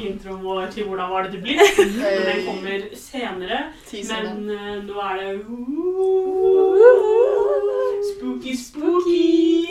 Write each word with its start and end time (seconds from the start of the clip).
akustisk 0.00 0.24
introen 0.24 0.42
vår 0.44 0.66
til 0.70 0.84
'Hvordan 0.84 1.10
var 1.10 1.22
dette 1.22 1.38
blitt'. 1.38 1.78
Men 2.00 2.22
den 2.26 2.46
kommer 2.46 2.80
senere. 2.94 3.58
Men 3.92 4.50
eh, 4.50 4.84
nå 4.84 4.94
er 4.94 5.16
det 5.20 5.40
Spooky, 8.10 8.56
spooky! 8.56 9.66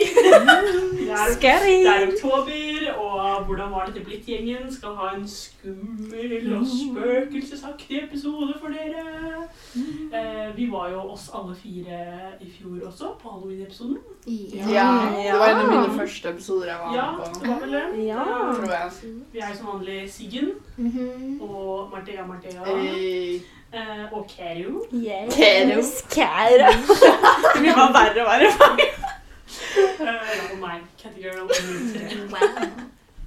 Det 1.00 1.16
er, 1.18 1.32
Scary. 1.34 1.78
det 1.82 1.86
er 1.86 2.06
oktober, 2.12 2.36
og 2.36 2.46
Hvordan 3.50 3.70
var 3.72 3.86
dette 3.90 4.04
blitt-gjengen 4.06 4.68
skal 4.70 4.92
ha 4.94 5.08
en 5.16 5.24
skummel 5.28 6.52
og 6.54 6.66
spøkelsesaktig 6.70 7.96
episode 8.04 8.54
for 8.60 8.70
dere. 8.70 9.02
Eh, 10.14 10.56
vi 10.56 10.68
var 10.70 10.90
jo 10.92 11.00
oss 11.16 11.24
alle 11.34 11.56
fire 11.58 11.98
i 12.40 12.50
fjor 12.54 12.86
også, 12.86 13.10
på 13.22 13.32
halloween-episoden. 13.32 13.98
Ja, 14.54 14.86
det 15.16 15.34
var 15.40 15.48
en 15.50 15.62
av 15.64 15.68
mine 15.72 15.98
første 15.98 16.28
episoder 16.30 16.66
jeg 16.70 16.78
var 16.84 16.94
Ja, 16.94 17.08
med 17.16 17.40
det 17.40 17.48
var 17.50 17.60
vel 17.64 17.72
det. 17.74 18.06
Ja. 18.06 18.24
Tror 18.54 18.70
jeg. 18.70 19.14
Vi 19.32 19.38
er 19.48 19.54
som 19.58 19.66
vanlig 19.72 19.98
Siggen 20.12 20.52
Mhm. 20.76 21.40
og 21.42 21.90
Marthea 21.90 22.26
Marthea 22.26 22.64
Hey. 22.64 23.40
eh, 23.72 24.12
og 24.12 24.26
Keru. 24.28 24.84
Yes. 24.94 26.04
Kære. 26.14 26.70
Det 26.78 27.60
blir 27.60 27.74
bare 27.74 27.92
verre 27.98 28.20
og 28.22 28.30
verre. 28.30 28.50
Eh, 30.00 30.52
og 30.52 30.58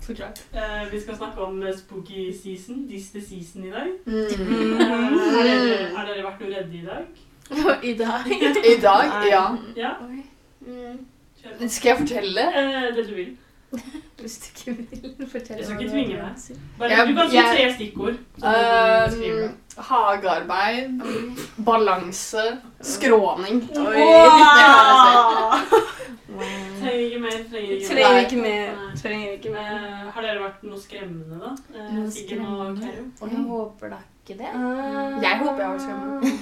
Eh, 0.09 0.91
vi 0.91 0.99
skal 1.01 1.15
snakke 1.17 1.41
om 1.41 1.63
eh, 1.63 1.77
spooky 1.77 2.33
season, 2.43 2.87
the 2.89 3.21
season 3.21 3.63
i 3.65 3.69
dag. 3.71 3.87
Mm. 4.05 4.15
Eh, 4.15 4.87
har, 4.87 5.43
dere, 5.43 5.95
har 5.95 6.05
dere 6.09 6.23
vært 6.25 6.41
noe 6.43 6.49
redde 6.51 6.75
i 6.75 6.85
dag? 6.85 7.03
I 7.91 7.93
dag. 7.93 8.27
I 8.73 8.75
dag, 8.81 9.13
ja. 9.29 9.45
Ja? 9.77 9.93
Mm. 10.61 10.99
Skal 11.69 11.89
jeg 11.89 11.97
fortelle? 11.97 12.43
Uh, 12.55 12.95
det 12.95 13.07
du 13.09 13.15
vil. 13.15 13.31
Hvis 14.19 14.37
du 14.37 14.45
ikke 14.71 14.81
vil 14.91 15.27
fortelle 15.31 15.57
Jeg 15.57 15.65
skal 15.65 15.81
ikke 15.81 15.91
tvinge 15.91 16.17
deg. 16.19 16.59
Bare, 16.79 16.89
Jeg- 16.91 17.07
du 17.07 17.13
kan 17.13 17.29
si 17.29 17.35
jeg- 17.35 17.55
tre 17.55 17.73
stikkord. 17.73 18.15
Um, 18.43 19.57
hagearbeid, 19.77 21.01
balanse, 21.65 22.43
skråning. 22.81 23.63
Oi. 23.77 24.03
Wow. 24.03 25.57
Trenger 26.79 27.05
ikke 27.05 27.19
mer. 27.19 27.39
Trenger 27.51 28.19
ikke 28.19 28.41
mer. 28.41 28.92
Trenger 29.03 29.33
ikke. 29.35 29.51
Eh, 29.59 30.07
har 30.15 30.21
dere 30.23 30.39
vært 30.45 30.63
noe 30.63 30.79
skremmende, 30.79 31.39
da? 31.41 31.51
Eh, 31.75 31.89
Noe 31.97 32.11
skremmende? 32.15 32.93
og? 33.19 33.29
Jeg 33.33 33.43
håper 33.49 33.91
da 33.91 33.99
ikke 34.23 34.37
det. 34.39 34.51
Jeg 35.25 35.37
håper 35.41 35.59
jeg 35.59 35.67
har 35.67 35.75
vært 35.75 35.83
skremmende. 35.83 36.31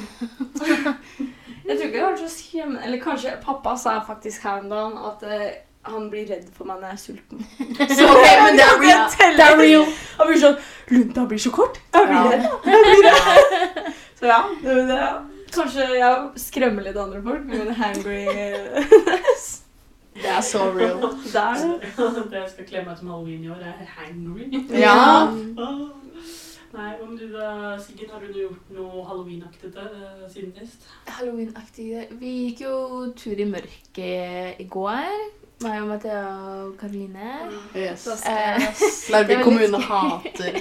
Jeg 1.61 1.77
tror 1.77 1.85
ikke 1.87 1.97
jeg 1.97 2.03
har 2.03 2.11
vært 2.11 2.21
så 2.23 2.29
skremmende. 2.33 2.79
Eller 2.85 2.99
kanskje 3.01 3.33
pappa 3.43 3.75
sa 3.77 3.99
faktisk 4.05 4.43
her 4.43 4.59
om 4.63 4.69
dagen 4.71 4.95
at 5.09 5.21
eh, 5.29 5.51
han 5.87 6.07
blir 6.11 6.25
redd 6.29 6.47
for 6.53 6.65
meg 6.69 6.77
når 6.81 6.91
jeg 6.91 6.97
er 6.97 7.01
sulten. 7.01 7.39
Så, 7.97 8.05
ok, 8.05 8.25
men 8.43 8.57
det 8.59 8.65
er 8.65 8.81
real. 8.81 9.05
Det 9.37 9.45
er 9.45 9.57
real. 9.61 9.85
Han 10.19 10.29
blir 10.29 10.41
sånn 10.41 10.57
Lunta 10.91 11.23
blir 11.29 11.41
så 11.41 11.51
kort. 11.55 11.79
Jeg 11.93 12.09
blir 12.09 12.17
Ja. 12.17 12.23
redd. 12.29 12.43
Jeg 12.65 12.81
blir 12.85 13.01
redd. 13.07 13.93
Så 14.21 14.29
ja, 14.29 14.41
det, 14.61 14.75
det, 14.91 14.99
kanskje 15.55 15.87
jeg 15.97 16.43
skremmer 16.43 16.85
litt 16.85 16.99
andre 17.01 17.21
folk 17.25 17.45
med 17.49 17.63
min 17.63 17.73
hangry 17.79 18.21
Det 20.13 20.27
er 20.29 20.41
så 20.41 20.65
real. 20.75 21.01
Der. 21.33 21.79
det 22.29 22.39
jeg 22.41 22.49
skal 22.51 22.65
kle 22.67 22.83
meg 22.85 22.97
som 22.99 23.07
halloween 23.13 23.43
i 23.43 23.49
år, 23.49 23.61
er 23.63 23.85
hangry. 23.97 24.47
Ja. 24.69 25.27
Nei, 26.71 26.91
om 27.03 27.17
du 27.19 27.25
da, 27.33 27.75
Siggen, 27.83 28.07
har 28.13 28.21
du 28.23 28.29
gjort 28.31 28.69
noe 28.71 29.01
halloweenaktig 29.03 29.73
uh, 29.75 30.21
siden 30.31 30.53
sist? 30.55 30.85
Halloween-aktige. 31.07 32.05
Vi 32.21 32.31
gikk 32.45 32.61
jo 32.63 32.75
tur 33.19 33.39
i 33.43 33.47
mørket 33.49 34.61
i 34.63 34.67
går. 34.71 35.09
Meg 35.61 35.81
og 35.83 35.89
Mathea 35.91 36.21
og 36.63 36.71
Karoline. 36.79 37.33
Yes. 37.77 38.07
Eh, 38.25 38.63
Larvik 39.13 39.29
Det 39.35 39.43
kommune 39.45 39.81
hater. 39.83 40.55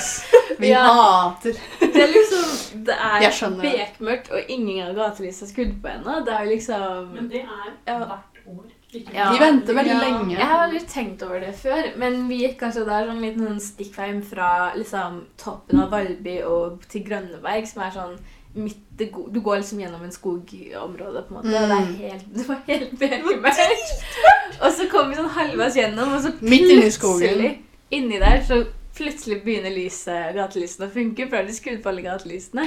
Vi 0.62 0.70
Ja. 0.70 0.86
hater 0.94 1.58
Det 1.82 2.04
er 2.06 2.14
liksom 2.14 2.86
Det 2.86 2.96
er 2.96 3.20
det. 3.50 3.60
bekmørkt, 3.66 4.30
og 4.30 4.40
ingen 4.48 4.86
av 4.86 4.94
gatelysene 4.96 5.48
er 5.48 5.52
skrudd 5.52 5.74
på 5.82 5.90
ennå. 5.98 6.20
Det 6.24 6.32
er 6.38 6.46
jo 6.46 6.50
liksom 6.54 7.12
Men 7.18 7.28
det 7.34 7.42
er 7.44 7.74
Ja. 7.86 7.98
hvert 7.98 8.44
år. 8.46 8.66
Ja. 8.90 9.32
De 9.32 9.38
venter 9.38 9.74
veldig 9.74 9.92
Ja. 9.92 10.00
lenge. 10.00 10.30
Jeg 10.38 10.46
har 10.46 10.62
aldri 10.66 10.80
tenkt 10.88 11.22
over 11.22 11.40
det 11.40 11.54
før, 11.54 11.96
men 11.98 12.28
vi 12.28 12.38
gikk 12.42 12.58
kanskje 12.58 12.86
der 12.86 13.06
sånn 13.06 13.20
liten 13.20 13.46
sånn 13.46 13.60
stikkveien 13.60 14.22
fra 14.24 14.72
liksom, 14.74 15.24
toppen 15.36 15.80
av 15.80 15.90
Valby 15.90 16.38
og 16.42 16.80
til 16.88 17.04
Grønneberg, 17.04 17.66
som 17.68 17.82
er 17.82 17.90
sånn 17.90 18.18
midt 18.54 18.76
Du 18.96 19.40
går 19.40 19.58
liksom 19.60 19.78
gjennom 19.78 20.02
en 20.02 20.10
skogområde, 20.10 21.20
på 21.28 21.30
en 21.30 21.36
måte, 21.36 21.46
og 21.46 21.68
det, 21.68 21.70
er 21.70 21.84
Mm. 21.84 21.94
helt, 22.00 22.34
det 22.34 22.48
var 22.48 22.56
helt 22.66 22.98
bekmørkt. 22.98 24.62
Og 24.62 24.72
så 24.72 24.88
kom 24.90 25.10
vi 25.10 25.16
sånn 25.16 25.28
halvveis 25.28 25.76
gjennom, 25.76 26.14
og 26.14 26.22
så 26.22 26.32
Midt 26.40 26.62
inni 26.70 26.90
skogen. 26.90 27.20
plutselig, 27.28 27.58
inni 27.92 28.18
der, 28.18 28.40
så 28.42 28.66
plutselig 28.98 29.40
begynner 29.44 29.72
lyset, 29.74 30.34
gatelysene 30.36 30.88
å 30.88 30.92
funke, 30.94 31.26
for 31.28 31.36
da 31.36 31.42
har 31.42 31.48
de 31.48 31.56
skrudd 31.56 31.82
på 31.84 31.90
alle 31.92 32.02
gatelysene. 32.04 32.66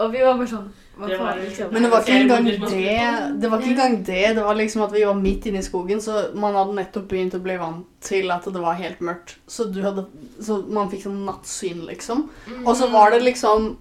Og 0.00 0.10
vi 0.12 0.22
var 0.24 0.38
bare 0.40 0.50
sånn 0.50 0.70
Hva 0.92 1.08
Det 1.08 1.18
var- 1.18 1.38
liksom? 1.40 1.72
Men 1.72 1.82
det 1.82 1.90
var 1.90 2.02
ikke 2.02 2.16
engang 2.20 2.44
det. 2.44 3.40
Det 3.40 3.50
var 3.50 3.58
ikke 3.60 3.70
engang 3.72 3.94
det. 4.04 4.34
Det 4.36 4.42
var 4.44 4.54
liksom 4.54 4.82
at 4.84 4.92
vi 4.92 5.04
var 5.04 5.14
midt 5.14 5.46
inne 5.46 5.58
i 5.58 5.62
skogen, 5.62 6.00
så 6.04 6.34
man 6.34 6.52
hadde 6.54 6.74
nettopp 6.76 7.06
begynt 7.08 7.32
å 7.32 7.42
bli 7.42 7.56
vant 7.56 7.86
til 8.00 8.30
at 8.30 8.44
det 8.44 8.60
var 8.60 8.74
helt 8.74 9.00
mørkt. 9.00 9.36
Så, 9.48 9.72
du 9.72 9.80
hadde, 9.80 10.04
så 10.38 10.58
man 10.68 10.90
fikk 10.90 11.06
sånn 11.06 11.24
nattsyn, 11.24 11.86
liksom. 11.88 12.28
Og 12.66 12.76
så 12.76 12.90
var 12.92 13.10
det 13.10 13.22
liksom 13.22 13.76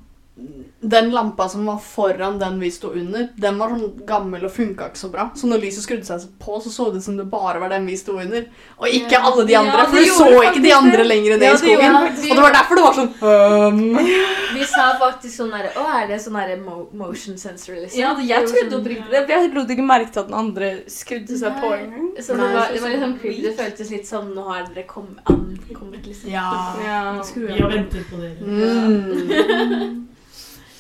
Den 0.82 1.12
lampa 1.14 1.46
som 1.50 1.66
var 1.66 1.78
foran 1.78 2.40
den 2.42 2.56
vi 2.60 2.72
sto 2.74 2.90
under, 2.98 3.28
den 3.38 3.58
var 3.62 3.70
sånn 3.70 4.00
gammel 4.08 4.48
og 4.48 4.52
funka 4.52 4.88
ikke 4.90 4.98
så 4.98 5.10
bra. 5.14 5.28
Så 5.38 5.46
når 5.46 5.62
lyset 5.62 5.86
skrudde 5.86 6.08
seg 6.08 6.24
på, 6.42 6.56
så 6.64 6.72
så 6.74 6.88
det 6.90 7.04
ut 7.04 7.06
som 7.06 7.18
det 7.20 7.28
bare 7.30 7.62
var 7.62 7.70
den 7.70 7.86
vi 7.86 7.98
sto 8.00 8.16
under. 8.18 8.48
Og 8.80 8.88
ikke 8.90 9.14
Ja. 9.14 9.22
alle 9.30 9.46
de 9.46 9.56
andre, 9.60 9.78
Ja, 9.78 9.86
for 9.86 9.98
du 9.98 10.06
så 10.18 10.42
ikke 10.42 10.64
de 10.64 10.74
andre 10.74 11.04
lenger 11.06 11.38
ned 11.38 11.46
Ja, 11.46 11.54
i 11.54 11.58
skogen. 11.62 11.96
Og 11.96 12.36
det 12.36 12.42
var 12.42 12.56
derfor 12.58 12.76
det 12.76 12.86
var 12.88 12.98
sånn 12.98 13.14
um. 13.22 13.98
Vi 14.58 14.66
sa 14.68 14.88
faktisk 15.00 15.36
sånn 15.38 15.54
herre 15.56 15.70
Å, 15.80 15.86
er 16.02 16.08
det 16.10 16.18
sånn 16.22 16.36
herre 16.36 16.58
mo 16.60 16.90
motion 16.94 17.38
sensor, 17.38 17.78
liksom? 17.78 18.00
Ja, 18.02 18.16
jeg 18.20 18.50
trodde 18.50 18.82
oppriktig 18.82 19.10
det. 19.12 19.26
for 19.28 19.32
Jeg 19.38 19.54
lot 19.54 19.70
ikke 19.70 19.86
merke 19.86 20.12
til 20.12 20.20
at 20.26 20.28
den 20.28 20.38
andre 20.42 20.72
skrudde 20.92 21.38
seg 21.38 21.62
på 21.62 21.72
engang. 21.78 22.12
Så 22.20 22.34
det 22.36 22.42
var, 22.42 22.74
det 22.74 22.82
var 22.82 22.90
sånn 22.90 22.92
liksom 22.98 23.20
creepy. 23.22 23.42
Det 23.46 23.56
føltes 23.62 23.92
litt 23.94 24.08
som 24.08 24.34
nå 24.34 24.44
har 24.50 24.66
dere 24.74 24.88
kommet 24.90 25.22
ankommet, 25.30 26.06
liksom. 26.06 26.30
Ja. 26.34 26.76
Ja. 26.84 27.22
Vi 27.36 27.62
har 27.62 27.70
ventet 27.70 28.10
på 28.10 28.18
dere. 28.18 28.42
Mm. 28.42 30.08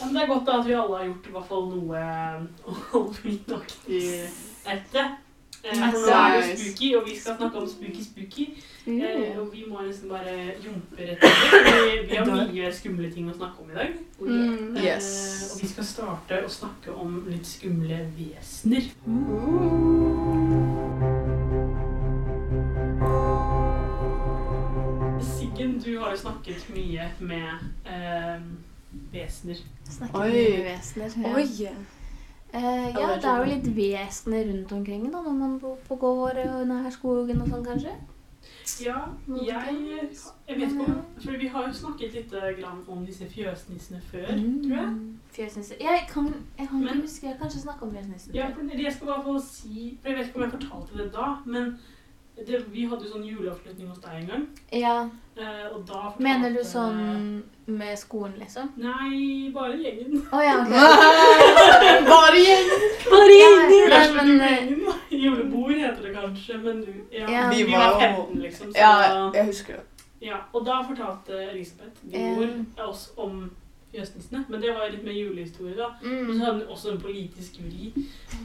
Ja, 0.02 0.06
men 0.06 0.16
det 0.16 0.22
er 0.24 0.28
godt 0.34 0.46
da 0.48 0.60
at 0.60 0.66
vi 0.68 0.74
alle 0.74 0.98
har 0.98 1.06
gjort 1.06 1.28
i 1.28 1.32
hvert 1.36 1.48
fall 1.48 1.68
noe 1.70 1.98
halloweenaktig 2.92 4.06
etter. 4.66 5.12
Eh, 5.64 5.78
for 5.78 5.94
nå 5.94 6.14
er 6.18 6.40
det 6.42 6.56
spooky, 6.58 6.88
og 6.98 7.04
vi 7.06 7.16
skal 7.20 7.36
snakke 7.38 7.60
om 7.62 7.68
spooky 7.70 8.04
spooky. 8.04 8.48
Eh, 8.52 8.64
Mm. 8.92 9.40
og 9.40 9.52
vi 9.54 9.64
må 9.70 9.82
nesten 9.86 10.10
bare 10.10 10.32
jumpe 10.66 10.98
rett 10.98 11.24
over. 11.24 11.68
fordi 11.68 12.08
Vi 12.10 12.16
har 12.16 12.26
mye 12.48 12.72
skumle 12.74 13.12
ting 13.14 13.30
å 13.30 13.36
snakke 13.38 13.62
om 13.62 13.70
i 13.70 13.74
dag. 13.78 13.94
Mm. 14.20 14.76
Eh, 14.78 14.84
Yes. 14.86 15.52
og 15.54 15.62
vi 15.62 15.68
skal 15.68 15.84
starte 15.86 16.42
å 16.46 16.50
snakke 16.50 16.96
om 16.98 17.26
litt 17.30 17.46
skumle 17.46 18.02
vesener. 18.18 18.90
Siggen, 25.22 25.80
du 25.86 25.98
har 26.00 26.12
jo 26.12 26.18
snakket 26.18 26.66
mye 26.74 27.06
med 27.20 27.50
eh, 27.86 28.42
vesener. 29.14 29.58
Snakker 29.90 30.20
Oi. 30.20 30.30
mye 30.32 30.58
med 30.58 30.70
vesener. 30.72 31.18
Ja. 31.28 31.36
Oi. 31.36 31.76
Eh, 32.54 32.88
ja, 33.00 33.16
det 33.16 33.24
er 33.32 33.38
jo 33.38 33.52
litt 33.52 33.68
vesener 33.76 34.48
rundt 34.50 34.72
omkring 34.76 35.06
da, 35.12 35.22
når 35.24 35.36
man 35.40 35.60
bor 35.60 35.78
på 35.88 35.96
gård 35.96 36.38
og 36.46 36.66
nær 36.68 36.90
skogen 36.92 37.40
og 37.42 37.48
sånn, 37.48 37.64
kanskje. 37.66 37.94
Ja, 38.82 38.98
jeg, 39.28 40.10
jeg 40.48 40.58
vet 40.58 40.72
ikke 40.72 40.86
om 40.88 41.00
For 41.22 41.38
vi 41.38 41.48
har 41.54 41.68
jo 41.68 41.74
snakket 41.78 42.14
litt 42.16 42.34
eh, 42.34 42.48
grann 42.58 42.80
om 42.90 43.04
disse 43.06 43.28
fjøsnissene 43.30 44.00
før, 44.10 44.26
tror 44.32 44.74
jeg. 44.76 44.94
Fjøsnisser. 45.36 45.76
Jeg 45.82 46.08
kan, 46.10 46.28
jeg 46.58 46.68
kan 46.68 46.80
Men- 46.80 46.88
ikke 46.88 47.02
huske, 47.02 47.26
jeg 47.28 47.36
har 47.36 47.40
kanskje 47.44 47.62
snakke 47.62 47.86
om 47.86 47.92
fjøsnissene 47.96 48.36
Ja, 48.36 48.50
for 48.56 48.82
jeg 48.82 48.94
skal 48.94 49.08
bare 49.08 49.24
få 49.24 49.36
si 49.46 49.98
For 50.02 50.10
jeg 50.10 50.18
vet 50.18 50.28
ikke 50.28 50.36
om 50.42 50.44
jeg 50.44 50.52
fortalte 50.58 50.98
det 51.04 51.12
da, 51.14 51.28
men 51.46 51.78
det, 52.36 52.62
vi 52.74 52.86
hadde 52.90 53.06
jo 53.06 53.12
sånn 53.14 53.26
juleavslutning 53.28 53.88
hos 53.92 54.00
deg 54.02 54.14
en 54.22 54.28
gang. 54.32 54.46
ja. 54.74 54.96
eh, 55.38 55.68
og 55.76 55.84
da 55.88 55.94
fortalte 56.12 56.24
Mener 56.24 56.54
du 56.56 56.64
sånn 56.66 57.44
med 57.68 57.98
skolen, 58.00 58.34
liksom? 58.40 58.72
Nei, 58.82 59.52
bare 59.54 59.78
gjengen. 59.78 60.24
Oh, 60.34 60.42
ja, 60.44 60.56
okay. 60.62 62.02
Bare 62.12 62.42
gjengen! 62.42 62.84
Bare 63.12 63.38
Ja, 63.38 64.02
men, 64.16 64.28
men 64.38 64.42
eh, 64.42 64.58
Gjengen. 64.58 64.94
Julebord 65.10 65.72
heter 65.78 66.02
det 66.08 66.14
kanskje, 66.16 66.58
men 66.58 66.82
du 66.86 66.92
Ja, 67.12 67.28
Ja. 67.30 67.50
vi, 67.50 67.64
Vi 67.64 67.72
var 67.72 67.94
var 67.94 68.00
15, 68.00 68.40
liksom. 68.42 68.74
Så, 68.74 68.80
Ja, 68.80 69.32
jeg 69.34 69.46
husker 69.46 69.74
det. 69.74 69.84
ja. 70.22 70.38
Og 70.54 70.66
da 70.66 70.82
fortalte 70.88 71.44
Elisabeth, 71.52 72.02
din 72.12 72.36
mor, 72.36 72.86
oss 72.90 73.12
om 73.18 73.52
fjøsnissene. 73.92 74.46
Men 74.50 74.62
det 74.62 74.72
var 74.74 74.86
jo 74.86 74.92
litt 74.96 75.04
mer 75.04 75.16
julehistorie, 75.18 75.76
da. 75.78 75.90
Og 76.02 76.02
så 76.02 76.34
mm. 76.34 76.40
hadde 76.40 76.54
hun 76.54 76.74
også 76.76 76.92
en 76.92 77.02
politisk 77.02 77.62
vri. 77.66 77.92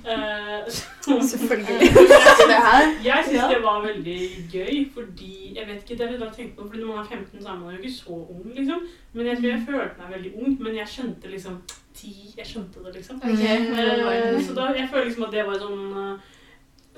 Eh, 0.06 0.66
som- 0.70 1.22
Selvfølgelig. 1.22 1.78
jeg 2.54 2.96
Jeg 3.04 3.24
syns 3.26 3.42
Ja. 3.42 3.48
det 3.48 3.62
var 3.62 3.80
veldig 3.86 4.20
gøy, 4.52 4.90
fordi 4.94 5.56
Jeg 5.56 5.66
vet 5.66 5.82
ikke, 5.82 5.98
det 6.02 6.12
det 6.12 6.20
jeg 6.20 6.32
tenkt 6.36 6.56
på, 6.56 6.66
fordi 6.66 6.80
Når 6.80 6.86
man 6.86 6.98
er 6.98 7.08
15, 7.08 7.42
så 7.42 7.48
er 7.48 7.58
man 7.58 7.74
jo 7.74 7.78
ikke 7.80 7.94
så 7.94 8.10
ung, 8.10 8.52
liksom. 8.54 8.80
Men 9.12 9.26
jeg 9.26 9.36
tror 9.36 9.48
jeg 9.48 9.66
følte 9.66 10.00
meg 10.02 10.14
veldig 10.16 10.32
ung. 10.36 10.62
Men 10.62 10.76
jeg 10.76 10.88
skjønte 10.88 11.30
liksom 11.30 11.60
ti 11.94 12.34
Jeg 12.38 12.46
skjønte 12.46 12.84
det, 12.84 12.94
liksom. 12.94 13.16
Okay. 13.16 13.56
Eh, 13.66 14.42
så 14.42 14.54
da, 14.54 14.62
jeg 14.62 14.88
føler 14.92 15.04
liksom 15.04 15.24
at 15.24 15.32
det 15.32 15.46
var 15.46 15.58
sånn 15.58 15.82
eh, 16.02 16.18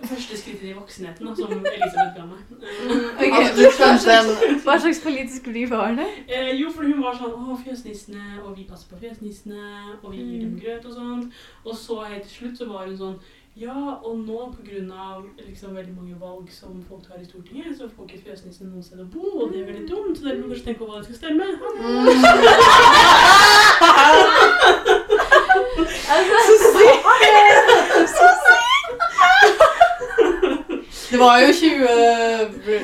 Første 0.02 0.36
skrittet 0.38 0.68
i 0.68 0.72
voksenheten, 0.76 1.26
da, 1.26 1.34
som 1.34 1.52
Elisabeth 1.52 2.16
ga 2.16 2.24
meg. 2.28 2.38
Okay, 2.52 3.30
Ok, 3.30 3.38
Altså, 3.38 3.54
du 3.56 3.62
skjønte 3.76 4.08
en 4.18 4.28
Hva 4.64 4.74
slags 4.80 5.00
politisk 5.02 5.42
brief 5.50 5.70
var 5.70 5.90
det? 5.98 6.06
Eh, 6.28 6.60
jo, 6.60 6.66
for 6.74 6.82
hun 6.86 7.02
var 7.02 7.14
sånn 7.18 7.34
Å, 7.34 7.36
fjøsnissene, 7.64 8.24
og 8.44 8.50
vi 8.58 8.64
passer 8.68 8.88
på 8.92 8.96
fjøsnissene, 9.02 9.62
og 10.02 10.08
vi 10.12 10.18
gir 10.22 10.38
dem 10.44 10.54
grøt 10.62 10.84
og 10.86 10.92
sånn. 10.94 11.22
Og 11.64 11.74
så 11.76 11.94
helt 12.06 12.24
til 12.28 12.34
slutt 12.36 12.56
så 12.62 12.66
var 12.70 12.82
hun 12.86 12.98
sånn 13.00 13.18
Ja, 13.58 13.74
og 14.06 14.14
nå 14.22 14.38
av 14.94 15.24
liksom 15.48 15.74
veldig 15.74 15.94
mange 15.96 16.14
valg 16.20 16.46
som 16.54 16.78
folk 16.88 17.02
tar 17.08 17.18
i 17.18 17.24
Stortinget, 17.26 17.74
så 17.78 17.84
får 17.90 18.04
ikke 18.06 18.24
fjøsnissene 18.28 18.70
noe 18.70 18.82
sted 18.86 19.00
å 19.02 19.08
bo, 19.10 19.26
og 19.42 19.46
det 19.50 19.58
er 19.64 19.70
veldig 19.72 19.86
dumt, 19.90 20.14
så 20.14 20.22
dere 20.28 20.38
må 20.38 20.46
kanskje 20.52 20.66
tenke 20.68 20.80
på 20.84 20.86
hva 20.86 20.94
dere 21.02 21.08
skal 21.08 21.18
stemme. 21.18 21.46
Det 31.10 31.18
var 31.20 31.38
jo 31.40 31.52
20, 31.52 31.86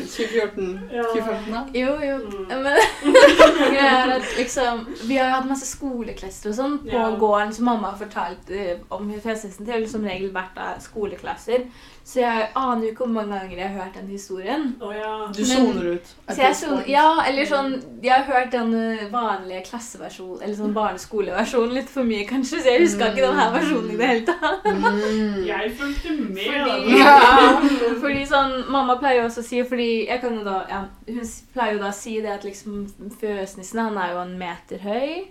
2014. 0.09 0.81
Ja. 0.93 1.03
2015, 1.13 1.53
da. 1.53 1.63
Jo, 1.75 1.95
jo. 2.03 2.17
Mm. 2.17 2.47
Men 2.49 2.77
greia 3.75 3.89
er 4.05 4.13
at 4.19 4.29
liksom 4.39 4.85
Vi 5.09 5.17
har 5.19 5.29
jo 5.29 5.35
hatt 5.39 5.49
masse 5.51 5.67
skoleklasser 5.69 6.51
og 6.53 6.57
sånn 6.59 6.79
på 6.85 6.93
Ja. 6.95 7.09
gården 7.21 7.53
som 7.57 7.69
mamma 7.71 7.91
har 7.93 7.99
fortalt 8.01 8.51
eh, 8.51 8.79
om 8.95 9.11
fjøsnissen 9.21 9.67
til. 9.69 9.89
Som 9.91 10.07
regel 10.09 10.33
vært 10.35 10.57
av 10.61 10.81
skoleklasser. 10.85 11.67
Så 12.05 12.21
jeg 12.21 12.49
aner 12.61 12.83
jo 12.85 12.91
ikke 12.93 13.05
hvor 13.07 13.13
mange 13.15 13.39
ganger 13.39 13.59
jeg 13.63 13.69
har 13.73 13.85
hørt 13.87 13.95
den 13.97 14.09
historien. 14.13 14.65
Oh, 14.85 14.91
ja. 14.93 15.13
Du 15.33 15.41
soner 15.49 15.87
ut. 15.95 16.11
at 16.29 16.35
Så 16.37 16.43
jeg 16.43 16.55
this 16.59 16.89
ja, 16.93 17.07
eller 17.29 17.47
sånn 17.49 17.71
Jeg 18.05 18.13
har 18.13 18.27
hørt 18.29 18.51
den 18.53 18.75
eh, 18.77 19.07
vanlige 19.13 19.63
klasseversjonen, 19.71 20.43
eller 20.45 20.57
sånn 20.59 20.75
barneskoleversjonen 20.77 21.73
litt 21.79 21.89
for 21.89 22.05
mye, 22.05 22.27
kanskje, 22.29 22.61
så 22.61 22.75
jeg 22.75 22.83
huska 22.85 23.09
ikke 23.13 23.25
den 23.25 23.39
her 23.41 23.53
versjonen 23.55 23.95
i 23.95 23.97
det 23.97 24.11
hele 24.11 24.27
tatt. 24.29 24.69
Mm. 24.69 25.39
Jeg 25.49 25.73
fulgte 25.81 26.13
med. 26.19 26.45
Fordi, 26.45 26.99
ja, 27.01 27.17
fordi 28.05 28.14
sånn, 28.29 28.55
Mamma 28.73 28.97
pleier 29.01 29.27
også 29.27 29.43
å 29.43 29.47
si 29.47 29.63
fordi 29.67 29.89
jeg 30.09 30.21
kan 30.23 30.37
jo 30.39 30.45
da, 30.47 30.59
ja, 30.71 30.83
Hun 31.09 31.31
pleier 31.55 31.77
jo 31.77 31.83
da 31.83 31.91
å 31.91 31.97
si 31.97 32.19
det 32.25 32.33
at 32.35 32.47
liksom 32.47 32.85
fjøsnissen 33.21 33.83
han 33.83 33.99
er 34.01 34.15
jo 34.15 34.23
en 34.23 34.37
meter 34.41 34.85
høy. 34.85 35.25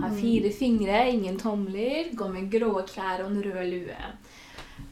Har 0.00 0.16
fire 0.18 0.50
fingre, 0.50 1.04
ingen 1.12 1.36
tomler, 1.38 2.08
går 2.18 2.32
med 2.32 2.48
grå 2.50 2.72
klær 2.88 3.22
og 3.22 3.28
en 3.30 3.42
rød 3.44 3.68
lue. 3.70 4.08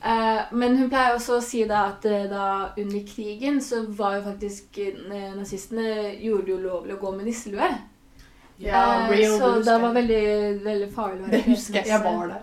Eh, 0.04 0.52
men 0.54 0.76
hun 0.78 0.90
pleier 0.92 1.16
også 1.16 1.40
å 1.40 1.42
si 1.44 1.64
da 1.66 1.88
at 1.90 2.06
eh, 2.06 2.28
da 2.30 2.44
under 2.78 3.02
krigen 3.08 3.58
så 3.64 3.82
var 3.88 4.20
jo 4.20 4.28
faktisk 4.28 4.78
eh, 4.84 5.32
nazistene 5.34 6.14
gjorde 6.22 6.46
det 6.46 6.54
ulovlig 6.54 6.68
lovlig 6.68 6.94
å 6.94 7.02
gå 7.02 7.12
med 7.16 7.28
nisselue. 7.30 7.72
Ja, 8.62 9.10
Eh, 9.10 9.38
så 9.38 9.50
det 9.58 9.78
var 9.78 9.92
veldig, 9.92 10.24
veldig 10.64 10.90
farlig 10.94 11.20
å 11.20 11.26
være 11.26 11.36
Det 11.36 11.42
husker 11.48 11.80
jeg. 11.80 11.88
Jeg 11.90 12.04
var 12.04 12.28
der. 12.30 12.42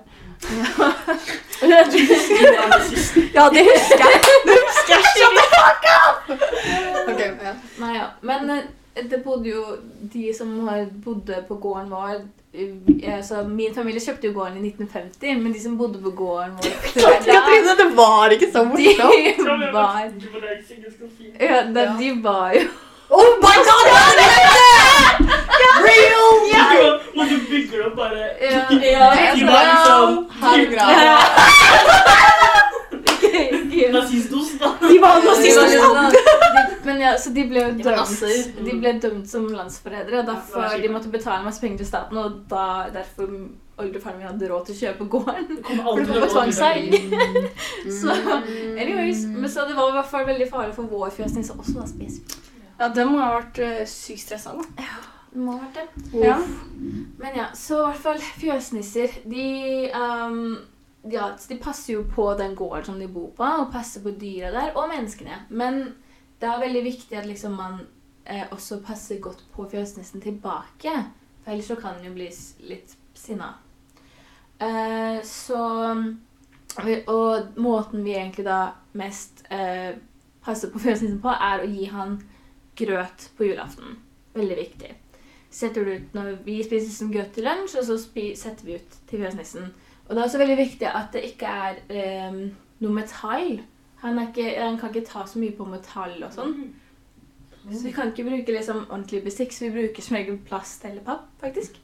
Ja, 3.33 3.49
det 3.53 3.61
husker 3.69 4.03
jeg. 4.05 4.19
Det 4.47 4.55
husker 4.65 4.93
jeg 4.93 5.03
ikke. 5.15 6.37
Okay, 7.13 7.29
ja. 7.43 7.53
Nei, 7.79 7.93
ja. 7.95 8.07
Men 8.21 8.49
eh, 8.49 8.63
det 9.09 9.23
bodde 9.23 9.49
jo 9.49 9.65
De 10.13 10.33
som 10.37 10.69
bodde 11.05 11.43
på 11.47 11.55
gården 11.55 11.91
vår 11.91 12.09
eh, 12.53 13.15
altså, 13.17 13.43
Min 13.47 13.75
familie 13.75 14.01
kjøpte 14.01 14.27
jo 14.27 14.33
gården 14.33 14.57
i 14.57 14.67
1950, 14.69 15.43
men 15.43 15.53
de 15.53 15.63
som 15.63 15.77
bodde 15.77 16.01
på 16.01 16.11
gården 16.11 16.57
vår 16.57 16.71
Katrine, 17.27 17.77
det 17.83 17.89
var 17.95 18.35
ikke 18.37 18.51
så 18.51 18.63
morsomt. 18.63 18.79
de 18.79 19.71
var 19.73 20.09
Det 20.21 20.33
var 20.33 20.39
det 20.47 20.55
jeg 20.57 20.63
ja. 21.49 21.97
De 21.99 22.23
var 22.23 22.53
jo 22.57 22.67
Oh 23.11 23.31
my 23.43 23.57
god, 23.67 23.81
det 23.85 23.93
var 23.97 24.13
det! 24.19 24.80
Real! 25.19 26.33
Ja. 26.51 26.65
Må 27.15 27.23
du 27.29 27.35
bygge 27.49 27.77
det 27.77 27.85
opp 27.85 27.95
bare 27.97 28.21
Ja, 28.41 28.61
De 28.69 28.75
jeg 28.85 28.99
var 28.99 29.15
liksom. 29.19 30.27
Ikke- 33.31 33.91
nazistos, 33.95 34.49
da. 34.59 34.69
De 34.87 34.99
var 35.01 35.21
de- 35.21 36.85
Men 36.85 36.99
ja, 37.01 37.11
så 37.17 37.29
de 37.33 37.43
ble 37.49 37.59
jo 37.61 37.71
dømt, 37.83 38.19
de 38.65 38.71
ble 38.81 38.93
dømt 39.03 39.27
som 39.29 39.47
landsforrædere, 39.47 40.19
og 40.19 40.25
derfor 40.31 40.61
Ja, 40.71 40.77
de 40.81 40.89
måtte 40.89 41.09
betale 41.13 41.43
masse 41.45 41.61
penger 41.61 41.77
til 41.77 41.87
staten, 41.87 42.17
og 42.17 42.31
da, 42.49 42.63
derfor 42.93 43.29
oldefaren 43.81 44.17
min 44.17 44.27
hadde 44.27 44.49
råd 44.51 44.65
til 44.65 44.75
å 44.75 44.79
kjøpe 44.81 45.07
gården. 45.09 45.61
For 45.65 45.99
det 46.01 46.07
var 46.09 46.25
på 46.25 46.31
tvangssalg. 46.33 46.91
Så, 48.01 48.17
anyways, 48.77 49.23
men 49.27 49.49
så 49.49 49.59
det 49.69 49.75
var 49.77 49.89
i 49.89 49.95
hvert 49.99 50.09
fall 50.11 50.25
veldig 50.27 50.49
farlig 50.51 50.75
for 50.75 50.83
vår 50.91 51.09
fjøsnisse 51.15 51.53
også, 51.57 51.73
da, 51.79 51.87
spesifikt. 51.89 52.37
Ja, 52.81 52.87
det 52.89 53.03
må 53.05 53.19
ha 53.21 53.35
vært 53.35 53.59
uh, 53.61 53.79
sykt 53.85 54.23
stressende. 54.23 54.65
Ja, 54.81 55.01
Det 55.29 55.37
må 55.37 55.53
ha 55.53 55.67
vært 55.67 55.75
det. 55.77 56.13
Ja. 56.17 56.37
Men 57.21 57.35
ja, 57.37 57.51
så 57.53 57.77
i 57.77 57.83
hvert 57.91 58.01
fall 58.01 58.23
fjøsnisser, 58.41 59.19
de, 59.29 59.43
ehm, 59.93 60.55
ja, 61.13 61.27
de 61.37 61.57
passer 61.61 61.93
jo 61.93 62.07
på 62.09 62.25
den 62.39 62.55
gården 62.57 62.87
som 62.89 62.97
de 62.99 63.09
bor 63.11 63.29
på, 63.37 63.45
og 63.45 63.69
passer 63.73 64.01
på 64.01 64.15
dyra 64.17 64.49
der, 64.55 64.73
og 64.73 64.89
menneskene. 64.89 65.43
Men 65.49 65.83
det 66.41 66.49
er 66.49 66.63
veldig 66.63 66.81
viktig 66.87 67.19
at 67.19 67.29
liksom 67.29 67.53
man 67.59 67.83
eh, 68.25 68.47
også 68.49 68.79
passer 68.81 69.21
godt 69.21 69.45
på 69.53 69.67
fjøsnissen 69.69 70.25
tilbake, 70.25 70.95
for 71.43 71.53
ellers 71.53 71.69
så 71.69 71.77
kan 71.77 71.99
den 71.99 72.09
jo 72.09 72.15
bli 72.17 72.31
litt 72.71 72.97
sinna. 73.13 73.53
Eh, 74.57 75.21
så 75.23 75.61
Og 77.07 77.57
måten 77.59 78.03
vi 78.05 78.13
egentlig 78.15 78.45
da 78.45 78.71
mest 78.93 79.43
eh, 79.51 79.97
passer 80.41 80.71
på 80.71 80.79
fjøsnissen 80.79 81.21
på, 81.21 81.29
er 81.29 81.61
å 81.61 81.69
gi 81.69 81.85
han 81.91 82.21
grøt 82.77 83.29
på 83.37 83.47
julaften. 83.49 83.97
Veldig 84.35 84.57
viktig. 84.57 84.91
Setter 85.51 85.85
du 85.85 85.91
ut 85.97 86.13
når 86.15 86.35
vi 86.45 86.61
spiser 86.63 86.93
som 86.93 87.11
grøt 87.11 87.33
til 87.35 87.47
lunsj, 87.47 87.77
og 87.81 87.87
så 87.89 87.97
setter 87.99 88.67
vi 88.67 88.77
ut 88.79 88.99
til 89.09 89.23
fjøsnissen. 89.23 89.71
Og 90.07 90.13
det 90.13 90.21
er 90.21 90.27
også 90.27 90.41
veldig 90.41 90.57
viktig 90.59 90.87
at 90.87 91.11
det 91.13 91.25
ikke 91.33 91.51
er 91.65 91.81
eh, 91.91 92.39
noe 92.81 92.95
metall. 92.95 93.59
Han, 94.01 94.21
ikke, 94.27 94.47
han 94.57 94.79
kan 94.79 94.89
ikke 94.91 95.07
ta 95.07 95.25
så 95.29 95.39
mye 95.39 95.53
på 95.55 95.67
metall 95.69 96.17
og 96.25 96.33
sånn. 96.33 96.55
Så 97.61 97.83
vi 97.85 97.93
kan 97.93 98.09
ikke 98.09 98.25
bruke 98.25 98.55
liksom 98.55 98.87
ordentlig 98.87 99.21
bestikk, 99.27 99.53
så 99.53 99.67
vi 99.67 99.75
bruker 99.75 100.03
som 100.03 100.17
regel 100.17 100.39
plast 100.47 100.85
eller 100.89 101.03
papp, 101.05 101.27
faktisk. 101.43 101.77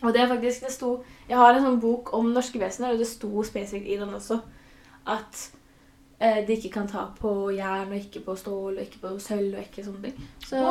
Og 0.00 0.14
det 0.14 0.22
er 0.22 0.30
faktisk, 0.30 0.62
det 0.64 0.72
sto, 0.72 0.92
Jeg 1.28 1.36
har 1.36 1.54
en 1.54 1.64
sånn 1.64 1.80
bok 1.82 2.12
om 2.16 2.30
norske 2.32 2.60
vesener, 2.60 2.94
og 2.94 3.00
det 3.00 3.08
sto 3.10 3.42
spesifikt 3.44 3.90
i 3.90 3.98
den 4.00 4.14
også 4.16 4.38
at 5.10 5.50
eh, 6.20 6.40
de 6.46 6.56
ikke 6.56 6.70
kan 6.78 6.86
ta 6.88 7.06
på 7.18 7.32
jern, 7.56 7.90
og 7.90 7.96
ikke 7.98 8.20
på 8.28 8.36
stål, 8.38 8.76
og 8.78 8.82
ikke 8.84 9.00
på 9.02 9.14
sølv, 9.20 9.54
og 9.56 9.62
ikke 9.64 9.84
sånne 9.88 10.02
ting. 10.10 10.28
Så 10.46 10.64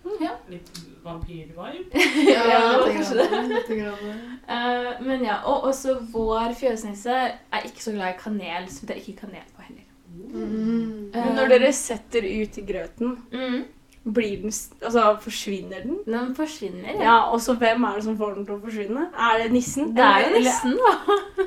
Litt 0.50 0.70
vampyr-vibe. 1.04 2.00
Ja, 2.24 2.44
Ja, 2.48 2.60
kanskje 2.86 3.18
det. 3.18 3.40
litt 3.50 3.68
grann. 3.68 4.14
Eh, 4.48 5.02
men 5.04 5.24
ja, 5.26 5.42
Og 5.44 5.66
også 5.68 5.98
vår 6.12 6.54
fjøsnisse 6.56 7.12
er 7.52 7.66
ikke 7.68 7.82
så 7.84 7.92
glad 7.92 8.14
i 8.14 8.18
kanel, 8.22 8.68
så 8.72 8.86
det 8.88 8.96
er 8.96 9.02
ikke 9.02 9.26
kanel 9.26 9.44
på 9.56 9.66
heller. 9.66 9.84
Mm. 10.10 11.10
Men 11.14 11.36
når 11.36 11.52
dere 11.52 11.72
setter 11.76 12.24
ut 12.26 12.58
i 12.58 12.64
grøten, 12.66 13.12
Mm. 13.32 13.60
Blir 14.04 14.36
den 14.42 14.52
Altså, 14.82 15.16
forsvinner 15.20 15.82
den? 15.82 15.98
Den 16.06 16.34
forsvinner. 16.36 16.88
Ja. 16.94 17.02
Ja, 17.02 17.30
og 17.32 17.40
så 17.40 17.54
hvem 17.54 17.82
er 17.84 17.94
det 17.94 18.04
som 18.04 18.16
får 18.18 18.34
den 18.34 18.46
til 18.46 18.54
å 18.54 18.60
forsvinne? 18.64 19.06
Er 19.18 19.42
det 19.42 19.52
nissen? 19.52 19.90
Det 19.96 20.04
er 20.04 20.18
jo 20.28 20.38
nissen, 20.38 20.78
da. 20.78 20.92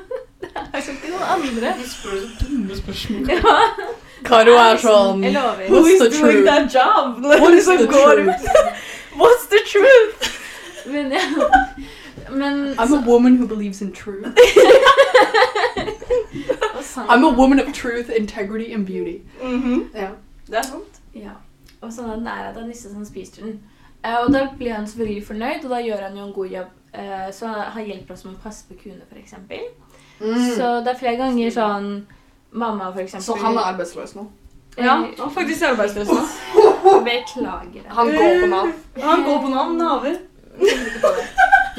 Det 0.44 0.50
er 0.72 0.80
jo 0.86 0.92
ikke 0.92 1.10
noen 1.10 1.22
andre. 1.34 1.74
Du 1.82 1.88
spør 1.88 2.10
så 2.20 2.28
dumme 2.46 2.76
spørsmål. 2.76 3.28
Ja, 3.30 3.54
Karo 4.24 4.54
er 4.60 4.76
sånn 4.82 5.22
Jeg 5.24 5.32
lover. 5.34 5.68
Who 5.70 5.80
is 5.86 5.98
the 6.00 6.10
doing 6.10 6.22
truth? 6.22 6.44
that 6.44 6.74
job? 6.74 7.24
What 7.24 7.54
is 7.54 7.64
så 7.64 7.76
the 7.78 7.86
går 7.86 8.14
truth? 8.22 8.44
What's 9.20 9.46
the 9.50 9.60
truth? 9.66 10.30
Men 10.86 11.12
ja. 11.12 11.20
Men 12.30 12.74
I'm 12.78 12.92
a 12.94 13.00
woman 13.06 13.36
who 13.36 13.46
believes 13.46 13.80
in 13.82 13.92
truth. 13.92 14.26
I'm 16.96 17.24
a 17.24 17.30
woman 17.30 17.58
of 17.60 17.72
truth, 17.72 18.10
integrity 18.10 18.72
and 18.72 18.86
beauty. 18.86 19.20
Mhm. 19.42 19.90
Ja. 19.94 20.08
Det 20.46 20.56
er 20.58 20.62
sant. 20.62 21.00
ja. 21.14 21.30
Og 21.84 21.92
sånn 21.92 22.10
at 22.10 22.20
den 22.20 22.30
er 22.30 22.48
at 22.48 22.56
det 22.56 22.64
er 22.64 22.70
nisse 22.70 22.92
som 22.92 23.04
spiser 23.06 23.44
den. 23.44 23.58
Eh, 24.04 24.18
og 24.20 24.32
da 24.32 24.46
blir 24.58 24.74
han 24.74 24.88
selvfølgelig 24.88 25.26
fornøyd, 25.26 25.64
og 25.64 25.70
da 25.70 25.82
gjør 25.84 26.06
han 26.08 26.18
jo 26.18 26.26
en 26.26 26.34
god 26.36 26.56
jobb. 26.58 26.72
Eh, 26.94 27.28
så 27.32 27.46
han 27.48 27.86
hjelper 27.86 28.14
oss 28.14 28.24
med 28.24 28.36
å 28.36 28.42
passe 28.44 28.66
på 28.68 28.78
kuene, 28.82 29.04
f.eks. 29.10 29.34
Mm. 30.20 30.50
Så 30.56 30.70
det 30.84 30.92
er 30.92 31.00
flere 31.00 31.18
ganger 31.18 31.50
sånn 31.50 31.88
Mamma, 32.54 32.92
eksempel 33.02 33.24
Så 33.26 33.34
han 33.40 33.56
er 33.58 33.72
arbeidsløs 33.72 34.12
nå. 34.14 34.28
Ja, 34.76 34.92
han 35.00 35.08
er 35.10 35.30
faktisk 35.34 35.64
arbeidsløs 35.66 36.12
nå. 36.12 36.20
Beklager 37.08 37.80
det. 37.80 37.88
Han 37.96 38.12
går 38.14 38.36
på 38.44 38.50
navn. 38.52 38.74
Han 39.02 39.24
går 39.26 39.40
på 39.42 39.48
navn, 39.48 39.78
naver. 39.78 40.20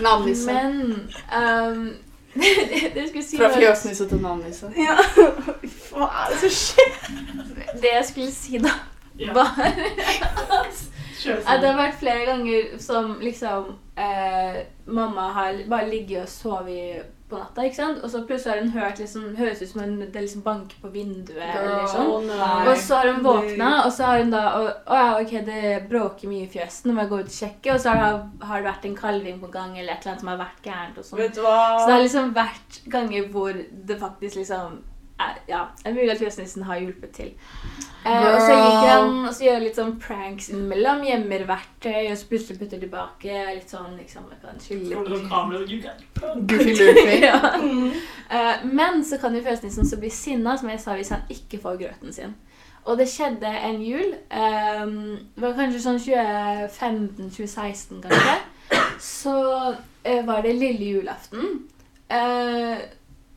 Navnisse. 0.04 0.52
Men 0.52 0.82
um, 1.32 1.94
det 2.96 3.06
skulle 3.08 3.24
si 3.24 3.38
Fra 3.38 3.54
fjøsnisse 3.56 4.10
til 4.10 4.22
navnisse. 4.22 4.72
Ja. 4.76 4.98
Hva 5.96 6.10
er 6.10 6.34
det 6.34 6.40
som 6.42 6.56
skjer? 6.58 6.92
Det 7.80 7.94
jeg 7.94 8.06
skulle 8.10 8.32
si 8.36 8.60
da, 8.64 8.74
Ja. 9.18 9.34
Bare 9.34 9.70
at, 10.60 10.86
at 11.24 11.62
det 11.62 11.70
har 11.70 11.78
vært 11.80 12.00
flere 12.02 12.26
ganger 12.28 12.74
som 12.84 13.18
liksom 13.24 13.74
eh, 13.96 14.64
Mamma 14.86 15.30
har 15.36 15.62
bare 15.72 15.90
ligget 15.90 16.26
og 16.26 16.30
sovet 16.30 17.12
på 17.30 17.40
natta, 17.40 17.64
ikke 17.66 17.78
sant? 17.80 18.02
Og 18.06 18.12
så 18.14 18.22
plutselig 18.28 18.54
har 18.54 18.60
hun 18.62 18.74
hørt 18.76 19.00
liksom, 19.02 19.24
høres 19.38 19.62
ut 19.64 19.70
som 19.72 19.82
en, 19.82 19.96
det 20.00 20.22
liksom 20.22 20.44
banker 20.46 20.78
på 20.82 20.92
vinduet. 20.94 21.42
eller 21.58 21.88
sånn. 21.90 22.28
nei. 22.30 22.50
Og 22.70 22.78
så 22.78 23.00
har 23.00 23.10
hun 23.10 23.24
våkna, 23.26 23.70
og 23.88 23.94
så 23.96 24.10
har 24.12 24.22
hun 24.22 24.34
da 24.34 24.44
og, 24.60 24.68
Å 24.86 25.00
ja, 25.00 25.08
ok, 25.24 25.34
det 25.48 25.72
bråker 25.90 26.30
mye 26.30 26.46
i 26.46 26.52
fjøsen, 26.54 26.90
nå 26.92 26.96
må 26.96 27.06
jeg 27.06 27.12
gå 27.14 27.22
ut 27.24 27.32
og 27.32 27.38
sjekke. 27.40 27.74
Og 27.74 27.82
så 27.82 27.96
har 27.98 28.20
har 28.46 28.62
det 28.62 28.70
vært 28.70 28.86
en 28.90 28.98
kalving 29.00 29.40
på 29.42 29.50
gang, 29.56 29.74
eller 29.74 29.96
et 29.96 30.06
eller 30.06 30.14
annet 30.14 30.26
som 30.26 30.34
har 30.36 30.44
vært 30.44 30.70
gærent. 30.70 31.00
og 31.02 31.08
sånn. 31.08 31.24
Så 31.34 31.88
det 31.88 31.96
har 31.96 32.04
liksom 32.06 32.36
vært 32.38 32.82
ganger 32.98 33.32
hvor 33.34 33.64
det 33.90 33.98
faktisk 34.06 34.44
liksom 34.44 34.84
ja, 35.48 35.62
det 35.80 35.90
er 35.90 35.96
mulig 35.96 36.12
at 36.12 36.20
fjøsnissen 36.20 36.66
har 36.68 36.80
hjulpet 36.82 37.12
til. 37.16 37.30
Eh, 38.06 38.26
og 38.28 38.40
så 38.42 38.56
gikk 38.56 38.88
han 38.90 39.14
og 39.22 39.30
så 39.34 39.46
gjør 39.46 39.62
litt 39.64 39.78
sånn 39.80 39.94
pranks 40.02 40.50
innimellom. 40.52 41.06
Gjemmer 41.08 41.46
verktøy 41.48 42.10
og 42.12 42.24
plutselig 42.30 42.60
putter 42.60 42.82
tilbake. 42.82 43.38
Litt 43.56 43.72
sånn 43.72 43.94
liksom 43.96 44.28
Goofy 46.52 46.74
Loofy. 46.76 47.20
ja. 47.28 47.38
Eh, 47.56 48.66
men 48.68 49.00
så 49.08 49.20
kan 49.22 49.38
jo 49.38 49.44
fjøsnissen 49.46 49.88
så 49.88 50.00
bli 50.02 50.12
sinna, 50.14 50.58
som 50.60 50.70
jeg 50.74 50.84
sa, 50.84 50.98
hvis 51.00 51.14
han 51.16 51.24
ikke 51.32 51.62
får 51.64 51.80
grøten 51.86 52.16
sin. 52.16 52.36
Og 52.86 53.00
det 53.00 53.08
skjedde 53.10 53.50
en 53.70 53.80
jul. 53.82 54.12
eh, 54.30 54.84
det 55.32 55.46
var 55.46 55.56
kanskje 55.58 55.86
sånn 55.86 56.02
2015-2016, 56.04 58.04
kanskje. 58.04 58.36
Så 59.02 59.38
eh, 60.04 60.22
var 60.28 60.44
det 60.44 60.58
lille 60.60 60.92
julaften. 60.92 61.64
Eh, 62.12 62.84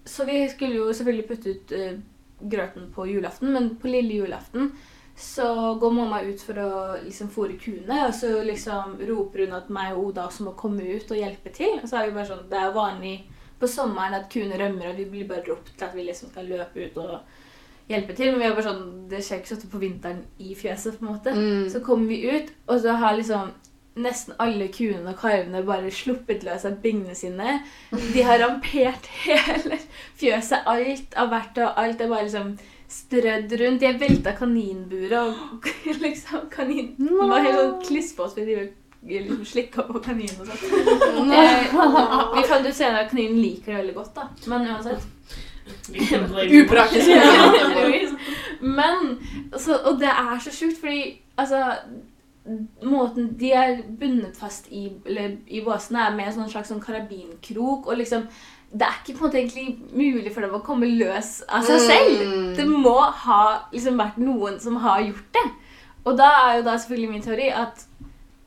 så 0.09 0.25
vi 0.29 0.43
skulle 0.49 0.81
jo 0.81 0.93
selvfølgelig 0.93 1.29
putte 1.29 1.55
ut 1.55 1.75
uh, 1.77 1.99
grøten 2.41 2.89
på 2.95 3.07
julaften, 3.09 3.53
men 3.53 3.75
på 3.81 3.91
lille 3.93 4.23
julaften 4.23 4.73
så 5.19 5.75
går 5.75 5.91
mamma 5.91 6.21
ut 6.23 6.43
for 6.47 6.61
å 6.63 6.71
liksom 7.03 7.31
fôre 7.35 7.57
kuene, 7.59 8.05
og 8.07 8.13
så 8.15 8.29
liksom 8.47 9.01
roper 9.09 9.45
hun 9.45 9.57
at 9.57 9.71
meg 9.75 9.97
og 9.97 10.13
Oda 10.13 10.29
også 10.29 10.47
må 10.47 10.53
komme 10.59 10.85
ut 10.87 11.11
og 11.11 11.19
hjelpe 11.19 11.51
til. 11.55 11.81
Og 11.81 11.91
så 11.91 11.99
er 11.99 12.07
vi 12.07 12.15
bare 12.15 12.29
sånn, 12.29 12.45
Det 12.51 12.61
er 12.61 12.77
vanlig 12.77 13.17
på 13.59 13.67
sommeren 13.67 14.15
at 14.15 14.29
kuene 14.31 14.61
rømmer, 14.61 14.93
og 14.93 15.01
vi 15.01 15.09
blir 15.11 15.27
bare 15.27 15.43
ropt 15.49 15.73
til 15.75 15.89
at 15.89 15.97
vi 15.97 16.07
liksom 16.07 16.31
skal 16.31 16.47
løpe 16.47 16.87
ut 16.87 17.01
og 17.03 17.17
hjelpe 17.91 18.15
til. 18.15 18.31
Men 18.31 18.45
vi 18.45 18.47
er 18.47 18.55
bare 18.55 18.69
sånn, 18.69 18.85
det 19.11 19.25
skjer 19.27 19.43
ikke 19.43 19.57
sånn 19.57 19.73
på 19.73 19.83
vinteren 19.83 20.23
i 20.39 20.55
fjeset, 20.55 21.01
på 21.01 21.07
en 21.07 21.11
måte. 21.11 21.35
Mm. 21.35 21.67
Så 21.75 21.83
kommer 21.83 22.07
vi 22.13 22.21
ut, 22.39 22.55
og 22.69 22.79
så 22.85 22.95
har 23.03 23.19
liksom 23.19 23.51
nesten 24.05 24.37
alle 24.43 24.69
kuene 24.75 25.13
og 25.13 25.21
kalvene 25.21 25.63
bare 25.67 25.93
sluppet 25.95 26.45
løs 26.47 26.65
av 26.69 26.79
bingene 26.83 27.15
sine. 27.19 27.59
De 27.91 28.25
har 28.27 28.41
rampert 28.43 29.07
hele 29.25 29.79
fjøset. 30.21 30.67
Alt 30.67 31.17
av 31.19 31.31
hvert 31.33 31.63
og 31.65 31.81
alt 31.85 32.03
er 32.03 32.13
bare 32.13 32.27
liksom 32.29 32.57
strødd 32.89 33.53
rundt. 33.61 33.81
De 33.83 33.91
har 33.91 34.01
velta 34.01 34.35
kaninburet, 34.39 35.13
og 35.19 35.71
liksom 36.07 36.49
kaninen 36.53 37.15
var 37.21 37.45
helt 37.45 37.61
sånn 37.61 37.81
klissvåt 37.89 38.37
fordi 38.39 38.59
de 38.59 39.21
liksom 39.23 39.45
slikka 39.47 39.85
på 39.87 40.01
kaninen 40.03 40.41
og 40.43 40.49
sånn. 40.49 41.31
Vi 42.35 42.49
fant 42.49 42.67
ut 42.67 42.75
senere 42.75 43.05
at 43.05 43.13
kaninen 43.13 43.39
liker 43.43 43.73
det 43.73 43.81
veldig 43.83 43.97
godt, 44.01 44.15
da. 44.17 44.29
Men 44.51 44.67
uansett. 44.73 45.07
Upraktisk. 45.89 47.09
Anyways. 47.09 48.11
Men 48.61 49.19
så, 49.57 49.77
Og 49.85 50.01
det 50.01 50.09
er 50.09 50.39
så 50.41 50.51
sjukt, 50.51 50.81
fordi 50.81 51.21
altså 51.37 51.63
Måten 52.83 53.33
de 53.41 53.53
er 53.53 53.83
bundet 54.01 54.37
fast 54.39 54.71
i, 54.73 54.87
i 55.47 55.63
båsene, 55.65 56.07
er 56.07 56.15
med 56.17 56.31
en 56.31 56.39
sånn 56.41 56.53
slags 56.53 56.73
sånn 56.73 56.83
karabinkrok. 56.85 57.89
Og 57.89 58.01
liksom 58.01 58.29
Det 58.69 58.85
er 58.85 58.97
ikke 59.01 59.15
på 59.17 59.25
en 59.25 59.27
måte 59.27 59.39
egentlig 59.41 59.95
mulig 59.97 60.33
for 60.35 60.45
dem 60.45 60.57
å 60.59 60.65
komme 60.65 60.91
løs 61.01 61.39
av 61.49 61.65
seg 61.65 61.85
selv. 61.87 62.25
Mm. 62.25 62.49
Det 62.59 62.67
må 62.69 62.99
ha 63.25 63.43
liksom 63.73 63.97
vært 64.01 64.19
noen 64.21 64.59
som 64.61 64.77
har 64.83 65.01
gjort 65.07 65.31
det. 65.39 65.47
Og 66.05 66.19
da 66.21 66.29
er 66.43 66.59
jo 66.59 66.67
da 66.67 66.75
selvfølgelig 66.77 67.13
min 67.15 67.25
teori 67.25 67.49
at 67.53 67.87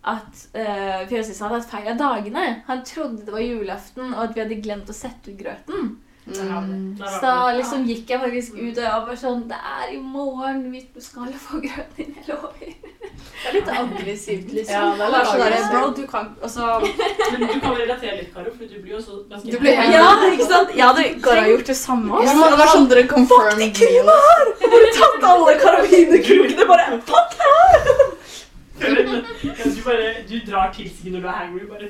at 0.01 0.47
uh, 0.57 1.01
Fjøsnissen 1.09 1.45
hadde 1.45 1.59
hatt 1.59 1.69
feil 1.69 1.89
av 1.91 1.99
dagene. 1.99 2.45
Han 2.65 2.79
trodde 2.85 3.25
det 3.25 3.33
var 3.35 3.43
julaften, 3.43 4.15
og 4.15 4.23
at 4.23 4.31
vi 4.33 4.41
hadde 4.41 4.61
glemt 4.63 4.89
å 4.89 4.95
sette 4.97 5.29
ut 5.29 5.37
grøten. 5.37 5.91
Mm. 6.21 6.97
Så 7.01 7.17
da 7.23 7.51
liksom 7.57 7.81
gikk 7.89 8.11
jeg 8.13 8.19
faktisk 8.21 8.53
ut, 8.53 8.77
og 8.77 8.83
jeg 8.85 9.05
var 9.07 9.15
sånn 9.17 9.39
Det 9.49 9.57
er 9.57 9.87
i 9.95 9.97
morgen 9.99 10.59
vi 10.71 10.83
skal 11.01 11.31
få 11.47 11.57
grøt 11.63 11.97
inn 11.99 12.11
i 12.13 12.25
lover. 12.27 12.75
Det 13.41 13.49
er 13.49 13.55
litt 13.57 13.69
aggressivt, 13.73 14.51
liksom. 14.53 14.75
Ja, 14.75 14.83
det 14.99 15.07
er 15.07 15.25
sånn 15.25 15.39
der, 15.41 15.47
aggressivt. 15.47 15.71
Bro, 15.73 15.89
du 15.97 16.03
kan 16.11 16.27
Altså 16.45 16.67
Men 17.33 17.47
du 17.49 17.55
kan 17.63 17.73
relatere 17.79 18.13
litt, 18.19 18.29
Karo, 18.35 18.53
for 18.53 18.69
du 18.69 18.77
blir 18.83 18.93
jo 18.93 19.01
så 19.01 19.17
ganske 19.31 19.49
Du 19.51 19.57
blir 19.63 19.81
Ja, 19.95 20.05
ikke 20.29 20.47
sant? 20.51 20.75
Jeg 20.77 20.85
hadde 20.85 21.07
Gara 21.25 21.47
gjort 21.49 21.65
det 21.73 21.77
samme. 21.79 22.11
Ja, 22.13 22.19
Altså. 22.21 22.37
men 22.37 22.53
det 22.53 22.59
var 22.61 22.71
sånn 22.75 22.87
dere 22.93 23.05
confirmed 23.09 23.57
meal. 23.57 24.13
Jeg 24.61 24.71
bare 24.75 24.93
tatt 24.99 25.27
alle 25.33 25.57
karabinekrokene 25.65 26.69
bare 26.69 26.87
Fuck 27.09 27.35
det! 27.41 27.90
Ja, 28.81 29.63
du, 29.63 29.81
bare, 29.85 30.13
du 30.29 30.35
drar 30.51 30.71
til 30.75 30.89
Siggen 30.89 31.13
når 31.13 31.21
du 31.21 31.27
er 31.27 31.37
hangry. 31.41 31.63
Bare 31.69 31.87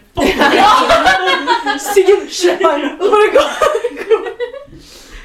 Siggen, 1.94 2.26
slipp 2.30 2.62
meg! 2.66 2.82
bare 3.00 3.30
gå. 3.36 3.46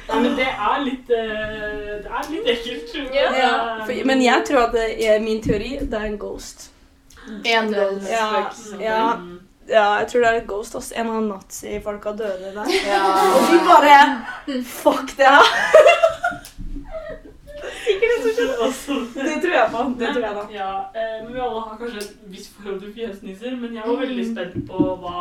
Nei, 0.07 0.19
men 0.23 0.37
det 0.37 0.47
er 0.47 0.77
litt 0.85 1.09
eh, 1.11 1.97
Det 1.99 2.07
er 2.07 2.29
litt 2.31 2.47
ekkelt. 2.53 2.93
Ja, 3.15 3.55
for, 3.83 4.05
men 4.07 4.23
jeg 4.23 4.45
tror 4.47 4.61
at 4.69 4.77
det 4.77 4.85
er 5.03 5.19
min 5.23 5.41
teori 5.43 5.73
det 5.81 5.97
er 5.99 6.07
en 6.07 6.17
ghost. 6.21 6.69
En 7.43 7.73
ghost. 7.73 8.07
Ja, 8.09 8.29
ja, 8.79 9.01
ja, 9.67 9.87
jeg 9.99 10.07
tror 10.11 10.23
det 10.23 10.29
er 10.29 10.39
et 10.41 10.47
ghost. 10.47 10.77
Ass. 10.79 10.93
En 10.95 11.11
av 11.11 11.25
nazifolka 11.27 12.15
døde 12.15 12.53
der. 12.55 12.71
Ja. 12.87 13.03
Og 13.35 13.51
de 13.51 13.59
bare 13.67 13.97
Fuck 14.63 15.17
det 15.19 15.27
her! 15.27 15.45
Altså, 18.67 18.93
Det 19.13 19.35
tror 19.43 19.53
jeg 19.53 19.67
på. 19.71 19.83
Det 19.99 20.07
tror 20.13 20.23
jeg 20.25 20.35
da. 20.37 20.45
Ja, 20.51 20.71
eh, 20.95 21.17
men 21.23 21.33
vi 21.33 21.39
alle 21.39 21.61
har 21.61 21.77
kanskje 21.81 21.97
et 22.03 22.15
visst 22.31 22.53
forhold 22.55 22.79
til 22.81 22.93
fjesnisser, 22.95 23.55
men 23.61 23.75
jeg 23.75 23.83
var 23.87 24.01
veldig 24.01 24.25
spent 24.31 24.57
på 24.69 24.87
hva 25.03 25.17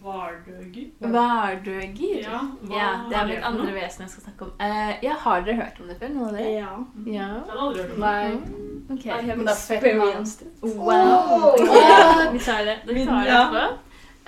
vardøger 0.00 0.86
Hverdøger. 1.00 2.20
Ja, 2.24 2.38
hva 2.62 2.76
Ja, 2.78 2.90
det 3.10 3.16
er 3.20 3.26
mitt 3.28 3.44
andre 3.50 3.72
vesen 3.74 4.04
jeg 4.06 4.10
skal 4.14 4.22
snakke 4.28 4.46
om. 4.46 4.52
Uh, 4.60 4.92
ja, 5.04 5.16
har 5.24 5.44
dere 5.44 5.58
hørt 5.60 5.80
om 5.82 5.90
det 5.90 5.98
før? 6.00 6.14
Noe 6.14 6.30
av 6.30 6.38
det? 6.38 6.46
Ja. 6.54 6.72
Ja. 7.04 7.12
Jeg 7.12 7.52
har 7.52 7.60
aldri 7.66 7.82
hørt 7.82 7.92
om 7.92 8.00
det. 8.00 8.06
Nei. 8.06 8.70
Ok. 8.90 9.04
I 9.06 9.20
have 9.28 9.44
er 9.44 9.52
experienced 9.52 10.46
it. 10.46 10.62
Wow. 10.62 11.12
Oh. 11.36 12.32
Vi 12.34 12.38
tar 12.38 12.64
det. 12.64 12.78
Vi 12.88 13.04
tar 13.06 13.20
det 13.24 13.30
Ja. 13.32 13.44
etterpå. 13.44 13.78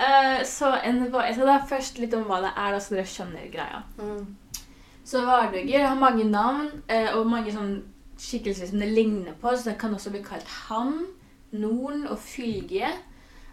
Eh, 0.02 0.44
så 0.48 0.74
en, 0.84 1.02
jeg 1.14 1.34
skal 1.34 1.46
da 1.46 1.58
først 1.68 1.98
litt 1.98 2.14
om 2.14 2.24
hva 2.26 2.40
det 2.42 2.52
er, 2.56 2.72
da, 2.74 2.78
så 2.80 2.94
dere 2.96 3.06
skjønner 3.06 3.50
greia. 3.52 3.82
Mm. 3.98 4.22
Så 5.12 5.20
vardøger 5.26 5.86
har 5.86 5.98
mange 6.00 6.24
navn 6.24 6.70
eh, 6.88 7.10
og 7.18 7.26
mange 7.28 7.52
sånn 7.52 7.74
skikkelser 8.22 8.70
som 8.70 8.80
det 8.80 8.88
ligner 8.96 9.34
på. 9.42 9.52
Så 9.52 9.70
det 9.70 9.78
kan 9.80 9.92
også 9.92 10.12
bli 10.14 10.22
kalt 10.24 10.48
ham, 10.70 10.94
noen 11.52 12.06
og 12.08 12.16
fylgje. 12.22 12.88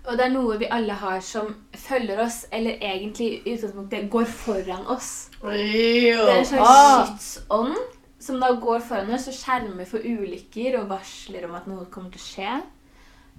Og 0.07 0.15
det 0.15 0.23
er 0.29 0.31
noe 0.31 0.55
vi 0.61 0.69
alle 0.71 0.95
har 0.95 1.19
som 1.21 1.49
følger 1.75 2.21
oss, 2.23 2.45
eller 2.55 2.79
egentlig 2.79 3.27
i 3.43 3.53
utgangspunktet 3.57 4.07
går 4.13 4.29
foran 4.31 4.87
oss. 4.89 5.09
Det 5.41 6.13
er 6.15 6.37
en 6.39 6.45
slags 6.47 6.63
Ah. 6.63 7.05
skytsånd 7.09 7.75
som 8.19 8.39
da 8.39 8.53
går 8.55 8.79
foran 8.79 9.11
oss 9.15 9.27
og 9.27 9.35
skjermer 9.35 9.85
for 9.87 9.99
ulykker 9.99 10.79
og 10.79 10.89
varsler 10.89 11.45
om 11.49 11.55
at 11.59 11.67
noe 11.67 11.85
kommer 11.91 12.11
til 12.15 12.23
å 12.23 12.29
skje. 12.29 12.55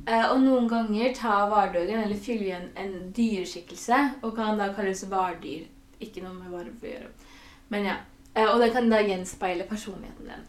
Eh, 0.07 0.27
og 0.31 0.41
noen 0.45 0.69
ganger 0.69 1.15
tar 1.17 1.49
vardøgen 1.51 2.05
eller 2.05 2.17
fylgjen 2.17 2.69
en 2.77 2.95
dyreskikkelse 3.17 3.99
og 4.23 4.37
kan 4.37 4.59
da 4.61 4.71
kalles 4.77 5.05
vardyr. 5.11 5.65
Ikke 6.01 6.23
noe 6.25 6.37
med 6.37 6.53
varv 6.53 6.85
å 6.85 6.93
gjøre. 6.93 7.11
Men 7.73 7.85
ja. 7.85 7.97
Eh, 8.35 8.47
og 8.47 8.61
den 8.63 8.73
kan 8.75 8.91
da 8.91 9.03
gjenspeile 9.03 9.67
personligheten 9.69 10.31
din. 10.31 10.49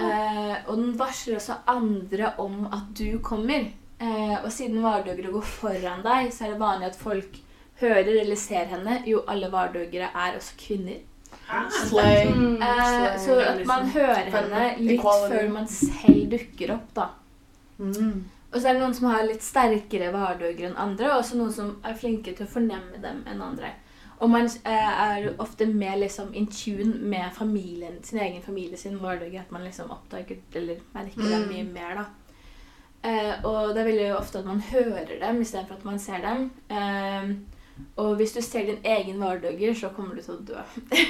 Eh, 0.00 0.56
og 0.66 0.76
den 0.76 0.96
varsler 0.98 1.36
også 1.36 1.60
andre 1.68 2.32
om 2.38 2.66
at 2.72 2.90
du 2.98 3.18
kommer. 3.24 3.68
Eh, 4.00 4.36
og 4.44 4.52
siden 4.52 4.82
vardøgere 4.82 5.32
går 5.32 5.44
foran 5.44 6.04
deg, 6.04 6.32
så 6.32 6.46
er 6.46 6.54
det 6.54 6.60
vanlig 6.60 6.86
at 6.88 6.96
folk 6.96 7.38
hører 7.80 8.20
eller 8.22 8.36
ser 8.36 8.68
henne. 8.72 9.02
Jo, 9.08 9.24
alle 9.28 9.52
vardøgere 9.52 10.08
er 10.14 10.36
også 10.36 10.56
kvinner. 10.60 11.00
Slay. 11.70 12.28
Mm. 12.30 12.62
Eh, 12.62 13.18
så 13.20 13.38
at 13.44 13.64
man 13.66 13.88
hører 13.88 14.30
henne 14.30 14.66
litt 14.78 15.00
Equality. 15.00 15.34
før 15.34 15.48
man 15.52 15.66
selv 15.68 16.30
dukker 16.30 16.74
opp, 16.76 16.94
da. 16.96 17.08
Mm. 17.78 18.24
Og 18.50 18.60
så 18.60 18.68
er 18.68 18.74
det 18.74 18.82
noen 18.82 18.94
som 18.94 19.10
har 19.10 19.26
litt 19.26 19.44
sterkere 19.46 20.10
vardøger 20.14 20.70
enn 20.70 20.80
andre, 20.80 21.10
og 21.10 21.20
også 21.20 21.38
noen 21.38 21.52
som 21.54 21.76
er 21.86 21.98
flinke 21.98 22.34
til 22.34 22.46
å 22.46 22.50
fornemme 22.50 22.98
dem 23.02 23.22
enn 23.30 23.42
andre. 23.46 23.74
Og 24.20 24.30
man 24.30 24.44
eh, 24.44 25.02
er 25.02 25.28
ofte 25.40 25.66
mer 25.66 25.96
liksom 25.96 26.34
in 26.36 26.46
tune 26.52 26.98
med 27.08 27.32
familien, 27.32 28.02
sin 28.04 28.20
egen 28.20 28.42
familie 28.42 28.76
sin 28.76 28.98
vardøger, 29.02 29.40
at 29.40 29.52
man 29.52 29.64
liksom 29.64 29.90
oppdager 29.90 30.36
eller 30.54 30.82
merker 30.92 31.22
mm. 31.22 31.30
det 31.30 31.46
mye 31.48 31.64
mer, 31.72 32.02
da. 32.02 32.04
Eh, 33.02 33.44
og 33.48 33.72
det 33.72 33.80
er 33.80 33.88
veldig 33.88 34.10
ofte 34.18 34.42
at 34.42 34.50
man 34.50 34.60
hører 34.60 35.14
dem 35.22 35.40
istedenfor 35.40 35.78
at 35.78 35.88
man 35.88 35.98
ser 35.98 36.20
dem. 36.26 36.50
Eh, 36.68 37.32
og 37.96 38.14
hvis 38.20 38.36
du 38.36 38.42
ser 38.44 38.68
din 38.68 38.84
egen 38.84 39.20
vardøger, 39.20 39.74
så 39.74 39.88
kommer 39.96 40.14
du 40.14 40.22
til 40.22 40.36
å 40.36 40.44
dø. 40.52 40.66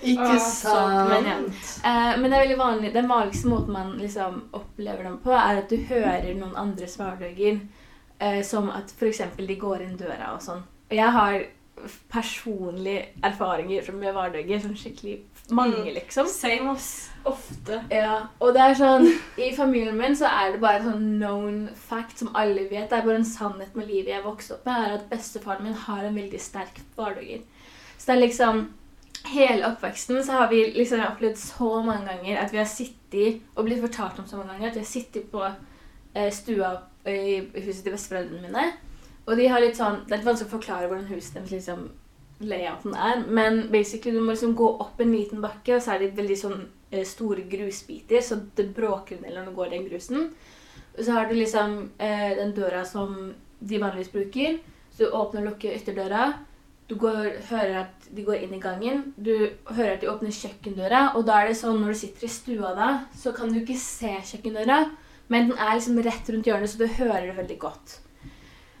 Ikke 0.00 0.30
Ah, 0.32 0.38
sant. 0.38 1.10
men 1.10 1.26
ja. 1.28 1.36
Eh, 1.36 2.14
men 2.20 2.30
det 2.30 2.36
er 2.38 2.46
veldig 2.46 2.58
vanlig, 2.58 2.94
den 2.94 3.08
vanligste 3.08 3.48
måten 3.52 3.72
man 3.76 3.92
liksom 4.00 4.42
opplever 4.56 5.04
dem 5.04 5.18
på, 5.20 5.36
er 5.36 5.60
at 5.60 5.68
du 5.68 5.76
hører 5.90 6.32
noen 6.38 6.56
andres 6.56 6.96
hverdager. 6.96 7.60
Eh, 8.20 8.42
som 8.44 8.70
at 8.70 8.92
f.eks. 8.96 9.22
de 9.36 9.56
går 9.56 9.84
inn 9.84 9.96
døra 9.96 10.34
og 10.34 10.42
sånn. 10.44 10.60
Og 10.90 10.96
jeg 10.96 11.12
har 11.14 11.36
personlige 12.12 13.06
erfaringer 13.24 13.84
som 13.84 13.94
med 14.00 14.12
hverdøger. 14.14 14.60
Sånn 14.62 14.76
skikkelig 14.76 15.18
mange, 15.50 15.76
Mm. 15.84 15.94
liksom. 15.94 16.26
Same, 16.26 16.70
ass. 16.70 17.10
Ofte. 17.24 17.82
Ja, 17.90 18.20
og 18.40 18.54
det 18.54 18.60
er 18.62 18.74
sånn 18.74 19.06
I 19.38 19.50
familien 19.56 19.96
min 19.98 20.14
så 20.16 20.24
er 20.26 20.52
det 20.52 20.60
bare 20.60 20.80
sånn 20.82 21.18
known 21.18 21.68
fact 21.74 22.18
som 22.18 22.30
alle 22.34 22.68
vet. 22.70 22.88
Det 22.90 22.98
er 22.98 23.02
bare 23.06 23.16
en 23.16 23.24
sannhet 23.24 23.74
med 23.76 23.86
livet 23.88 24.08
jeg 24.14 24.22
vokste 24.24 24.54
opp 24.54 24.66
med, 24.66 24.74
er 24.88 24.94
at 24.94 25.10
bestefaren 25.10 25.62
min 25.64 25.74
har 25.74 26.04
en 26.04 26.14
veldig 26.16 26.40
sterk 26.40 26.80
hverdøger. 26.96 27.42
Så 27.98 28.06
det 28.06 28.16
er 28.16 28.26
liksom 28.28 28.68
Hele 29.26 29.66
oppveksten 29.66 30.22
så 30.24 30.32
har 30.32 30.48
vi 30.48 30.62
liksom 30.72 31.00
opplevd 31.04 31.36
så 31.36 31.82
mange 31.84 32.06
ganger 32.08 32.38
at 32.40 32.52
vi 32.52 32.56
har 32.56 32.64
sittet 32.64 33.42
og 33.54 33.66
blitt 33.66 33.82
fortalt 33.82 34.18
om 34.18 34.26
så 34.26 34.36
mange 34.38 34.52
ganger 34.54 34.68
at 34.68 34.74
vi 34.74 34.80
har 34.80 34.86
sittet 34.86 35.30
på 35.30 35.42
eh, 36.14 36.30
stua 36.32 36.70
i 37.06 37.42
huset 37.54 37.84
til 37.84 37.92
besteforeldrene 37.92 38.40
mine. 38.48 38.72
Og 39.26 39.36
de 39.36 39.48
har 39.48 39.60
litt 39.62 39.76
sånn, 39.78 40.04
Det 40.06 40.14
er 40.14 40.22
litt 40.22 40.30
vanskelig 40.30 40.48
å 40.48 40.56
forklare 40.56 40.88
hvordan 40.88 41.10
huset 41.12 41.36
deres 41.36 41.52
liksom 41.54 41.90
layouten 42.40 42.94
er. 42.96 43.24
Men 43.28 43.66
basically 43.72 44.16
du 44.16 44.24
må 44.24 44.32
liksom 44.32 44.56
gå 44.56 44.68
opp 44.80 45.00
en 45.00 45.12
liten 45.12 45.42
bakke, 45.44 45.76
og 45.76 45.82
så 45.84 45.94
er 45.94 46.04
det 46.04 46.16
veldig 46.16 46.38
sånn 46.40 46.60
eh, 46.90 47.04
store 47.06 47.44
grusbiter, 47.50 48.24
så 48.24 48.40
det 48.56 48.70
bråker 48.76 49.18
en 49.18 49.28
del 49.28 49.38
når 49.38 49.50
du 49.50 49.56
går 49.58 49.72
den 49.74 49.86
grusen. 49.90 50.30
Og 50.96 51.04
så 51.04 51.16
har 51.16 51.28
du 51.28 51.36
liksom 51.36 51.80
eh, 51.98 52.30
den 52.40 52.54
døra 52.56 52.84
som 52.88 53.34
de 53.60 53.80
vanligvis 53.80 54.12
bruker. 54.12 54.60
Så 54.90 55.04
du 55.04 55.16
åpner 55.16 55.44
og 55.44 55.52
lukker 55.52 55.76
ytterdøra. 55.76 56.32
Du 56.90 56.96
går, 56.98 57.36
hører 57.52 57.84
at 57.84 58.08
de 58.10 58.24
går 58.26 58.42
inn 58.42 58.56
i 58.56 58.62
gangen. 58.62 59.04
Du 59.16 59.32
hører 59.70 59.94
at 59.94 60.02
de 60.02 60.10
åpner 60.10 60.34
kjøkkendøra. 60.34 61.04
Og 61.14 61.28
da 61.28 61.38
er 61.38 61.50
det 61.50 61.60
sånn 61.60 61.78
når 61.78 61.94
du 61.94 62.00
sitter 62.02 62.26
i 62.26 62.32
stua 62.34 62.74
da, 62.74 62.90
så 63.14 63.32
kan 63.36 63.52
du 63.52 63.60
ikke 63.60 63.78
se 63.78 64.16
kjøkkendøra, 64.32 64.82
men 65.30 65.52
den 65.52 65.60
er 65.60 65.76
liksom 65.76 66.00
rett 66.02 66.32
rundt 66.32 66.48
hjørnet, 66.50 66.72
så 66.72 66.80
du 66.80 66.88
hører 66.98 67.28
det 67.28 67.36
veldig 67.36 67.58
godt. 67.62 68.00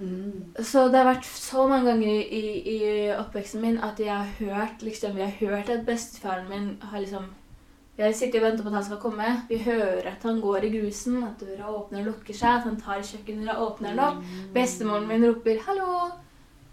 Mm. 0.00 0.54
Så 0.64 0.86
det 0.88 0.96
har 0.96 1.10
vært 1.10 1.26
så 1.28 1.66
mange 1.68 1.90
ganger 1.90 2.08
i, 2.08 2.44
i 2.72 2.78
oppveksten 3.12 3.60
min 3.60 3.76
at 3.84 4.00
jeg 4.00 4.14
har 4.14 4.30
hørt 4.38 4.82
liksom, 4.82 5.18
jeg 5.20 5.28
har 5.28 5.50
hørt 5.50 5.68
at 5.68 5.84
bestefaren 5.86 6.48
min 6.48 6.72
har 6.82 7.04
liksom 7.04 7.28
Jeg 8.00 8.14
sitter 8.16 8.40
og 8.40 8.44
venter 8.46 8.64
på 8.64 8.70
at 8.70 8.74
han 8.74 8.84
skal 8.84 8.96
komme. 8.96 9.24
Vi 9.48 9.58
hører 9.60 10.06
at 10.08 10.22
han 10.24 10.38
går 10.40 10.64
i 10.64 10.70
grusen, 10.72 11.18
at 11.24 11.40
døra 11.40 11.68
åpner 11.68 12.00
og 12.00 12.06
lukker 12.06 12.32
seg, 12.34 12.48
at 12.48 12.64
han 12.64 12.78
tar 12.80 13.02
kjøkkendøra 13.04 13.56
og 13.58 13.72
åpner 13.72 13.90
den 13.90 14.00
opp. 14.00 14.22
Bestemoren 14.54 15.08
min 15.08 15.26
roper 15.28 15.58
'hallo', 15.66 16.08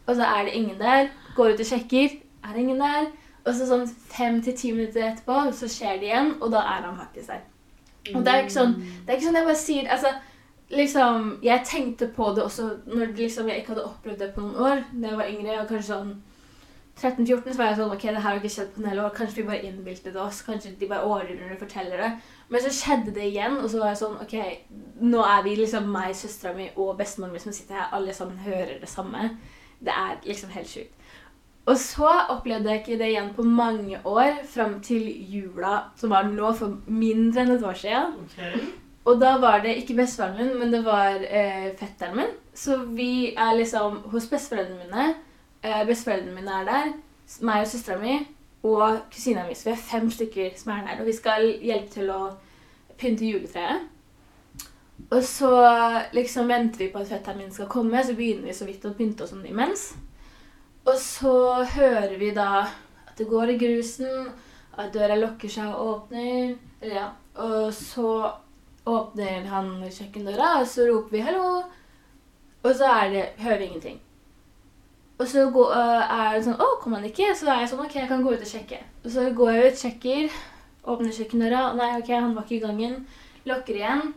og 0.06 0.16
så 0.16 0.24
er 0.24 0.44
det 0.44 0.54
ingen 0.54 0.80
der. 0.80 1.10
Går 1.36 1.54
ut 1.54 1.60
og 1.60 1.66
sjekker, 1.66 2.10
er 2.44 2.54
det 2.54 2.62
ingen 2.62 2.80
der. 2.80 3.12
Og 3.44 3.54
så 3.56 3.68
sånn 3.68 3.86
fem 3.88 4.42
til 4.44 4.56
ti 4.58 4.72
minutter 4.72 5.04
etterpå 5.08 5.52
så 5.56 5.68
skjer 5.72 6.00
det 6.00 6.10
igjen, 6.10 6.34
og 6.42 6.52
da 6.52 6.64
er 6.64 6.88
han 6.88 6.98
faktisk 6.98 7.28
der. 7.28 7.44
Og 8.16 8.26
det 8.26 8.34
er 8.34 8.44
ikke 8.44 8.56
sånn, 8.56 8.74
det 8.80 9.10
er 9.10 9.18
ikke 9.18 9.28
sånn 9.28 9.40
jeg 9.40 9.48
bare 9.48 9.62
sier 9.62 9.92
altså, 9.92 10.12
liksom, 10.70 11.40
Jeg 11.44 11.66
tenkte 11.66 12.08
på 12.16 12.32
det 12.36 12.44
også 12.44 12.70
når 12.86 13.14
liksom, 13.16 13.48
jeg 13.50 13.58
ikke 13.58 13.74
hadde 13.76 13.86
opplevd 13.86 14.20
det 14.20 14.34
på 14.36 14.42
noen 14.42 14.56
år. 14.56 14.84
Da 14.94 15.12
jeg 15.12 15.18
var 15.18 15.30
yngre, 15.32 15.62
og 15.62 15.70
kanskje 15.70 15.94
sånn 15.94 16.16
13-14, 16.98 17.54
så 17.54 17.58
var 17.60 17.68
jeg 17.70 17.78
sånn 17.78 17.94
Ok, 17.94 18.04
det 18.08 18.16
her 18.16 18.26
har 18.26 18.40
ikke 18.40 18.54
skjedd 18.56 18.72
på 18.74 18.82
en 18.82 18.90
hel 18.90 19.02
år. 19.04 19.14
Kanskje 19.16 19.42
vi 19.42 19.48
bare 19.52 19.70
innbilte 19.70 20.14
det 20.14 20.22
oss. 20.22 20.42
Kanskje 20.46 20.74
de 20.80 20.90
bare 20.90 21.06
overdriver 21.06 21.54
og 21.54 21.62
forteller 21.62 22.04
det. 22.04 22.12
Men 22.50 22.64
så 22.64 22.74
skjedde 22.74 23.14
det 23.16 23.28
igjen, 23.30 23.60
og 23.62 23.70
så 23.70 23.84
var 23.84 23.94
jeg 23.94 24.02
sånn 24.02 24.18
Ok, 24.24 24.36
nå 25.06 25.24
er 25.26 25.46
vi 25.46 25.56
liksom 25.62 25.92
meg, 25.94 26.16
søstera 26.18 26.56
mi 26.58 26.72
og 26.76 26.96
bestemoren 26.98 27.36
min 27.36 27.44
som 27.44 27.56
sitter 27.56 27.78
her, 27.78 27.92
alle 27.98 28.16
sammen 28.18 28.40
hører 28.48 28.80
det 28.82 28.90
samme. 28.90 29.30
Det 29.78 29.94
er 29.94 30.18
liksom 30.26 30.50
helt 30.56 30.72
sjukt. 30.72 30.94
Og 31.68 31.76
så 31.78 32.10
opplevde 32.32 32.72
jeg 32.72 32.80
ikke 32.80 32.98
det 32.98 33.10
igjen 33.12 33.34
på 33.36 33.44
mange 33.44 34.00
år, 34.08 34.38
fram 34.48 34.78
til 34.82 35.04
jula, 35.28 35.92
som 36.00 36.14
var 36.16 36.30
nå 36.32 36.54
for 36.56 36.80
mindre 36.88 37.44
enn 37.44 37.58
et 37.58 37.66
år 37.68 37.76
siden. 37.82 38.14
Ok. 38.24 38.87
Og 39.08 39.20
da 39.22 39.38
var 39.40 39.62
det 39.64 39.78
ikke 39.80 39.96
bestefaren 40.02 40.36
min, 40.36 40.56
men 40.60 40.74
det 40.74 40.82
var 40.86 41.22
eh, 41.24 41.70
fetteren 41.80 42.18
min. 42.20 42.32
Så 42.54 42.78
vi 42.92 43.34
er 43.34 43.56
liksom 43.56 44.02
hos 44.12 44.28
besteforeldrene 44.28 44.84
mine. 44.84 45.14
Eh, 45.64 45.84
besteforeldrene 45.88 46.36
mine 46.36 46.58
er 46.62 46.66
der. 46.68 46.90
Meg 47.48 47.64
og 47.64 47.70
søstera 47.72 48.00
mi 48.02 48.18
og 48.68 48.98
kusina 49.14 49.46
mi. 49.48 49.56
Så 49.56 49.70
vi 49.70 49.76
er 49.76 49.86
fem 49.92 50.10
stykker 50.12 50.58
som 50.60 50.74
er 50.74 50.82
der. 50.88 51.00
Og 51.00 51.08
vi 51.08 51.16
skal 51.16 51.48
hjelpe 51.64 51.94
til 51.94 52.12
å 52.12 52.20
pynte 53.00 53.30
juletreet. 53.30 53.86
Og 55.08 55.24
så 55.24 55.52
liksom 56.12 56.50
venter 56.52 56.82
vi 56.82 56.90
på 56.92 57.00
at 57.00 57.08
fetteren 57.08 57.40
min 57.40 57.54
skal 57.54 57.70
komme, 57.72 58.02
så 58.04 58.16
begynner 58.18 58.50
vi 58.50 58.56
så 58.58 58.66
vidt 58.68 58.86
å 58.90 58.96
pynte 58.98 59.24
oss 59.24 59.32
sånn 59.32 59.46
imens. 59.48 59.92
Og 60.88 60.98
så 61.00 61.64
hører 61.78 62.18
vi 62.20 62.34
da 62.36 62.66
at 63.06 63.16
det 63.20 63.28
går 63.30 63.54
i 63.54 63.58
grusen, 63.62 64.28
at 64.78 64.92
døra 64.94 65.16
lukker 65.16 65.52
seg 65.52 65.72
og 65.72 65.94
åpner. 65.94 66.58
Eller 66.82 67.00
ja. 67.00 67.08
Og 67.38 67.72
så 67.76 68.10
åpner 68.88 69.48
han 69.52 69.72
kjøkkendøra, 69.92 70.60
og 70.62 70.68
så 70.68 70.88
roper 70.88 71.12
vi 71.12 71.24
'hallo'. 71.24 71.64
Og 72.64 72.76
så 72.76 72.86
er 72.86 73.10
det, 73.10 73.26
hører 73.38 73.58
vi 73.58 73.66
ingenting. 73.66 74.02
Og 75.18 75.28
så 75.28 75.50
går, 75.52 75.72
øh, 75.72 76.20
er 76.20 76.36
det 76.36 76.46
sånn 76.46 76.62
'Å, 76.62 76.80
kom 76.82 76.94
han 76.94 77.06
ikke?' 77.06 77.36
Så 77.36 77.48
er 77.48 77.60
jeg 77.60 77.70
sånn 77.70 77.86
'OK, 77.86 77.96
jeg 77.96 78.08
kan 78.08 78.24
gå 78.24 78.34
ut 78.34 78.46
og 78.46 78.54
sjekke'. 78.54 78.84
Og 79.06 79.12
så 79.12 79.34
går 79.34 79.52
jeg 79.52 79.66
ut, 79.72 79.80
sjekker, 79.80 80.30
åpner 80.86 81.12
kjøkkendøra. 81.12 81.70
og 81.70 81.78
Nei, 81.78 81.98
OK, 81.98 82.08
han 82.08 82.36
var 82.36 82.44
ikke 82.44 82.56
i 82.56 82.68
gangen. 82.68 83.08
Lukker 83.46 83.76
igjen. 83.76 84.14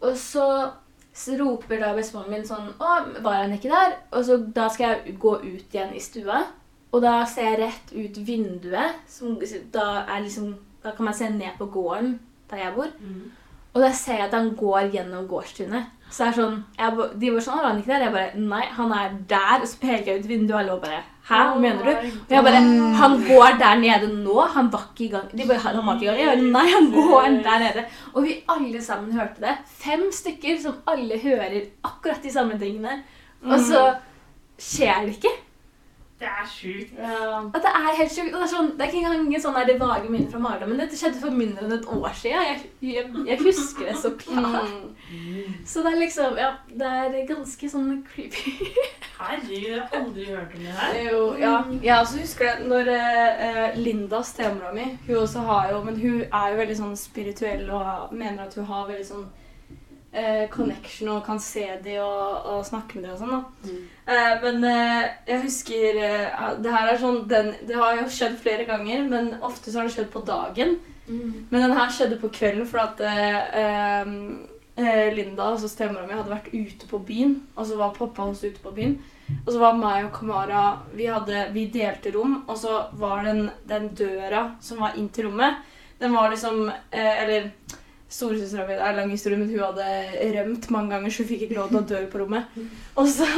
Og 0.00 0.16
så, 0.16 0.72
så 1.14 1.36
roper 1.40 1.80
da 1.80 1.94
bestemoren 1.94 2.30
min 2.30 2.44
sånn 2.46 2.72
'Å, 2.78 3.22
var 3.22 3.42
han 3.42 3.52
ikke 3.52 3.70
der?' 3.70 3.96
Og 4.12 4.24
så 4.24 4.36
da 4.54 4.68
skal 4.68 4.86
jeg 4.88 5.18
gå 5.18 5.36
ut 5.36 5.74
igjen 5.74 5.94
i 5.94 6.00
stua. 6.00 6.46
Og 6.92 7.02
da 7.02 7.24
ser 7.24 7.42
jeg 7.42 7.58
rett 7.58 7.92
ut 7.92 8.26
vinduet. 8.26 8.94
Som, 9.08 9.40
da, 9.72 10.04
er 10.08 10.20
liksom, 10.20 10.56
da 10.84 10.90
kan 10.90 11.04
man 11.04 11.14
se 11.14 11.28
ned 11.28 11.56
på 11.58 11.66
gården 11.66 12.20
der 12.50 12.56
jeg 12.56 12.74
bor. 12.74 12.90
Mm. 13.00 13.32
Og 13.72 13.80
da 13.80 13.88
ser 13.96 14.18
jeg 14.20 14.28
at 14.28 14.34
han 14.36 14.52
går 14.56 14.90
gjennom 14.92 15.28
gårdstunet. 15.28 15.98
Så 16.12 16.26
det 16.26 16.32
er 16.32 16.36
sånn, 16.36 16.56
jeg, 16.76 17.04
De 17.20 17.30
var 17.32 17.44
sånn 17.44 17.56
var 17.56 17.70
han 17.70 17.78
ikke 17.80 17.92
der?' 17.94 18.02
Jeg 18.04 18.12
bare 18.12 18.32
'Nei, 18.36 18.64
han 18.78 18.92
er 18.92 19.14
der.' 19.28 19.62
Og 19.62 19.68
så 19.68 19.78
peker 19.80 20.12
jeg 20.12 20.20
ut 20.20 20.28
vinduet, 20.28 20.52
og 20.52 20.60
alle 20.60 20.80
bare 20.80 20.98
'Hæ, 21.28 21.38
hva 21.48 21.60
mener 21.60 21.84
du?' 21.84 21.96
Og 22.28 22.34
jeg 22.36 22.44
bare 22.44 22.60
'Han 23.00 23.14
går 23.28 23.58
der 23.62 23.74
nede 23.80 24.08
nå. 24.24 24.40
Han 24.56 24.72
var 24.72 24.84
ikke 24.92 25.04
i 25.04 25.12
gang.' 25.14 25.30
De 25.32 25.48
bare 25.48 25.58
'Han 25.58 25.86
var 25.86 25.94
ikke 25.94 26.04
i 26.04 26.08
gang.' 26.08 26.18
Jeg 26.20 26.28
bare 26.28 26.52
'Nei, 26.52 26.66
han 26.76 26.90
går 26.92 27.22
der 27.48 27.58
nede.' 27.64 27.84
Og 28.14 28.22
vi 28.24 28.44
alle 28.48 28.82
sammen 28.82 29.12
hørte 29.12 29.40
det. 29.40 29.56
Fem 29.66 30.12
stykker 30.12 30.60
som 30.62 30.74
alle 30.86 31.18
hører 31.18 31.60
akkurat 31.84 32.22
de 32.22 32.32
samme 32.32 32.58
tingene. 32.58 33.02
Og 33.44 33.58
så 33.58 33.94
skjer 34.58 35.00
det 35.06 35.16
ikke. 35.16 35.32
Det 36.22 36.30
er 36.30 36.46
sjukt. 36.46 36.90
Ja. 36.98 37.38
At 37.54 37.64
det 37.64 37.70
er 37.74 37.96
helt 37.98 38.12
sjukt. 38.14 38.34
og 38.34 38.40
Det 38.40 38.46
er, 38.46 38.50
sånn, 38.52 38.68
det 38.76 38.84
er 38.84 38.90
ikke 38.92 39.00
engang 39.02 39.40
sånn 39.42 39.56
der 39.58 39.66
det 39.72 39.74
vage 39.80 40.10
minnet 40.12 40.30
fra 40.30 40.42
Marla, 40.44 40.68
men 40.70 40.78
dette 40.78 40.98
skjedde 40.98 41.18
for 41.18 41.34
mindre 41.34 41.64
enn 41.66 41.74
et 41.74 41.88
år 41.96 42.14
siden. 42.14 42.44
Jeg, 42.46 42.60
jeg, 42.92 43.08
jeg 43.26 43.38
husker 43.42 43.88
det 43.88 43.96
så 43.98 44.12
klart. 44.22 44.76
Mm. 45.10 45.56
Så 45.66 45.82
det 45.82 45.92
er 45.92 45.98
liksom 46.04 46.38
Ja, 46.38 46.52
det 46.70 46.92
er 46.92 47.18
ganske 47.32 47.72
sånn 47.74 47.90
creepy. 48.06 48.54
Herregud, 49.18 49.66
jeg 49.66 49.80
har 49.80 49.98
aldri 49.98 50.28
hørt 50.30 50.54
om 50.54 50.62
det 50.62 50.78
her. 50.78 50.96
Jo, 51.08 51.20
ja. 51.42 51.52
Jeg 51.82 51.98
også 51.98 52.22
husker 52.22 52.48
det 52.52 52.70
når 52.70 52.92
uh, 52.94 53.82
Linda, 53.82 54.22
stemora 54.26 54.70
mi, 54.74 54.86
hun 55.08 55.22
også 55.24 55.42
har 55.50 55.70
jo 55.74 55.82
Men 55.90 56.00
hun 56.02 56.22
er 56.22 56.54
jo 56.54 56.62
veldig 56.62 56.80
sånn 56.84 56.98
spirituell 56.98 57.66
og 57.74 58.14
mener 58.14 58.46
at 58.46 58.54
hun 58.58 58.70
har 58.70 58.86
veldig 58.90 59.08
sånn 59.10 59.26
eh, 60.12 60.44
connection 60.52 61.08
og 61.14 61.24
kan 61.26 61.40
se 61.42 61.64
de 61.84 61.96
og, 62.02 62.46
og 62.52 62.62
snakke 62.68 63.00
med 63.00 63.08
de 63.08 63.12
og 63.14 63.20
sånn. 63.20 63.34
da. 63.34 63.42
Mm. 63.66 63.82
Eh, 64.06 64.32
men 64.44 64.64
eh, 64.68 65.10
jeg 65.28 65.42
husker 65.44 66.00
eh, 66.02 66.46
Det 66.62 66.72
her 66.74 66.88
er 66.90 66.98
sånn 66.98 67.20
den, 67.30 67.52
Det 67.68 67.76
har 67.78 68.00
jo 68.00 68.08
skjedd 68.10 68.38
flere 68.42 68.66
ganger, 68.68 69.04
men 69.08 69.34
ofte 69.40 69.70
så 69.70 69.80
har 69.80 69.88
det 69.88 69.96
skjedd 69.96 70.10
på 70.14 70.24
dagen. 70.26 70.78
Men 71.12 71.60
den 71.64 71.76
her 71.76 71.90
skjedde 71.92 72.16
på 72.20 72.30
kvelden 72.32 72.66
fordi 72.68 72.84
at 72.86 73.00
eh, 73.58 74.20
eh, 74.78 75.08
Linda, 75.12 75.50
altså 75.50 75.68
stemora 75.68 76.06
mi, 76.06 76.14
hadde 76.16 76.32
vært 76.32 76.52
ute 76.54 76.88
på 76.88 77.00
byen. 77.08 77.34
Og 77.56 77.66
så 77.68 77.76
var 77.80 77.96
pappa 77.96 78.22
hans 78.28 78.44
ute 78.44 78.62
på 78.62 78.72
byen. 78.76 78.96
Og 79.42 79.52
så 79.52 79.58
var 79.60 79.76
meg 79.78 80.06
og 80.06 80.12
Kamara 80.16 80.62
Vi, 80.94 81.06
hadde, 81.08 81.46
vi 81.54 81.66
delte 81.72 82.12
rom, 82.14 82.42
og 82.46 82.56
så 82.58 82.86
var 83.00 83.22
den, 83.26 83.46
den 83.68 83.90
døra 83.96 84.52
som 84.60 84.82
var 84.82 84.98
inn 84.98 85.08
til 85.14 85.28
rommet, 85.28 85.62
den 86.02 86.12
var 86.12 86.32
liksom 86.32 86.66
eh, 86.68 87.22
Eller 87.22 87.52
storesøstera 88.12 88.66
mi 88.68 88.76
Det 88.76 88.82
er 88.82 88.92
en 88.92 89.00
lang 89.00 89.14
historie, 89.14 89.38
men 89.40 89.50
hun 89.50 89.64
hadde 89.64 90.34
rømt 90.36 90.68
mange 90.74 90.94
ganger, 90.94 91.10
så 91.10 91.24
hun 91.24 91.30
fikk 91.32 91.46
ikke 91.46 91.58
lov 91.58 91.70
til 91.70 91.78
å 91.78 91.82
ha 91.82 91.88
dør 91.94 92.06
på 92.12 92.22
rommet. 92.22 92.60
Og 93.00 93.08
så 93.08 93.28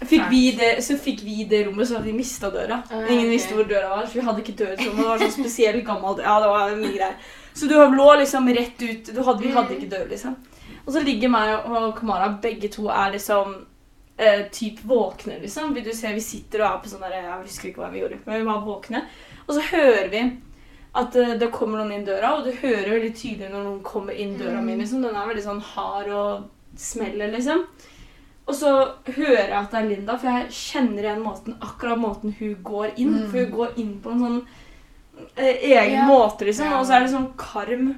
fikk 0.00 0.30
vi 0.30 0.44
det, 0.56 0.70
så 0.84 0.96
fikk 0.96 1.24
vi 1.26 1.44
det 1.50 1.64
rommet, 1.66 1.88
så 1.88 1.98
hadde 1.98 2.08
vi 2.08 2.16
mista 2.16 2.50
døra. 2.52 2.80
Ingen 3.02 3.32
visste 3.32 3.56
hvor 3.56 3.68
døra 3.68 3.90
var, 3.92 4.06
så 4.06 4.20
vi 4.20 4.26
hadde 4.28 4.44
ikke 4.44 4.58
dør 4.62 4.76
til 4.76 4.88
rommet. 4.88 5.02
Det 5.02 5.10
var 5.10 5.24
sånn 5.24 5.36
spesielt 5.36 5.84
gammelt. 5.86 6.22
Ja, 6.24 6.38
det 6.42 6.52
var 6.52 6.76
mye 6.78 6.94
greier. 6.94 7.34
Så 7.52 7.66
du 7.66 7.74
lå 7.74 8.06
liksom 8.20 8.48
rett 8.54 8.82
ut. 8.82 9.10
Du 9.10 9.20
hadde, 9.26 9.42
vi 9.42 9.52
hadde 9.56 9.76
ikke 9.76 9.90
dør, 9.90 10.06
liksom. 10.12 10.38
Og 10.86 10.94
så 10.94 11.02
ligger 11.04 11.32
meg 11.32 11.66
og 11.68 11.90
Kamara, 11.98 12.30
begge 12.42 12.70
to 12.72 12.86
er 12.88 13.12
liksom 13.14 13.58
eh, 14.16 14.46
typ 14.54 14.80
våkne, 14.88 15.40
liksom. 15.42 15.74
Vil 15.74 15.84
du 15.84 15.92
se, 15.96 16.12
vi 16.14 16.24
sitter 16.24 16.62
og 16.62 16.68
er 16.70 16.78
på 16.84 16.92
sånn 16.92 17.04
der 17.04 17.18
Jeg 17.18 17.42
husker 17.42 17.70
ikke 17.70 17.84
hva 17.84 17.90
vi 17.92 18.04
gjorde, 18.04 18.22
men 18.24 18.40
vi 18.40 18.48
var 18.48 18.64
våkne. 18.64 19.02
Og 19.46 19.56
så 19.56 19.66
hører 19.72 20.08
vi 20.12 20.22
at 20.92 21.16
eh, 21.16 21.36
det 21.38 21.52
kommer 21.54 21.78
noen 21.78 21.94
inn 21.94 22.06
døra, 22.06 22.34
og 22.36 22.46
du 22.46 22.50
hører 22.62 22.96
veldig 22.96 23.12
tydelig 23.14 23.50
når 23.52 23.62
noen 23.66 23.82
kommer 23.86 24.16
inn 24.16 24.36
døra 24.40 24.62
mi. 24.64 24.74
liksom. 24.78 25.04
Den 25.04 25.16
er 25.16 25.28
veldig 25.30 25.46
sånn 25.46 25.62
hard 25.72 26.10
og 26.10 26.78
smeller, 26.78 27.30
liksom. 27.34 27.64
Og 28.50 28.56
så 28.58 28.72
hører 29.06 29.52
jeg 29.52 29.56
at 29.60 29.70
det 29.70 29.78
er 29.78 29.88
Linda, 29.92 30.16
for 30.18 30.32
jeg 30.32 30.56
kjenner 30.56 31.06
igjen 31.06 31.22
måten, 31.22 31.54
akkurat 31.62 32.00
måten 32.00 32.34
hun 32.40 32.56
går 32.66 32.96
inn. 32.96 33.14
Mm. 33.20 33.26
For 33.30 33.44
hun 33.44 33.54
går 33.54 33.80
inn 33.82 33.92
på 34.02 34.14
en 34.14 34.24
sånn 34.24 34.38
eh, 35.36 35.66
egen 35.70 36.00
yeah. 36.00 36.08
måte, 36.08 36.48
liksom. 36.48 36.72
Og 36.80 36.86
så 36.88 36.96
er 36.96 37.06
det 37.06 37.12
sånn 37.14 37.30
karm 37.38 37.92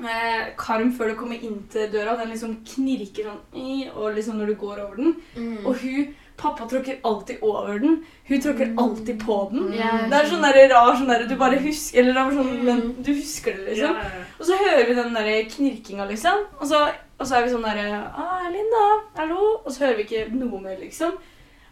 eh, 0.00 0.52
Karm 0.56 0.94
før 0.96 1.12
du 1.12 1.18
kommer 1.20 1.44
inn 1.44 1.60
til 1.72 1.92
døra. 1.92 2.16
Den 2.22 2.32
liksom 2.32 2.56
knirker 2.72 3.28
sånn 3.28 3.92
og 3.92 4.16
liksom 4.16 4.40
når 4.40 4.54
du 4.54 4.58
går 4.64 4.84
over 4.86 5.02
den. 5.02 5.14
Mm. 5.36 5.58
Og 5.66 5.84
hun 5.84 6.14
Pappa 6.36 6.66
tråkker 6.68 6.98
alltid 7.04 7.38
over 7.42 7.78
den. 7.78 8.04
Hun 8.28 8.40
tråkker 8.40 8.74
alltid 8.78 9.20
på 9.26 9.36
den. 9.52 9.72
Ja, 9.78 9.90
Det 10.10 10.18
er 10.18 10.30
sånn 10.30 10.42
der 10.42 10.68
rar 10.72 10.96
sånn 10.96 11.08
der, 11.12 11.26
Du 11.28 11.36
bare 11.36 11.58
husker 11.62 12.00
Eller 12.00 12.12
det 12.14 12.24
var 12.24 12.32
sånn, 12.32 12.64
men 12.64 12.80
du 13.02 13.12
husker 13.14 13.56
det, 13.56 13.66
liksom. 13.68 13.94
Ja. 13.94 14.24
Og 14.38 14.46
så 14.46 14.58
hører 14.58 14.86
vi 14.88 14.94
den 14.94 15.14
der 15.14 15.30
knirkinga, 15.50 16.06
liksom. 16.10 16.46
Og 16.58 16.66
så, 16.66 16.88
og 17.18 17.26
så 17.26 17.36
er 17.36 17.44
vi 17.44 17.52
sånn 17.54 17.62
derre 17.62 18.02
ah, 18.16 18.48
'Linda, 18.50 18.84
hallo?' 19.16 19.62
Og 19.64 19.70
så 19.70 19.84
hører 19.84 19.96
vi 19.96 20.02
ikke 20.08 20.34
noe 20.34 20.60
mer, 20.60 20.78
liksom. 20.80 21.12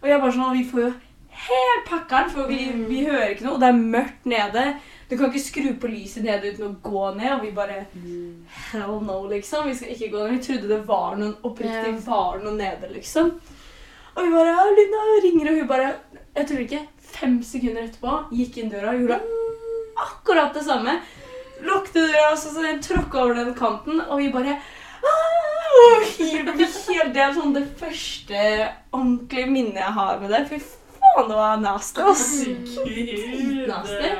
Og 0.03 0.09
jeg 0.09 0.21
bare 0.21 0.33
sånn, 0.33 0.59
vi 0.59 0.65
får 0.71 0.81
jo 0.81 0.93
helt 1.31 1.85
pakkeren, 1.89 2.31
for 2.31 2.47
vi, 2.47 2.71
Mm. 2.71 2.89
vi 2.89 3.05
hører 3.07 3.29
ikke 3.35 3.45
noe. 3.45 3.55
Og 3.55 3.61
det 3.61 3.69
er 3.69 3.73
mørkt 3.73 4.27
nede. 4.27 4.65
Du 5.11 5.17
kan 5.17 5.27
ikke 5.27 5.43
skru 5.43 5.75
på 5.81 5.89
lyset 5.91 6.23
nede 6.23 6.53
uten 6.53 6.69
å 6.69 6.77
gå 6.83 7.17
ned. 7.17 7.33
Og 7.33 7.43
vi 7.43 7.51
bare 7.51 7.87
Hell 8.71 9.01
no, 9.01 9.27
liksom. 9.29 9.67
Vi 9.69 9.75
skal 9.75 9.89
ikke 9.89 10.11
gå 10.13 10.23
ned. 10.23 10.39
Vi 10.39 10.45
trodde 10.45 10.69
det 10.69 10.87
var 10.87 11.17
noen 11.17 11.35
oppriktig 11.43 11.95
yeah. 11.95 12.07
var 12.07 12.39
noe 12.39 12.55
nede, 12.55 12.93
liksom. 12.93 13.41
Og 14.15 14.25
vi 14.25 14.33
bare 14.35 14.55
ja, 14.55 14.65
'Linda 14.77 15.05
ringer', 15.25 15.51
og 15.51 15.59
hun 15.59 15.69
bare 15.69 15.93
Jeg 16.37 16.47
tror 16.47 16.59
ikke 16.59 16.87
fem 16.99 17.43
sekunder 17.43 17.83
etterpå, 17.83 18.13
gikk 18.33 18.59
inn 18.59 18.71
døra 18.71 18.93
og 18.95 19.01
gjorde 19.01 19.21
akkurat 19.99 20.55
det 20.55 20.63
samme. 20.65 21.01
Lukte 21.67 22.07
døra, 22.07 22.31
og 22.33 22.39
så 22.39 22.55
så 22.55 22.63
den 22.63 22.83
tråkka 22.83 23.19
over 23.19 23.35
den 23.35 23.55
kanten, 23.55 24.01
og 24.01 24.19
vi 24.19 24.31
bare 24.33 24.55
«Ah!» 25.03 25.51
og 25.71 26.03
helt, 26.19 26.51
helt, 26.51 27.15
Det 27.15 27.23
er 27.23 27.35
sånn 27.35 27.55
det 27.57 27.65
første 27.79 28.45
ordentlige 28.93 29.51
minnet 29.51 29.81
jeg 29.81 29.97
har 29.97 30.21
med 30.21 30.33
det. 30.35 30.45
Fy 30.51 30.61
faen, 30.61 31.29
det 31.31 31.41
var 31.41 31.61
nasty, 31.63 32.05
ass. 32.05 32.25
Gud. 32.47 33.67
Nasty. 33.69 34.15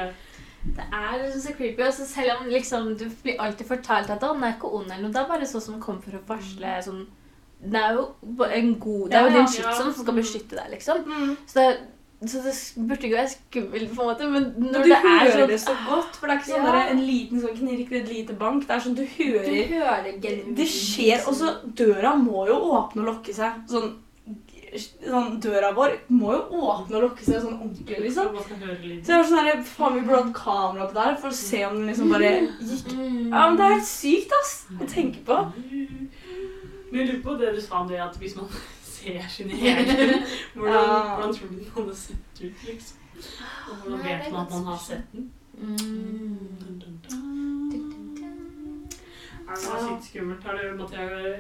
Det 0.61 0.85
er 0.93 1.15
liksom 1.23 1.41
så 1.41 1.55
creepy. 1.57 1.87
Også 1.87 2.07
selv 2.09 2.35
om 2.37 2.51
liksom, 2.53 2.91
du 3.01 3.07
blir 3.23 3.41
alltid 3.41 3.69
fortalt 3.69 4.13
at 4.13 4.27
han 4.27 4.45
er 4.45 4.57
ikke 4.57 4.73
ond, 4.77 4.91
eller 4.91 5.07
noe, 5.07 5.15
det 5.15 5.23
er 5.23 5.31
bare 5.31 5.49
sånn 5.49 5.65
som 5.65 5.81
kom 5.83 6.01
for 6.05 6.19
å 6.19 6.25
varsle 6.29 6.77
sånn 6.85 7.07
Det 7.63 7.81
er 7.81 7.93
jo 7.93 8.05
en 8.47 8.75
god 8.81 9.09
Det 9.11 9.17
er 9.19 9.21
jo 9.21 9.31
Ja, 9.31 9.33
din 9.35 9.41
ja, 9.41 9.47
skyts 9.53 9.81
som 9.83 9.93
skal 9.93 10.15
beskytte 10.17 10.57
deg, 10.57 10.71
liksom. 10.75 11.03
Mm. 11.07 11.37
Så 11.47 11.55
det, 11.61 12.31
så 12.31 12.43
det 12.45 12.55
burde 12.89 13.07
ikke 13.09 13.17
være 13.17 13.33
skummelt, 13.35 13.95
på 13.95 14.03
en 14.03 14.09
måte, 14.11 14.29
men 14.33 14.47
når 14.57 14.85
det 14.89 14.97
er 14.97 15.01
sånn 15.01 15.25
Du 15.25 15.37
hører 15.37 15.47
det 15.55 15.61
så 15.61 15.75
godt, 15.87 16.17
for 16.17 16.27
det 16.27 16.35
er 16.35 16.41
ikke 16.41 16.53
sånn 16.53 16.69
Ja. 16.71 16.85
en 16.89 17.03
liten 17.07 17.41
sånn 17.41 17.57
knirk 17.57 17.91
ved 17.91 18.03
et 18.03 18.13
lite 18.13 18.37
bank. 18.41 18.67
Det 18.67 18.77
er 18.77 18.85
sånn 18.87 18.97
du 18.97 19.05
hører 19.05 19.49
Du 19.49 19.75
hører 19.75 20.13
genuint. 20.21 20.57
Det 20.57 20.69
skjer, 20.69 21.27
og 21.29 21.35
så 21.37 21.57
døra 21.83 22.15
må 22.17 22.47
jo 22.49 22.61
åpne 22.79 23.05
og 23.05 23.11
lukke 23.15 23.35
seg. 23.37 23.61
Sånn, 23.69 23.93
sånn 25.03 25.41
Døra 25.43 25.73
vår 25.75 25.97
må 26.15 26.33
jo 26.37 26.61
åpne 26.63 26.97
og 27.01 27.03
lukke 27.09 27.25
seg 27.27 27.41
sånn 27.43 27.57
ordentlig, 27.59 28.01
liksom. 28.05 28.37
Så 28.37 29.11
jeg 29.11 29.17
var 29.17 29.25
sånn 29.31 29.45
her, 29.49 29.63
faen, 29.67 29.95
Vi 29.97 30.07
burde 30.07 30.23
hatt 30.23 30.35
kamera 30.37 30.85
opp 30.87 30.95
der 30.95 31.17
for 31.17 31.29
å 31.33 31.35
se 31.35 31.65
om 31.67 31.81
den 31.81 31.89
liksom 31.91 32.13
bare 32.13 32.31
gikk 32.61 32.93
Mm. 32.95 33.31
Ja, 33.33 33.49
men 33.49 33.57
Det 33.57 33.65
er 33.67 33.75
helt 33.75 33.89
sykt, 33.89 34.33
ass, 34.41 34.67
å 34.81 34.87
tenke 34.87 35.25
på. 35.27 35.39
Men 36.91 37.01
jeg 37.01 37.09
lurer 37.09 37.23
på 37.23 37.35
det 37.41 37.55
du 37.57 37.61
sa 37.63 37.81
om 37.85 37.89
det 37.89 38.01
at 38.03 38.17
hvis 38.19 38.37
man 38.37 38.49
ser 38.95 39.27
sine 39.29 39.53
egen 39.61 40.25
Hvordan, 40.55 40.73
Ja. 40.75 41.15
hvordan 41.15 41.35
tror 41.35 41.49
du 41.49 41.55
den 41.59 41.71
hadde 41.77 41.97
sett 41.97 42.43
ut, 42.45 42.65
liksom? 42.67 42.97
Og 43.71 43.77
hvordan 43.77 43.99
Nei, 43.99 44.09
vet 44.19 44.33
man 44.33 44.47
at 44.47 44.51
man 44.55 44.65
har 44.65 44.79
sett 44.87 45.13
den? 45.13 45.31
Mm. 45.61 46.39
Dun, 46.61 46.79
dun, 46.81 47.01
dun. 47.09 47.17
Er 49.51 49.55
det 49.59 49.65
noe 49.67 49.81
sykt 49.83 50.05
skummelt? 50.13 50.45
Har 50.47 50.55
du, 50.61 50.77
Mathea, 50.79 51.33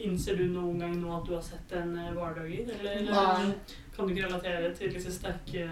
innser 0.00 0.38
du 0.38 0.46
noen 0.48 0.78
gang 0.80 0.94
nå 1.02 1.10
at 1.18 1.26
du 1.28 1.34
har 1.36 1.42
sett 1.44 1.74
en 1.76 1.90
eh, 2.00 2.08
hverdager? 2.16 2.70
Eller, 2.78 2.94
eller 3.02 3.52
kan 3.94 4.08
du 4.08 4.14
ikke 4.14 4.24
relatere 4.26 4.70
til 4.78 4.94
disse 4.94 5.12
sterke 5.12 5.66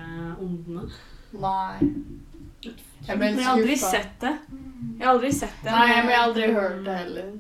ondene? 0.44 0.85
Nei. 1.40 1.88
Jeg 3.07 3.16
ble 3.20 3.31
jeg 3.33 3.44
har 3.46 3.57
aldri 3.57 3.77
sett 3.81 4.12
det. 4.20 4.35
Jeg 4.99 5.07
har 5.07 5.12
aldri 5.14 5.33
sett 5.33 5.57
det. 5.64 5.72
Nei, 5.72 5.87
men 6.03 6.11
jeg 6.12 6.18
har 6.20 6.29
aldri 6.29 6.51
hørt 6.53 6.85
det 6.87 6.96
heller. 7.01 7.33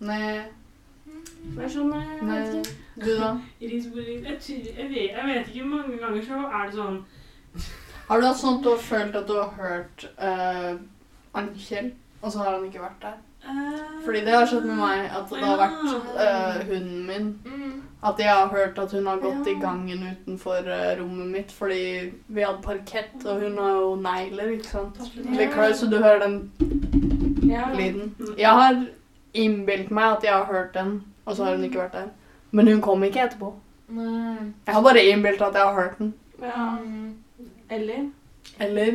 Nei. 0.00 0.42
Det 1.54 1.64
er 1.64 1.68
sånn, 1.72 1.90
jeg 1.92 2.26
vet 2.28 2.54
ikke. 2.60 2.76
Du, 3.00 3.10
da? 3.20 3.30
It- 3.60 3.72
Jeg, 3.80 4.90
vet, 4.90 5.10
jeg 5.10 5.24
vet 5.26 5.48
ikke, 5.48 5.64
mange 5.68 5.96
ganger 6.00 6.22
så 6.26 6.40
er 6.48 6.66
det 6.68 6.74
sånn 6.76 7.00
Har 8.10 8.20
du 8.20 8.26
hatt 8.26 8.40
sånt 8.40 8.66
har 8.66 8.80
følt 8.82 9.16
at 9.16 9.26
du 9.28 9.34
har 9.38 9.50
hørt 9.56 10.04
uh, 10.18 10.74
Ann-Kjell, 11.38 11.92
og 12.22 12.32
så 12.32 12.42
har 12.42 12.56
han 12.56 12.64
ikke 12.66 12.82
vært 12.82 13.04
der? 13.04 13.18
eh, 13.46 13.82
Fordi 14.04 14.20
det 14.26 14.34
har 14.34 14.46
skjedd 14.50 14.66
med 14.66 14.76
meg 14.80 15.04
at 15.16 15.30
det 15.30 15.44
har 15.46 15.60
vært 15.60 16.16
eh, 16.24 16.58
hunden 16.72 17.06
min. 17.06 17.28
Mm. 17.46 17.76
At 18.04 18.18
jeg 18.20 18.28
har 18.32 18.48
hørt 18.52 18.78
at 18.82 18.92
hun 18.96 19.06
har 19.06 19.20
gått 19.22 19.46
i 19.48 19.54
gangen 19.62 20.02
utenfor 20.10 20.66
eh, 20.74 20.90
rommet 21.00 21.30
mitt 21.36 21.52
fordi 21.54 21.82
vi 22.28 22.42
hadde 22.44 22.60
parkett, 22.64 23.14
og 23.24 23.40
hun 23.46 23.56
har 23.62 23.76
jo 23.78 23.94
negler, 24.02 24.52
ikke 24.58 24.72
sant. 24.74 25.00
Litt 25.30 25.54
close, 25.54 25.78
så 25.84 25.88
du 25.92 25.96
hører 26.02 26.26
den 26.26 26.40
Ja. 27.50 27.70
lyden. 27.78 28.10
Jeg 28.38 28.50
har 28.58 28.82
innbilt 29.34 29.90
meg 29.90 30.16
at 30.16 30.24
jeg 30.24 30.32
har 30.32 30.44
hørt 30.44 30.74
den, 30.74 31.02
og 31.24 31.36
så 31.36 31.44
har 31.44 31.56
hun 31.56 31.64
ikke 31.64 31.78
vært 31.84 31.92
der. 31.92 32.08
Men 32.50 32.68
hun 32.68 32.80
kom 32.80 33.02
ikke 33.06 33.22
etterpå. 33.26 33.52
Nei. 33.88 34.52
Jeg 34.66 34.74
har 34.74 34.82
bare 34.82 35.04
innbilt 35.04 35.42
at 35.42 35.54
jeg 35.54 35.62
har 35.62 35.74
hørt 35.74 35.98
den. 35.98 36.14
ja. 36.42 36.76
Mm. 36.84 37.14
Eller? 37.70 38.08
Eller 38.58 38.86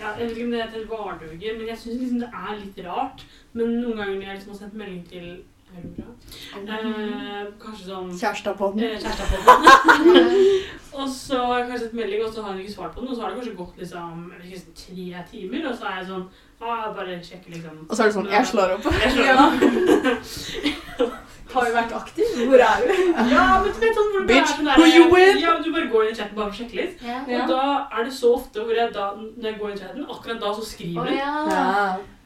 Ja, 0.00 0.08
jeg 0.18 0.28
vet 0.28 0.30
ikke 0.36 0.44
om 0.44 0.50
det 0.50 0.62
heter 0.62 0.86
varduger, 0.88 1.58
men 1.58 1.68
jeg 1.68 1.78
syns 1.78 2.00
liksom 2.00 2.18
det 2.20 2.28
er 2.34 2.58
litt 2.58 2.80
rart. 2.86 3.24
Men 3.52 3.70
noen 3.80 3.96
ganger 3.96 4.14
når 4.14 4.26
jeg 4.26 4.34
liksom 4.34 4.52
har 4.52 4.58
sendt 4.58 4.74
melding 4.74 5.04
til 5.08 5.28
Aurora 5.68 6.76
eh, 6.78 7.48
Kanskje 7.60 7.86
sånn 7.88 8.12
kjæresta 8.18 8.54
på 8.58 8.70
den. 8.74 8.84
eh, 8.86 9.00
kjæresta 9.02 10.04
og 10.98 11.08
så 11.12 11.40
har 11.44 11.58
jeg 11.58 11.68
kanskje 11.68 11.84
sett 11.84 11.96
melding, 11.98 12.22
og 12.24 12.32
så 12.34 12.42
har 12.42 12.52
hun 12.54 12.60
ikke 12.62 12.72
svart 12.72 12.94
på 12.94 13.00
den. 13.00 13.10
Og 13.10 13.16
så 13.16 13.22
har 13.22 13.30
det 13.30 13.40
kanskje 13.40 13.58
gått 13.58 13.82
liksom 13.82 14.22
ikke, 14.42 14.62
tre 14.82 15.24
timer, 15.32 15.66
og 15.70 15.76
så 15.78 15.90
er 15.90 15.98
jeg 16.00 16.08
sånn 16.12 16.28
ah, 16.60 16.88
bare 16.96 17.18
sjekker 17.22 17.54
liksom 17.54 17.86
Og 17.88 17.94
så 17.94 18.02
er 18.02 18.10
det 18.10 18.16
sånn 18.18 18.30
Jeg 18.32 18.46
slår 18.50 18.76
opp. 18.76 18.88
Jeg 19.04 19.10
slår 19.14 19.42
opp. 19.46 21.14
Har 21.48 21.64
vi 21.64 21.70
vært 21.72 21.92
aktiv? 21.96 22.24
Hvor 22.50 22.60
er 22.60 22.82
du? 22.84 22.90
Ja, 23.32 23.44
men 23.62 23.72
du 23.72 23.80
vet 23.80 23.96
sånn 23.96 24.10
hvor 24.12 24.20
det 24.20 24.28
Bitch, 24.28 24.50
er 24.52 24.58
sånn 24.58 24.68
der, 24.68 24.76
who 24.76 24.90
you 24.90 25.08
with? 25.12 25.40
Ja, 25.40 25.56
du 25.64 25.70
bare 25.72 25.88
går 25.92 26.04
inn 26.04 26.12
i 26.12 26.18
chatten 26.18 26.36
bare 26.36 26.50
for 26.50 26.58
å 26.58 26.60
sjekke 26.60 26.78
litt. 26.82 27.00
Yeah. 27.00 27.24
Og 27.24 27.34
Og 27.38 27.54
da 27.54 27.64
er 27.96 28.04
det 28.04 28.14
så 28.18 28.34
ofte 28.36 28.66
hvor 28.66 28.76
jeg 28.76 28.92
da, 28.94 29.08
når 29.16 29.50
jeg 29.50 29.58
går 29.62 29.72
inn 29.72 29.78
i 29.78 29.82
chatten, 29.86 30.06
akkurat 30.18 30.40
da 30.44 30.54
så 30.58 30.66
skriver 30.68 31.08
hun. 31.08 31.16
ja. 31.16 31.34
Ja. 31.56 31.74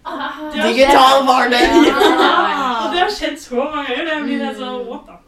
Ah. 0.02 0.38
Digital 0.50 1.26
var 1.26 1.48
det! 1.52 1.62
Ja, 1.86 2.86
og 2.86 2.94
det 2.94 3.04
har 3.04 3.10
skjedd 3.14 3.38
så 3.38 3.54
mange 3.62 3.86
ganger. 3.86 4.08
Det 4.08 4.22
blir 4.24 4.40
mm. 4.42 4.56
sånn 4.58 4.80
What 4.88 5.06
the. 5.06 5.21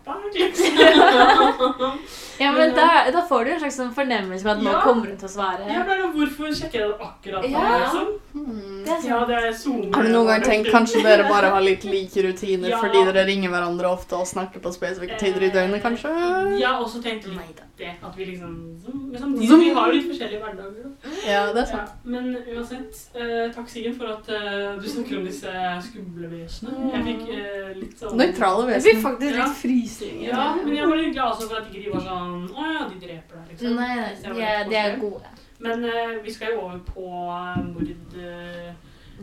Ja, 2.38 2.52
men 2.52 2.74
da, 2.74 3.10
da 3.12 3.22
får 3.28 3.44
du 3.46 3.50
en 3.54 3.60
slags 3.62 3.76
sånn 3.78 3.92
fornemmelse 3.94 4.42
på 4.44 4.50
at 4.50 4.62
nå 4.62 4.72
Ja. 4.72 4.80
kommer 4.82 5.06
hun 5.06 5.16
til 5.20 5.28
å 5.28 5.30
svare. 5.30 5.68
Ja, 5.70 5.84
men 5.86 6.00
Hvorfor 6.14 6.50
sjekker 6.50 6.80
jeg 6.80 6.88
det 6.90 7.06
akkurat 7.06 7.44
nå? 7.46 7.50
Ja. 7.50 7.78
Liksom? 7.84 8.08
Mm. 8.34 8.84
Det 8.84 8.90
er. 8.90 9.04
Ja, 9.08 9.18
det 9.28 9.36
er 9.38 9.52
zoomer. 9.54 9.94
Har 9.94 10.02
du 10.02 10.08
noen 10.10 10.26
gang 10.26 10.42
tenkt 10.42 10.70
kanskje 10.74 11.02
dere 11.06 11.28
bare 11.28 11.50
har 11.54 11.60
litt 11.62 11.84
like 11.86 12.24
rutiner 12.26 12.68
Ja. 12.74 12.80
fordi 12.82 13.04
dere 13.06 13.24
ringer 13.26 13.50
hverandre 13.54 13.86
ofte 13.92 14.18
og 14.18 14.26
snakker 14.26 14.60
på 14.60 14.72
spesifikke 14.74 15.18
tider 15.18 15.42
i 15.46 15.50
døgnet, 15.54 15.82
kanskje? 15.82 16.10
Jeg 16.58 16.66
har 16.66 16.82
også 16.82 17.00
tenkt 17.02 17.26
litt 17.30 17.62
det. 17.78 17.90
At 18.02 18.14
vi 18.16 18.24
liksom 18.24 18.80
samtidig 19.18 19.48
Zoom. 19.48 19.60
vi 19.60 19.70
har 19.74 19.86
jo 19.86 19.92
litt 19.92 20.10
forskjellige 20.10 20.40
hverdager. 20.42 20.82
da. 20.82 21.10
Ja, 21.26 21.46
det 21.52 21.56
er 21.56 21.60
Ja, 21.60 21.64
sant. 21.66 21.90
men 22.04 22.36
uansett, 22.54 22.94
eh, 23.14 23.48
takk 23.54 23.68
Siggen 23.68 23.94
for 23.96 24.06
at 24.06 24.28
eh, 24.28 24.76
du 24.78 24.86
snakker 24.88 25.18
om 25.18 25.24
disse 25.24 25.50
skumle 25.82 26.28
vesenene. 26.30 26.92
Jeg 26.94 27.02
fikk 27.04 27.22
eh, 27.30 27.74
litt 27.80 27.98
sånn 27.98 28.16
Nøytrale 28.18 28.68
Jeg 28.74 28.82
fikk 28.82 29.02
faktisk 29.02 29.34
litt 29.34 29.44
litt 29.44 29.56
frysninger. 29.94 30.28
Ja, 30.28 30.56
men 30.64 30.76
jeg 30.76 30.88
var 30.88 30.96
litt 30.96 31.14
glad 31.14 31.40
for 31.40 31.56
at 31.58 31.70
ikke 31.70 31.84
de 31.84 31.94
var 31.94 32.04
sånn 32.04 32.44
Å 32.50 32.66
ja, 32.72 32.82
de 32.90 33.00
dreper 33.06 33.38
deg, 33.38 33.48
liksom. 33.52 33.78
Nei, 33.78 33.94
nei, 33.96 34.10
de 34.24 34.44
er, 34.48 34.68
de 34.68 34.78
er 34.80 34.98
gode. 35.02 35.32
Men 35.64 35.86
uh, 35.86 36.16
vi 36.24 36.34
skal 36.34 36.52
jo 36.52 36.64
over 36.66 36.80
på 36.88 37.08
eh, 37.32 37.60
mord 37.70 38.16
uh, 38.18 38.70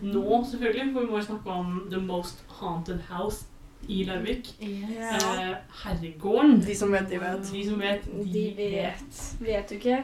nå, 0.01 0.43
selvfølgelig. 0.49 0.85
For 0.93 1.03
vi 1.03 1.11
må 1.11 1.19
jo 1.19 1.25
snakke 1.27 1.57
om 1.61 1.73
The 1.91 2.01
Most 2.01 2.43
Haunted 2.61 3.03
House 3.09 3.45
i 3.87 4.03
Larvik. 4.07 4.53
Yes. 4.61 5.25
Uh, 5.25 5.59
herregården. 5.83 6.61
De 6.65 6.77
som 6.77 6.93
vet, 6.93 7.09
de 7.11 7.21
vet. 7.21 7.51
De 7.51 7.65
som 7.67 7.81
vet, 7.81 8.05
de, 8.05 8.25
De 8.33 8.45
vet. 8.57 8.73
vet. 8.79 9.23
Vet 9.41 9.69
du 9.69 9.75
ikke? 9.75 10.03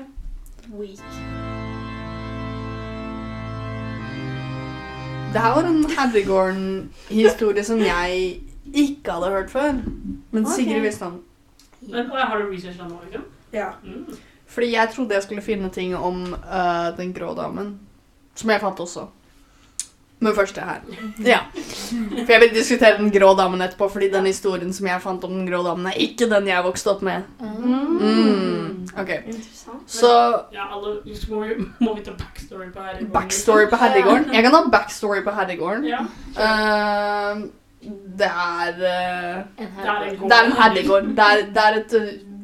Weak. 0.67 1.03
Det 5.33 5.41
her 5.43 5.53
var 5.53 5.67
en 5.67 5.85
Herregården-historie 5.89 7.63
som 7.63 7.79
jeg 7.79 8.41
ikke 8.73 9.11
hadde 9.11 9.33
hørt 9.33 9.51
før. 9.51 9.73
Men 10.31 10.45
okay. 10.45 10.55
Sigrid 10.55 10.81
visste 10.81 11.05
han. 11.05 11.19
Men, 11.81 12.09
har 12.11 12.37
du 12.37 12.49
researcha 12.51 12.87
nå, 12.87 12.97
liksom? 13.05 13.27
Ja. 13.53 13.69
Mm. 13.83 14.17
Fordi 14.47 14.71
jeg 14.73 14.89
trodde 14.95 15.13
jeg 15.13 15.23
skulle 15.23 15.41
finne 15.41 15.69
ting 15.69 15.95
om 15.95 16.23
uh, 16.33 16.97
den 16.97 17.13
grå 17.13 17.33
damen. 17.35 17.79
Som 18.35 18.49
jeg 18.49 18.61
fant 18.61 18.79
også. 18.79 19.07
Men 20.19 20.33
først 20.35 20.55
det 20.55 20.63
her. 20.63 20.81
Ja. 21.25 21.39
For 22.25 22.31
jeg 22.31 22.41
vil 22.41 22.53
diskutere 22.55 22.97
den 22.97 23.11
grå 23.13 23.33
damen 23.37 23.61
etterpå, 23.61 23.89
fordi 23.93 24.09
den 24.09 24.25
historien 24.25 24.73
som 24.73 24.87
jeg 24.89 25.01
fant 25.01 25.23
om 25.23 25.33
den 25.35 25.45
grå 25.49 25.61
damen, 25.65 25.85
er 25.85 25.99
ikke 26.01 26.29
den 26.31 26.47
jeg 26.49 26.63
vokste 26.65 26.89
opp 26.95 27.03
med. 27.05 27.27
Mm. 27.39 28.87
Ok. 28.97 29.11
Så 29.85 30.09
Ja, 30.53 30.65
alle, 30.73 30.95
må, 31.29 31.43
vi, 31.43 31.55
må 31.79 31.93
vi 31.95 32.01
ta 32.05 32.15
backstory 32.17 32.71
på 32.73 32.81
herregården? 32.81 33.13
backstory 33.13 33.69
på 33.69 33.75
Herregården. 33.75 34.33
Jeg 34.33 34.43
kan 34.43 34.55
ha 34.55 34.63
backstory 34.71 35.23
på 35.23 35.31
Herregården. 35.37 35.85
Ja. 35.85 35.99
Det 37.81 38.27
er 38.27 38.79
uh, 38.81 39.43
en 39.61 39.75
gård. 40.17 40.29
Det 40.29 40.37
er 40.37 40.45
en 40.45 40.57
herregård. 40.61 41.11
Det 41.17 41.27
er, 41.27 41.43
det 41.53 41.65
er 41.65 41.77
et 41.81 41.93
uh, 41.93 42.37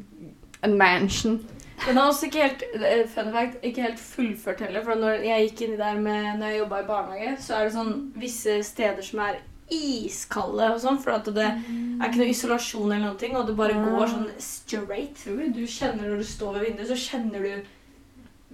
en 0.64 0.78
mansion. 0.78 1.40
Den 1.86 1.98
er 1.98 2.02
også 2.02 2.26
ikke 2.26 2.42
helt 2.42 2.62
eh, 2.74 3.08
fun 3.08 3.32
fact, 3.32 3.56
ikke 3.62 3.82
helt 3.82 3.98
fullført 4.00 4.60
heller. 4.60 4.84
For 4.84 4.94
når 4.94 5.24
jeg 5.26 5.48
gikk 5.48 5.64
inn 5.66 5.78
der 5.78 5.98
med, 6.00 6.38
når 6.38 6.46
jeg 6.46 6.58
jobba 6.58 6.80
i 6.80 6.86
barnehage, 6.86 7.34
så 7.42 7.58
er 7.58 7.66
det 7.66 7.74
sånn 7.74 7.92
visse 8.20 8.56
steder 8.64 9.04
som 9.04 9.20
er 9.26 9.40
iskalde 9.74 10.70
og 10.72 10.80
sånn. 10.80 11.00
For 11.02 11.16
at 11.18 11.28
det 11.36 11.44
er 11.44 12.06
ikke 12.06 12.22
noe 12.22 12.30
isolasjon 12.32 12.86
eller 12.88 13.04
noen 13.08 13.20
ting, 13.20 13.36
og 13.36 13.48
det 13.50 13.56
bare 13.58 13.76
går 13.82 14.12
sånn 14.14 14.28
straight 14.38 15.18
through. 15.20 15.50
Du 15.56 15.64
kjenner 15.66 16.08
når 16.08 16.22
du 16.22 16.28
står 16.30 16.58
ved 16.58 16.68
vinduet, 16.70 16.90
så 16.92 17.00
kjenner 17.04 17.44
du 17.44 17.54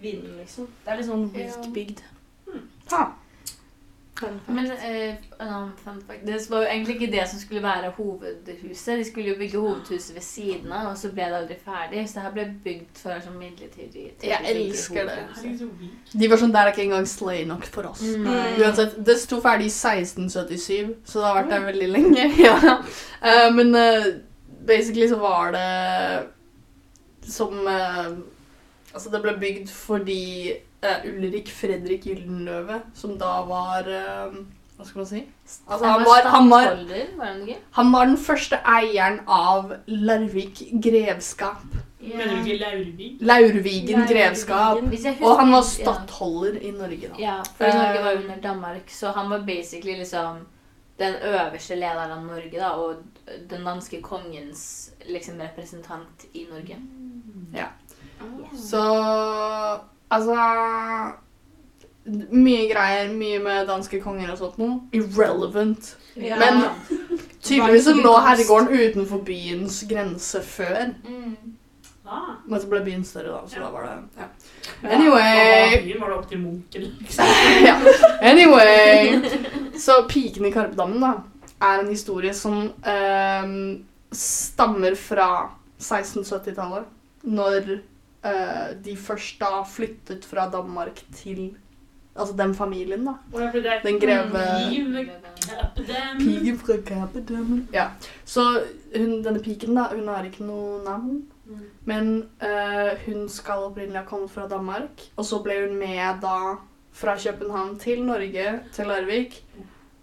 vinden, 0.01 0.37
liksom. 0.41 0.71
Det 0.85 0.93
er 0.93 1.01
litt 1.01 1.11
sånn 1.11 1.29
weak 1.37 1.73
bygd. 1.77 2.05
Ha. 2.91 3.05
Men 4.47 4.67
eh, 4.71 5.15
en 5.41 5.49
annen 5.49 5.73
fun 5.85 6.01
fact. 6.07 6.27
Det 6.27 6.51
var 6.51 6.65
jo 6.65 6.69
egentlig 6.69 6.95
ikke 6.95 7.13
det 7.13 7.23
som 7.29 7.39
skulle 7.41 7.63
være 7.63 7.93
hovedhuset. 7.97 8.99
De 8.99 9.05
skulle 9.05 9.29
jo 9.29 9.37
bygge 9.39 9.59
hovedhuset 9.59 10.15
ved 10.15 10.23
siden 10.23 10.73
av, 10.73 10.91
og 10.91 10.99
så 10.99 11.09
ble 11.13 11.29
det 11.31 11.39
aldri 11.39 11.57
ferdig. 11.65 12.03
Så 12.09 12.19
det 12.19 12.25
her 12.27 12.35
ble 12.35 12.47
bygd 12.65 13.01
for 13.03 13.25
sånn 13.25 13.39
midlertidig 13.41 14.07
Jeg 14.23 14.55
elsker 14.55 15.09
det. 15.09 15.45
De 16.13 16.31
var 16.31 16.43
sånn, 16.43 16.53
det 16.53 16.63
er 16.63 16.73
ikke 16.73 16.85
engang 16.89 17.09
slay 17.09 17.45
nok 17.49 17.69
for 17.73 17.93
oss. 17.93 18.03
Mm. 18.05 18.27
Mm. 18.27 18.59
Uansett, 18.65 18.99
det 19.07 19.17
sto 19.23 19.41
ferdig 19.45 19.71
i 19.71 19.75
1677, 19.75 20.97
så 21.05 21.23
det 21.23 21.29
har 21.29 21.39
vært 21.41 21.55
der 21.55 21.69
veldig 21.71 21.93
lenge. 21.95 22.27
ja. 22.49 22.59
uh, 22.77 23.49
men 23.57 23.73
uh, 23.77 24.11
basically 24.69 25.09
så 25.09 25.21
var 25.23 25.57
det 25.57 25.71
som 27.31 27.57
uh, 27.65 28.13
Altså, 28.91 29.07
det 29.13 29.21
ble 29.23 29.37
bygd 29.39 29.69
fordi 29.71 30.23
eh, 30.83 31.05
Ulrik 31.11 31.51
Fredrik 31.53 32.07
Gyldenløve, 32.09 32.81
som 32.95 33.19
da 33.21 33.41
var 33.49 33.89
uh, 33.91 34.41
Hva 34.77 34.87
skal 34.89 35.03
man 35.03 35.11
si? 35.11 35.21
Altså, 35.67 35.85
han 35.85 36.05
var, 36.07 36.29
han, 36.33 36.51
var, 36.51 37.55
han 37.77 37.93
var 37.93 38.09
den 38.09 38.19
første 38.19 38.61
eieren 38.65 39.21
av 39.29 39.75
Larvik 39.87 40.63
grevskap. 40.83 41.81
Mener 42.01 42.31
du 42.31 42.49
ikke 42.49 43.19
Laurvigen 43.21 44.07
grevskap. 44.09 44.79
Og 45.21 45.35
han 45.41 45.53
var 45.53 45.67
stattholder 45.69 46.57
ja. 46.57 46.69
i 46.69 46.71
Norge, 46.73 47.11
da. 47.11 47.21
Ja, 47.21 47.37
for 47.59 47.77
Norge 47.77 48.05
var 48.05 48.13
Eh, 48.15 48.23
under 48.23 48.41
Danmark, 48.41 48.91
så 48.91 49.13
han 49.13 49.31
var 49.31 49.39
basically 49.39 49.99
liksom 49.99 50.47
den 50.99 51.15
øverste 51.15 51.77
lederen 51.77 52.11
av 52.11 52.25
Norge, 52.25 52.59
da, 52.59 52.71
og 52.71 52.97
den 53.51 53.65
danske 53.65 54.03
kongens 54.03 54.93
liksom 55.09 55.41
representant 55.41 56.25
i 56.33 56.47
Norge. 56.51 56.77
Ja. 57.55 57.69
Yes. 58.21 58.71
Så 58.71 58.83
Altså 60.11 60.35
Mye 62.33 62.65
greier, 62.73 63.11
mye 63.15 63.39
med 63.45 63.67
danske 63.69 64.01
konger 64.03 64.31
og 64.33 64.39
sånt 64.41 64.57
noe. 64.59 64.79
Irrelevant. 64.97 65.93
Ja. 66.17 66.39
Men 66.41 66.63
tydeligvis 67.45 67.85
så 67.87 67.93
lå 67.95 68.15
herregården 68.25 68.73
utenfor 68.73 69.21
byens 69.27 69.85
grense 69.91 70.43
før. 70.43 70.95
mm. 71.07 71.57
Ah. 72.11 72.33
Men 72.49 72.59
så 72.59 72.67
ble 72.67 72.81
byen 72.83 73.05
større, 73.07 73.31
da. 73.37 73.47
Så 73.47 73.61
Ja. 73.61 73.67
da 73.67 73.71
var 73.71 73.85
det 73.87 73.91
ja. 74.19 74.25
Ja, 74.83 74.89
Anyway. 74.97 75.83
byen 75.85 76.01
var 76.01 76.09
det 76.09 76.17
opp 76.17 76.29
til 76.29 76.41
Munken, 76.41 76.83
liksom. 76.99 77.25
Anyway. 78.31 79.21
Så 79.79 79.93
piken 80.09 80.45
i 80.49 80.51
Karpedammen 80.51 81.01
da, 81.05 81.13
er 81.63 81.85
en 81.85 81.89
historie 81.93 82.35
som 82.35 82.73
ehm, 82.83 83.85
stammer 84.13 84.97
fra 84.99 85.29
1670-tallet. 85.79 86.85
Når 87.23 87.79
eh, 88.25 88.77
de 88.85 88.97
først 88.97 89.41
da 89.41 89.63
flyttet 89.67 90.25
fra 90.25 90.51
Danmark 90.51 91.03
til 91.15 91.51
Altså 92.21 92.35
den 92.37 92.55
familien, 92.55 93.05
da. 93.07 93.13
Den 93.85 94.01
greve 94.01 94.41
Piken 96.19 96.59
fra 96.59 96.77
Karpedammen. 96.87 97.69
Ja. 97.73 97.87
Så 98.25 98.63
hun, 98.97 99.25
denne 99.25 99.41
piken, 99.41 99.77
da, 99.77 99.85
hun 99.95 100.09
har 100.09 100.27
ikke 100.27 100.45
noe 100.45 100.83
navn. 100.85 101.23
Mm. 101.47 101.61
Men 101.85 102.11
uh, 102.43 102.91
hun 103.07 103.29
skal 103.29 103.67
opprinnelig 103.71 104.03
ha 104.03 104.05
kommet 104.07 104.31
fra 104.31 104.49
Danmark, 104.49 105.07
og 105.17 105.25
så 105.25 105.41
ble 105.43 105.61
hun 105.67 105.79
med 105.79 106.21
da 106.23 106.57
fra 106.93 107.17
København 107.17 107.79
til 107.79 108.03
Norge, 108.05 108.61
til 108.73 108.87
Larvik. 108.87 109.45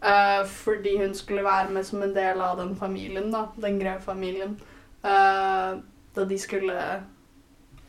Uh, 0.01 0.47
fordi 0.47 0.97
hun 1.03 1.13
skulle 1.15 1.43
være 1.43 1.69
med 1.69 1.83
som 1.83 2.03
en 2.03 2.15
del 2.15 2.41
av 2.41 2.57
den 2.59 2.75
familien, 2.75 3.31
da, 3.31 3.45
den 3.61 3.79
grevfamilien. 3.79 4.57
Uh, 5.03 5.77
da 6.15 6.25
de 6.29 6.39
skulle 6.39 6.81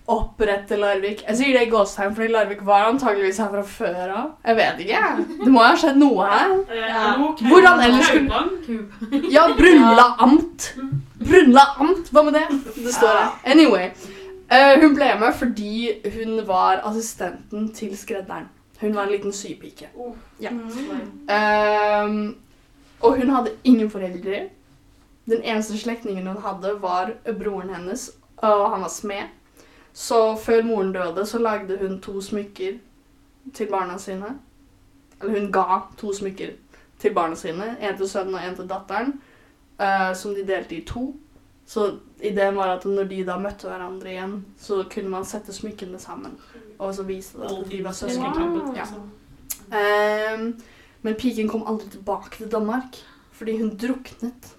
opprette 0.08 0.76
Larvik. 0.80 1.22
Jeg 1.28 1.36
sier 1.36 1.52
det 1.58 1.66
i 1.66 1.70
gåstegn, 1.70 2.14
fordi 2.16 2.28
Larvik 2.32 2.62
var 2.66 2.86
antageligvis 2.88 3.38
her 3.42 3.50
fra 3.52 3.62
før 3.62 4.12
av. 4.16 4.30
Jeg 4.46 4.56
vet 4.56 4.78
ikke. 4.86 5.02
Det 5.44 5.52
må 5.52 5.60
jo 5.60 5.66
ha 5.68 5.74
skjedd 5.76 5.98
noe 6.00 6.28
her. 6.30 6.54
Eh, 6.70 6.84
Ja. 6.88 7.16
Hvordan 7.50 7.80
ellers 7.84 8.06
skulle- 8.06 9.32
Ja, 9.32 9.46
Brunla 9.58 10.06
amt. 10.18 10.72
Brunla 11.28 11.64
amt, 11.80 12.08
hva 12.12 12.22
med 12.24 12.34
det? 12.38 12.46
Det 12.76 12.94
står 12.94 13.18
her. 13.18 13.30
Anyway. 13.44 13.90
eh, 14.50 14.80
hun 14.80 14.94
ble 14.96 15.10
med 15.20 15.34
fordi 15.34 16.00
hun 16.14 16.46
var 16.46 16.80
assistenten 16.88 17.68
til 17.74 17.96
skredderen. 17.96 18.48
Hun 18.80 18.94
var 18.94 19.02
en 19.02 19.12
liten 19.12 19.32
sypike. 19.32 19.88
Oh. 19.96 20.14
Ja. 20.40 20.50
Mm. 20.50 21.26
Ehm, 21.28 22.36
og 23.02 23.16
hun 23.18 23.28
hadde 23.30 23.50
ingen 23.64 23.90
foreldre. 23.90 24.48
Den 25.28 25.42
eneste 25.44 25.76
slektningen 25.78 26.26
hun 26.26 26.38
hadde, 26.42 26.76
var 26.80 27.10
broren 27.38 27.74
hennes, 27.74 28.10
og 28.38 28.70
han 28.70 28.80
var 28.80 28.88
smed. 28.88 29.26
Så 29.98 30.36
før 30.36 30.62
moren 30.62 30.92
døde, 30.94 31.26
så 31.26 31.38
lagde 31.42 31.78
hun 31.80 31.96
to 32.00 32.20
smykker 32.22 32.76
til 33.54 33.66
barna 33.66 33.96
sine. 33.98 34.28
Eller 35.20 35.40
hun 35.40 35.48
ga 35.52 35.80
to 35.98 36.12
smykker 36.14 36.52
til 37.02 37.14
barna 37.14 37.34
sine. 37.34 37.72
En 37.82 37.96
til 37.98 38.08
sønnen 38.08 38.36
og 38.38 38.44
en 38.46 38.54
til 38.56 38.68
datteren. 38.70 39.16
Uh, 39.78 40.14
som 40.14 40.34
de 40.34 40.44
delte 40.46 40.76
i 40.76 40.84
to. 40.86 41.16
Så 41.66 41.88
ideen 42.22 42.56
var 42.56 42.76
at 42.76 42.86
når 42.86 43.10
de 43.10 43.24
da 43.26 43.40
møtte 43.42 43.66
hverandre 43.66 44.12
igjen, 44.12 44.36
så 44.58 44.84
kunne 44.94 45.10
man 45.10 45.26
sette 45.26 45.52
smykkene 45.52 45.98
sammen. 45.98 46.38
Og 46.78 46.94
så 46.94 47.02
vise 47.02 47.38
det 47.38 47.50
at 47.50 47.66
de 47.70 47.82
var 47.84 47.92
søsken. 47.92 48.78
Ja. 48.78 48.86
Ehm, 49.78 50.46
men 51.02 51.18
piken 51.18 51.50
kom 51.50 51.66
aldri 51.66 51.90
tilbake 51.90 52.36
til 52.36 52.50
Danmark, 52.50 53.02
fordi 53.32 53.58
hun 53.58 53.76
druknet 53.76 54.54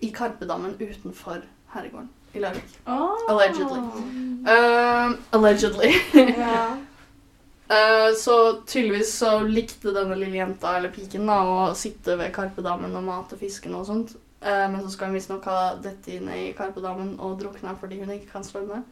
i 0.00 0.10
Karpedammen 0.10 0.74
utenfor 0.80 1.46
herregården 1.72 2.10
i 2.34 2.44
Larvik. 2.44 2.78
Allegedly. 2.84 3.80
Uh, 4.44 5.14
allegedly. 5.32 5.88
Ja. 6.12 6.76
Eh, 7.68 8.14
så 8.16 8.60
tydeligvis 8.66 9.18
så 9.18 9.38
likte 9.40 9.92
denne 9.94 10.18
lille 10.20 10.36
jenta, 10.36 10.74
eller 10.76 10.92
piken, 10.92 11.24
da, 11.30 11.38
å 11.48 11.70
sitte 11.78 12.18
ved 12.20 12.34
Karpedammen 12.34 12.92
og 12.92 13.06
mate 13.06 13.38
fisken 13.40 13.72
og 13.78 13.86
sånt. 13.88 14.12
Uh, 14.44 14.66
men 14.68 14.82
så 14.82 14.90
skal 14.92 15.08
hun 15.08 15.16
visstnok 15.16 15.46
ha 15.48 15.60
dette 15.80 16.12
inne 16.12 16.36
i 16.36 16.50
Karpedammen 16.52 17.14
og 17.24 17.38
drukna 17.40 17.72
fordi 17.80 18.02
hun 18.02 18.12
ikke 18.12 18.34
kan 18.34 18.44
svømme. 18.44 18.82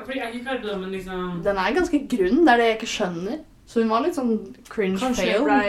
Fordi 0.00 0.18
er 0.18 0.32
ikke 0.32 0.48
Karpedammen 0.48 0.90
liksom 0.90 1.38
Den 1.44 1.60
er 1.62 1.76
ganske 1.76 2.00
grunn, 2.10 2.42
det 2.42 2.52
er 2.52 2.62
det 2.62 2.66
jeg 2.66 2.78
ikke 2.80 2.90
skjønner. 2.96 3.38
Så 3.68 3.84
hun 3.84 3.92
var 3.92 4.02
litt 4.02 4.18
sånn 4.18 4.34
cringe 4.72 4.98
Kanskje 4.98 5.38
ble 5.44 5.62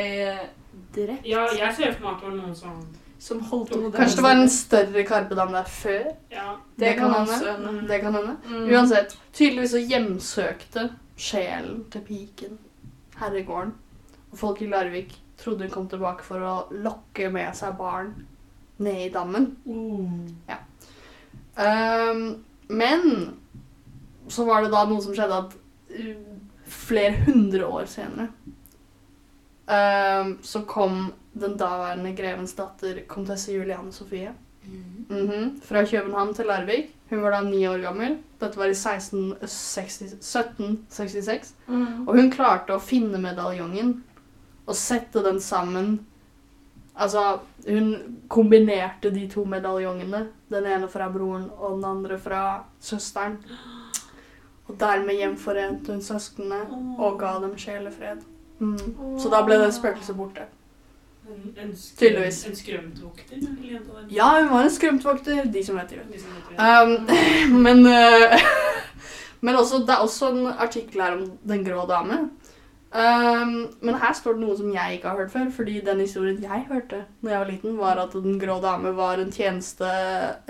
drept. 0.95 1.29
Ja, 1.29 1.45
jeg 1.53 1.77
ser 1.77 1.93
for 1.93 2.07
meg 2.07 2.15
at 2.15 2.23
det 2.23 2.31
var 2.31 2.35
noen 2.39 2.57
som 2.57 2.81
Som 3.19 3.41
holdt 3.43 3.73
hodet 3.75 3.97
Kanskje 3.99 4.15
det 4.15 4.23
var 4.23 4.37
en 4.37 4.49
større 4.49 5.03
Karpedam 5.03 5.51
der 5.53 5.67
før? 5.67 6.05
Ja. 6.31 6.53
Det 6.79 6.93
kan 6.95 7.13
hende. 7.13 7.87
Det 7.87 7.99
kan 8.01 8.15
hende. 8.15 8.37
Mm. 8.47 8.69
Uansett, 8.71 9.17
tydeligvis 9.33 9.75
så 9.75 9.83
hjemsøkte 9.83 10.89
sjelen 11.19 11.83
til 11.91 12.05
piken 12.07 12.57
herregården. 13.19 13.73
Og 14.31 14.37
folk 14.37 14.61
i 14.61 14.69
Larvik 14.71 15.17
trodde 15.37 15.67
hun 15.67 15.73
kom 15.73 15.87
tilbake 15.91 16.23
for 16.23 16.43
å 16.43 16.55
lokke 16.71 17.29
med 17.33 17.55
seg 17.57 17.75
barn 17.79 18.13
ned 18.79 19.05
i 19.05 19.11
dammen. 19.13 19.51
Mm. 19.65 20.35
Ja. 20.47 20.61
Um, 21.59 22.45
men 22.67 23.33
så 24.31 24.45
var 24.47 24.63
det 24.63 24.71
da 24.71 24.85
noe 24.87 25.03
som 25.03 25.15
skjedde 25.15 25.41
at 25.43 25.55
uh, 25.97 26.13
flere 26.69 27.25
hundre 27.25 27.65
år 27.65 27.87
senere 27.89 28.29
um, 29.65 30.35
så 30.45 30.61
kom 30.69 31.09
den 31.33 31.57
daværende 31.57 32.15
grevens 32.17 32.53
datter, 32.57 33.03
komtesse 33.07 33.53
Juliane 33.53 33.93
Sofie, 33.93 34.33
mhm, 35.09 35.59
fra 35.63 35.85
København 35.85 36.33
til 36.33 36.45
Larvik. 36.45 36.95
Hun 37.09 37.21
var 37.21 37.31
da 37.31 37.41
ni 37.41 37.67
år 37.67 37.81
gammel. 37.81 38.17
Dette 38.41 38.57
var 38.57 38.69
i 38.69 38.75
1660, 38.75 40.01
1766. 40.21 41.55
Mm. 41.67 42.07
Og 42.07 42.15
hun 42.15 42.29
klarte 42.31 42.75
å 42.75 42.83
finne 42.83 43.17
medaljongen 43.17 43.95
og 44.67 44.75
sette 44.77 45.23
den 45.25 45.39
sammen. 45.41 46.05
Altså, 46.99 47.39
hun 47.65 48.19
kombinerte 48.29 49.09
de 49.09 49.25
to 49.31 49.45
medaljongene. 49.45 50.27
Den 50.51 50.65
ene 50.69 50.89
fra 50.91 51.09
broren 51.09 51.49
og 51.57 51.79
den 51.79 51.85
andre 51.89 52.19
fra 52.21 52.43
søsteren. 52.79 53.39
Og 54.69 54.77
dermed 54.79 55.17
gjenforente 55.17 55.95
hun 55.95 56.05
søsknene 56.05 56.61
og 56.99 57.17
ga 57.19 57.39
dem 57.41 57.57
sjelefred. 57.57 58.21
Mm. 58.59 59.17
Så 59.17 59.31
da 59.33 59.41
ble 59.47 59.57
det 59.63 59.73
spøkelset 59.73 60.17
borte. 60.17 60.45
En, 61.29 61.73
Tydeligvis. 61.97 62.45
en 62.47 62.55
skrømtvokter? 62.55 63.37
Ja, 64.09 64.29
hun 64.41 64.49
var 64.49 64.63
en 64.63 64.71
skrømtvokter, 64.73 65.43
de 65.53 65.63
som 65.65 65.77
vet 65.77 65.93
det. 65.93 66.01
Liksom, 66.11 66.29
vet 66.35 66.49
det. 66.49 66.57
Um, 67.53 67.61
men 67.65 67.85
uh, 67.85 68.49
men 69.45 69.55
også, 69.55 69.83
det 69.85 69.95
er 69.95 70.03
også 70.03 70.31
en 70.33 70.47
artikkel 70.47 71.01
her 71.01 71.17
om 71.17 71.31
Den 71.47 71.65
grå 71.65 71.85
dame. 71.89 72.29
Um, 72.89 73.67
men 73.85 73.99
her 74.01 74.15
står 74.17 74.33
det 74.33 74.41
noe 74.41 74.55
som 74.57 74.69
jeg 74.73 74.95
ikke 74.95 75.11
har 75.11 75.19
hørt 75.21 75.31
før. 75.31 75.49
Fordi 75.53 75.79
den 75.85 75.99
historien 76.01 76.41
jeg 76.43 76.65
hørte 76.69 77.03
da 77.21 77.31
jeg 77.31 77.39
var 77.39 77.51
liten, 77.51 77.77
var 77.77 78.01
at 78.01 78.13
Den 78.13 78.39
grå 78.41 78.59
dame 78.61 78.95
var 78.97 79.21
en 79.21 79.31
tjeneste 79.31 79.89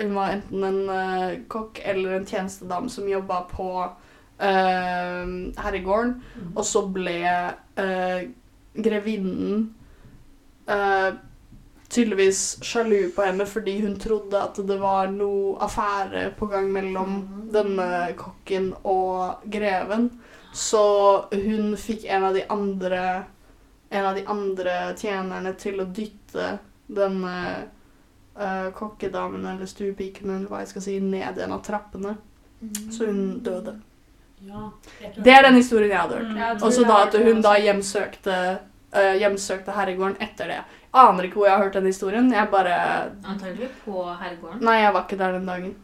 Hun 0.00 0.14
var 0.14 0.36
enten 0.38 0.64
en 0.64 0.80
uh, 0.88 1.40
kokk 1.48 1.82
eller 1.84 2.16
en 2.16 2.26
tjenestedame 2.26 2.90
som 2.90 3.08
jobba 3.08 3.42
på 3.50 3.68
uh, 3.84 5.26
herregården. 5.60 6.16
Og 6.54 6.64
så 6.64 6.86
ble 6.88 7.20
uh, 7.76 8.22
grevinnen 8.74 9.68
eh, 10.70 11.10
tydeligvis 11.90 12.42
sjalu 12.64 13.10
på 13.16 13.24
henne 13.26 13.46
fordi 13.50 13.80
hun 13.82 13.98
trodde 13.98 14.38
at 14.38 14.60
det 14.66 14.78
var 14.78 15.10
noe 15.10 15.56
affære 15.66 16.28
på 16.38 16.46
gang 16.52 16.70
mellom 16.72 17.16
denne 17.52 17.88
kokken 18.18 18.70
og 18.86 19.42
greven. 19.50 20.08
Så 20.54 20.84
hun 21.34 21.74
fikk 21.78 22.06
en 22.10 22.30
av 22.30 22.38
de 22.38 22.46
andre 22.50 23.02
en 23.90 24.06
av 24.06 24.14
de 24.14 24.22
andre 24.26 24.74
tjenerne 24.98 25.52
til 25.58 25.82
å 25.82 25.86
dytte 25.90 26.52
denne 26.86 27.36
uh, 28.38 28.68
kokkedamen 28.74 29.46
eller 29.50 29.66
stuepiken 29.66 30.30
eller 30.30 30.46
hva 30.50 30.60
jeg 30.62 30.70
skal 30.70 30.84
si, 30.84 30.98
ned 31.02 31.38
en 31.42 31.54
av 31.56 31.64
trappene. 31.66 32.14
Så 32.92 33.08
hun 33.08 33.40
døde. 33.42 33.80
Ja. 34.46 34.70
Det 35.16 35.32
er 35.32 35.42
den 35.42 35.58
historien 35.58 35.90
jeg 35.90 35.98
hadde 35.98 36.20
hørt. 36.20 36.30
Mm. 36.36 36.62
Og 36.62 36.72
så 36.72 36.84
da 36.86 37.00
at 37.08 37.16
hun 37.18 37.42
da 37.44 37.56
hjemsøkte, 37.60 38.36
eh, 38.94 39.14
hjemsøkte 39.22 39.74
herregården 39.76 40.16
etter 40.20 40.50
det. 40.54 40.62
Aner 40.92 41.28
ikke 41.28 41.40
hvor 41.40 41.46
jeg 41.46 41.56
har 41.56 41.62
hørt 41.62 41.78
den 41.78 41.86
historien. 41.86 42.32
Jeg 42.32 42.50
bare 42.50 42.74
Antagelig 43.28 43.70
på 43.84 44.02
herregården. 44.08 44.64
Nei, 44.66 44.80
jeg 44.82 44.94
var 44.94 45.06
ikke 45.06 45.18
der 45.20 45.38
den 45.38 45.46
dagen. 45.46 45.78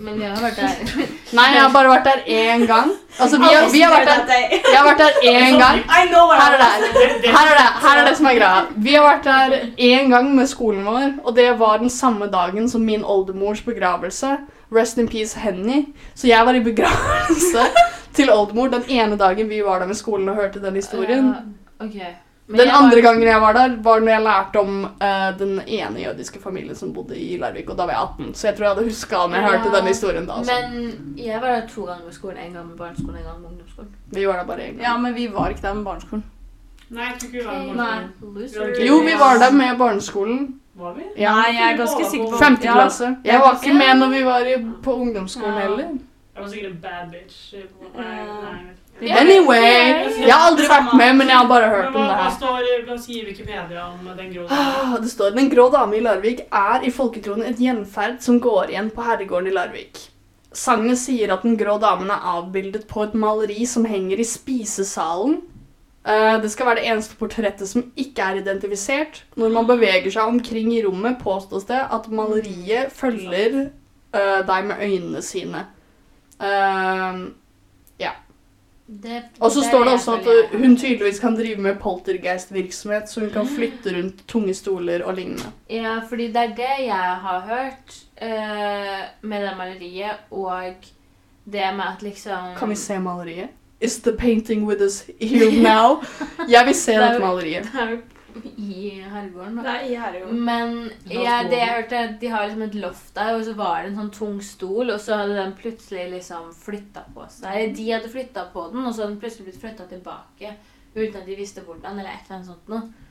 Men 0.00 0.16
vi 0.16 0.24
har 0.24 0.38
vært 0.40 0.56
der. 0.56 1.08
Nei, 1.36 1.46
jeg 1.52 1.60
har 1.60 1.72
bare 1.74 1.90
vært 1.90 2.06
der 2.08 2.20
én 2.24 2.62
gang. 2.68 2.92
Altså, 3.20 3.40
vi 3.40 3.50
har, 3.52 3.66
vi 3.72 3.82
har 3.84 3.92
vært 3.92 4.30
der 4.30 4.54
Jeg 4.54 4.76
har 4.78 4.86
vært 4.86 5.02
der 5.02 5.18
én 5.28 5.58
gang. 5.60 5.82
Her 5.90 6.54
er 6.54 6.62
det. 6.62 6.70
Her 7.26 7.50
er 7.50 7.58
det, 7.58 7.66
her 7.82 7.98
er 8.00 8.08
det 8.08 8.14
som 8.16 8.28
er 8.30 8.38
greia. 8.38 8.62
Vi 8.76 8.94
har 8.96 9.04
vært 9.04 9.28
der 9.28 9.56
én 9.76 10.08
gang 10.12 10.30
med 10.36 10.48
skolen 10.48 10.86
vår, 10.88 11.18
og 11.24 11.36
det 11.36 11.50
var 11.60 11.82
den 11.82 11.92
samme 11.92 12.30
dagen 12.32 12.68
som 12.68 12.84
min 12.86 13.04
oldemors 13.04 13.60
begravelse. 13.66 14.38
Rest 14.72 14.98
in 14.98 15.08
peace, 15.08 15.38
Henny. 15.38 15.82
Så 16.14 16.30
jeg 16.30 16.46
var 16.46 16.56
i 16.56 16.64
begravelse 16.64 17.68
til 18.16 18.32
oldemor 18.32 18.72
den 18.72 18.88
ene 18.88 19.18
dagen 19.20 19.48
vi 19.48 19.60
var 19.66 19.82
der 19.82 19.90
med 19.90 20.00
skolen 20.00 20.28
og 20.32 20.40
hørte 20.40 20.62
den 20.62 20.80
historien. 20.80 21.28
Uh, 21.28 21.86
ok. 21.86 22.00
Men 22.50 22.58
Den 22.60 22.68
var- 22.68 22.78
andre 22.82 23.00
gangen 23.04 23.22
jeg 23.28 23.40
var 23.40 23.52
der, 23.54 23.76
var 23.82 24.00
når 24.02 24.12
jeg 24.12 24.22
lærte 24.26 24.60
om 24.60 24.72
uh, 24.84 25.30
den 25.38 25.60
ene 25.66 26.00
jødiske 26.02 26.40
familien 26.42 26.74
som 26.76 26.92
bodde 26.94 27.16
i 27.16 27.36
Larvik, 27.38 27.70
og 27.70 27.76
da 27.78 27.86
var 27.86 27.92
jeg 27.92 28.02
18. 28.26 28.34
Så 28.34 28.46
jeg 28.48 28.56
tror 28.56 28.64
jeg 28.66 28.74
hadde 28.74 28.88
huska 28.88 29.16
om 29.16 29.32
jeg 29.38 29.42
hørte 29.44 29.70
Ja, 29.70 29.76
den 29.78 29.86
historien 29.86 30.26
da. 30.26 30.40
Så. 30.44 30.50
Men 30.58 31.14
jeg 31.18 31.40
var 31.40 31.48
der 31.54 31.66
to 31.74 31.84
ganger 31.86 32.04
med 32.04 32.12
skolen. 32.12 32.38
En 32.46 32.52
gang 32.52 32.66
med 32.68 32.76
barneskolen, 32.76 33.16
en 33.16 33.24
gang 33.30 33.40
med 33.40 33.48
ungdomsskolen. 33.50 33.90
Vi 34.12 34.26
var 34.26 34.36
der 34.36 34.44
bare 34.44 34.58
én 34.58 34.74
gang. 34.74 34.80
Ja, 34.82 34.96
men 34.98 35.14
vi 35.14 35.28
var 35.32 35.48
ikke 35.48 35.62
der 35.62 35.74
med 35.74 35.84
barneskolen. 35.84 36.24
Nei, 36.90 37.02
jeg 37.04 37.14
tror 37.20 37.26
ikke 37.28 37.38
vi 37.38 37.44
var 37.46 37.58
med 37.58 37.74
med. 37.74 38.48
Nei. 38.78 38.86
Jo, 38.88 38.96
vi 38.98 39.14
var 39.18 39.34
der 39.44 39.52
med 39.52 39.78
barneskolen. 39.78 40.60
Var 40.74 40.92
vi? 40.94 41.02
Ja. 41.18 41.34
Nei, 41.34 41.54
jeg 41.60 41.72
er 41.72 41.76
ganske 41.76 42.04
sikker 42.10 42.30
på 42.32 42.38
Femte 42.38 42.64
Ja. 42.66 42.72
klasse. 42.72 43.16
Jeg 43.24 43.40
var 43.40 43.58
ikke 43.62 43.74
med 43.78 43.94
når 44.00 44.08
vi 44.18 44.24
var 44.24 44.38
i, 44.38 44.54
på 44.82 44.94
ungdomsskolen 44.94 45.54
heller. 45.60 45.78
Jeg 46.34 46.42
var 46.42 46.48
sikkert 46.48 46.70
en 46.72 46.78
bad 46.82 47.10
bitch. 47.12 47.54
Nei, 47.96 48.04
nei, 48.04 48.58
Anyway, 49.00 50.20
jeg 50.20 50.32
har 50.32 50.50
aldri 50.50 50.66
vært 50.68 50.94
med, 50.98 51.14
men 51.16 51.28
jeg 51.30 51.36
har 51.36 51.48
bare 51.48 51.68
hørt 51.72 51.94
om 51.96 52.04
det 52.04 52.16
her. 52.18 52.30
står 52.36 52.70
hva 52.86 52.96
sier 53.00 53.24
Wikipedia 53.24 53.86
om 53.88 54.08
den 54.16 54.32
grå 54.34 54.46
damen? 54.46 54.74
Ah, 54.92 54.96
Det 55.00 55.10
står 55.10 55.34
Den 55.34 55.50
grå 55.50 55.70
dame 55.72 55.96
i 55.96 56.00
Larvik 56.04 56.42
er 56.52 56.84
i 56.84 56.90
folketroen 56.90 57.44
et 57.48 57.60
gjenferd 57.60 58.20
som 58.20 58.40
går 58.40 58.74
igjen 58.74 58.90
på 58.90 59.02
herregården 59.06 59.48
i 59.48 59.54
Larvik. 59.56 60.02
Sagnet 60.52 60.98
sier 60.98 61.32
at 61.32 61.42
den 61.46 61.56
grå 61.56 61.78
damen 61.80 62.10
er 62.10 62.26
avbildet 62.36 62.86
på 62.90 63.04
et 63.06 63.14
maleri 63.14 63.64
som 63.66 63.84
henger 63.86 64.18
i 64.20 64.26
spisesalen. 64.26 65.40
Eh, 66.04 66.36
det 66.42 66.50
skal 66.50 66.66
være 66.66 66.80
det 66.80 66.88
eneste 66.90 67.16
portrettet 67.20 67.68
som 67.68 67.84
ikke 67.96 68.20
er 68.24 68.40
identifisert. 68.40 69.22
Når 69.36 69.52
man 69.54 69.68
beveger 69.68 70.10
seg 70.10 70.26
omkring 70.26 70.72
i 70.74 70.82
rommet, 70.84 71.20
påstås 71.22 71.64
det 71.68 71.80
at 71.86 72.08
maleriet 72.10 72.90
følger 72.92 73.60
eh, 74.12 74.40
deg 74.48 74.64
med 74.66 74.80
øynene 74.82 75.22
sine. 75.22 75.66
Eh, 76.40 77.20
Det- 78.90 79.22
og 79.40 79.50
så 79.54 79.62
står 79.62 79.84
det 79.84 79.92
også 79.92 80.12
at 80.16 80.58
hun 80.60 80.76
tydeligvis 80.76 81.20
kan 81.22 81.36
drive 81.36 81.56
med 81.62 81.76
poltergeist-virksomhet, 81.78 83.10
så 83.10 83.20
hun 83.20 83.30
kan 83.30 83.46
flytte 83.46 83.96
rundt 83.96 84.24
tunge 84.28 84.54
stoler 84.54 85.04
og 85.04 85.14
lignende. 85.14 85.42
Ja, 85.70 85.98
fordi 86.08 86.26
det 86.26 86.36
er 86.36 86.46
det 86.56 86.86
jeg 86.86 87.14
har 87.22 87.40
hørt 87.46 87.94
uh, 88.22 89.28
med 89.30 89.42
det 89.46 89.52
maleriet, 89.58 90.16
og 90.30 90.62
det 91.44 91.62
med 91.76 91.84
at 91.96 92.02
liksom 92.02 92.54
Kan 92.58 92.68
vi 92.70 92.74
se 92.74 92.98
maleriet? 92.98 93.48
Is 93.80 93.96
the 93.96 94.12
painting 94.16 94.66
with 94.68 94.82
us 94.82 95.04
here 95.20 95.62
now? 95.72 96.02
Jeg 96.48 96.66
vil 96.66 96.74
se 96.74 96.92
dette 96.92 97.18
maleriet. 97.18 97.64
Det 97.72 97.80
er 97.80 97.90
jo 97.90 97.96
i 98.56 99.00
herregården, 99.00 99.58
da. 99.58 99.64
Nei, 99.66 99.92
i 99.92 99.98
herregården. 99.98 100.40
Men 100.46 100.74
ja, 101.10 101.40
det 101.48 101.60
jeg 101.60 101.74
hørte, 101.74 102.02
de 102.20 102.32
har 102.32 102.46
liksom 102.46 102.64
et 102.66 102.78
loft 102.82 103.12
der, 103.16 103.34
og 103.36 103.44
så 103.46 103.54
var 103.58 103.82
det 103.82 103.92
en 103.92 104.00
sånn 104.00 104.12
tung 104.16 104.40
stol, 104.44 104.92
og 104.94 105.00
så 105.02 105.20
hadde 105.22 105.38
den 105.38 105.54
plutselig 105.58 106.08
liksom 106.14 106.50
flytta 106.56 107.06
på 107.14 107.28
seg. 107.34 107.76
De 107.76 107.86
hadde 107.90 108.12
flytta 108.12 108.48
på 108.54 108.66
den, 108.72 108.84
og 108.84 108.94
så 108.94 109.04
hadde 109.04 109.14
den 109.14 109.22
plutselig 109.22 109.50
blitt 109.50 109.62
flytta 109.62 109.88
tilbake 109.90 110.56
uten 110.94 111.20
at 111.20 111.26
de 111.28 111.38
visste 111.38 111.62
hvordan, 111.62 112.00
eller 112.00 112.10
et 112.10 112.26
eller 112.26 112.40
annet 112.40 112.50
sånt 112.50 112.70
noe. 112.72 113.08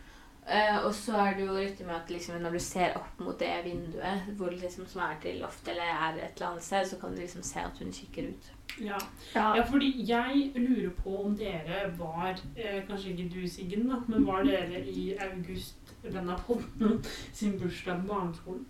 Eh, 0.50 0.86
og 0.86 0.94
så 0.96 1.14
er 1.14 1.36
det 1.38 1.46
jo 1.46 1.56
riktig 1.58 1.86
med 1.86 1.96
at 1.96 2.10
liksom, 2.10 2.40
når 2.42 2.56
du 2.58 2.60
ser 2.60 2.96
opp 2.98 3.20
mot 3.22 3.38
det 3.40 3.52
vinduet 3.68 4.32
hvor 4.38 4.50
det 4.50 4.64
liksom, 4.64 4.88
som 4.90 5.04
er 5.06 5.20
til 5.22 5.38
loft, 5.44 5.68
eller 5.70 5.86
er 5.86 6.18
et 6.18 6.40
eller 6.40 6.48
annet 6.48 6.66
sted, 6.66 6.88
så 6.90 6.98
kan 7.02 7.14
du 7.14 7.22
liksom 7.22 7.44
se 7.46 7.60
at 7.62 7.78
hun 7.84 7.94
kikker 7.94 8.32
ut. 8.32 8.50
Ja. 8.80 8.98
Ja. 9.36 9.56
ja, 9.56 9.64
fordi 9.70 9.92
jeg 10.08 10.52
lurer 10.56 10.90
på 11.04 11.16
om 11.26 11.38
dere 11.38 11.90
var 11.98 12.34
eh, 12.56 12.82
Kanskje 12.88 13.10
ikke 13.10 13.30
du, 13.34 13.48
Siggen, 13.50 13.90
da, 13.90 14.02
men 14.08 14.28
var 14.28 14.44
dere 14.48 14.82
i 14.88 15.14
august 15.20 15.94
denne 16.04 16.38
podden 16.48 17.02
sin 17.34 17.58
bursdag 17.60 18.02
på 18.02 18.14
barneskolen? 18.14 18.66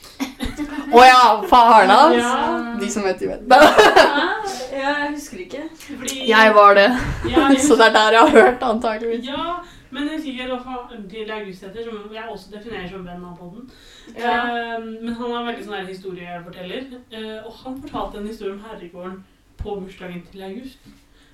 Å 0.96 1.02
ja, 1.04 1.24
faren 1.50 1.90
hans! 1.92 2.16
Ja. 2.16 2.76
De 2.80 2.88
som 2.90 3.04
vet, 3.04 3.20
de 3.20 3.28
vet. 3.28 3.50
Ja, 3.50 4.94
jeg 5.02 5.10
husker 5.12 5.42
ikke. 5.44 5.66
Fordi 5.76 6.22
Jeg 6.30 6.54
var 6.56 6.78
det, 6.78 6.88
ja, 7.28 7.50
jeg 7.50 7.60
så 7.68 7.76
det 7.76 7.90
er 7.90 7.98
der 7.98 8.16
jeg 8.16 8.22
har 8.22 8.38
hørt, 8.38 8.64
antakeligvis. 8.70 9.28
Ja, 9.28 9.60
men 9.90 10.08
jeg 10.12 10.22
sier 10.24 10.52
også 10.54 11.00
til 11.10 11.30
August 11.34 11.64
heter, 11.66 11.84
som 11.88 12.14
jeg 12.14 12.24
også 12.30 12.52
definerer 12.54 12.88
som 12.90 13.06
venn 13.06 13.24
av 13.26 13.36
podden. 13.38 13.68
Ja. 14.14 14.34
Eh, 14.38 14.86
men 14.86 15.14
han 15.18 15.36
er 15.36 15.46
veldig 15.50 15.66
sånn 15.66 15.90
historieforteller, 15.90 16.88
eh, 17.10 17.38
og 17.44 17.52
han 17.64 17.78
fortalte 17.84 18.20
en 18.20 18.30
historie 18.30 18.56
om 18.56 18.64
herregården 18.66 19.22
på 19.60 19.78
bursdagen 19.82 20.22
til 20.30 20.46
August. 20.46 20.90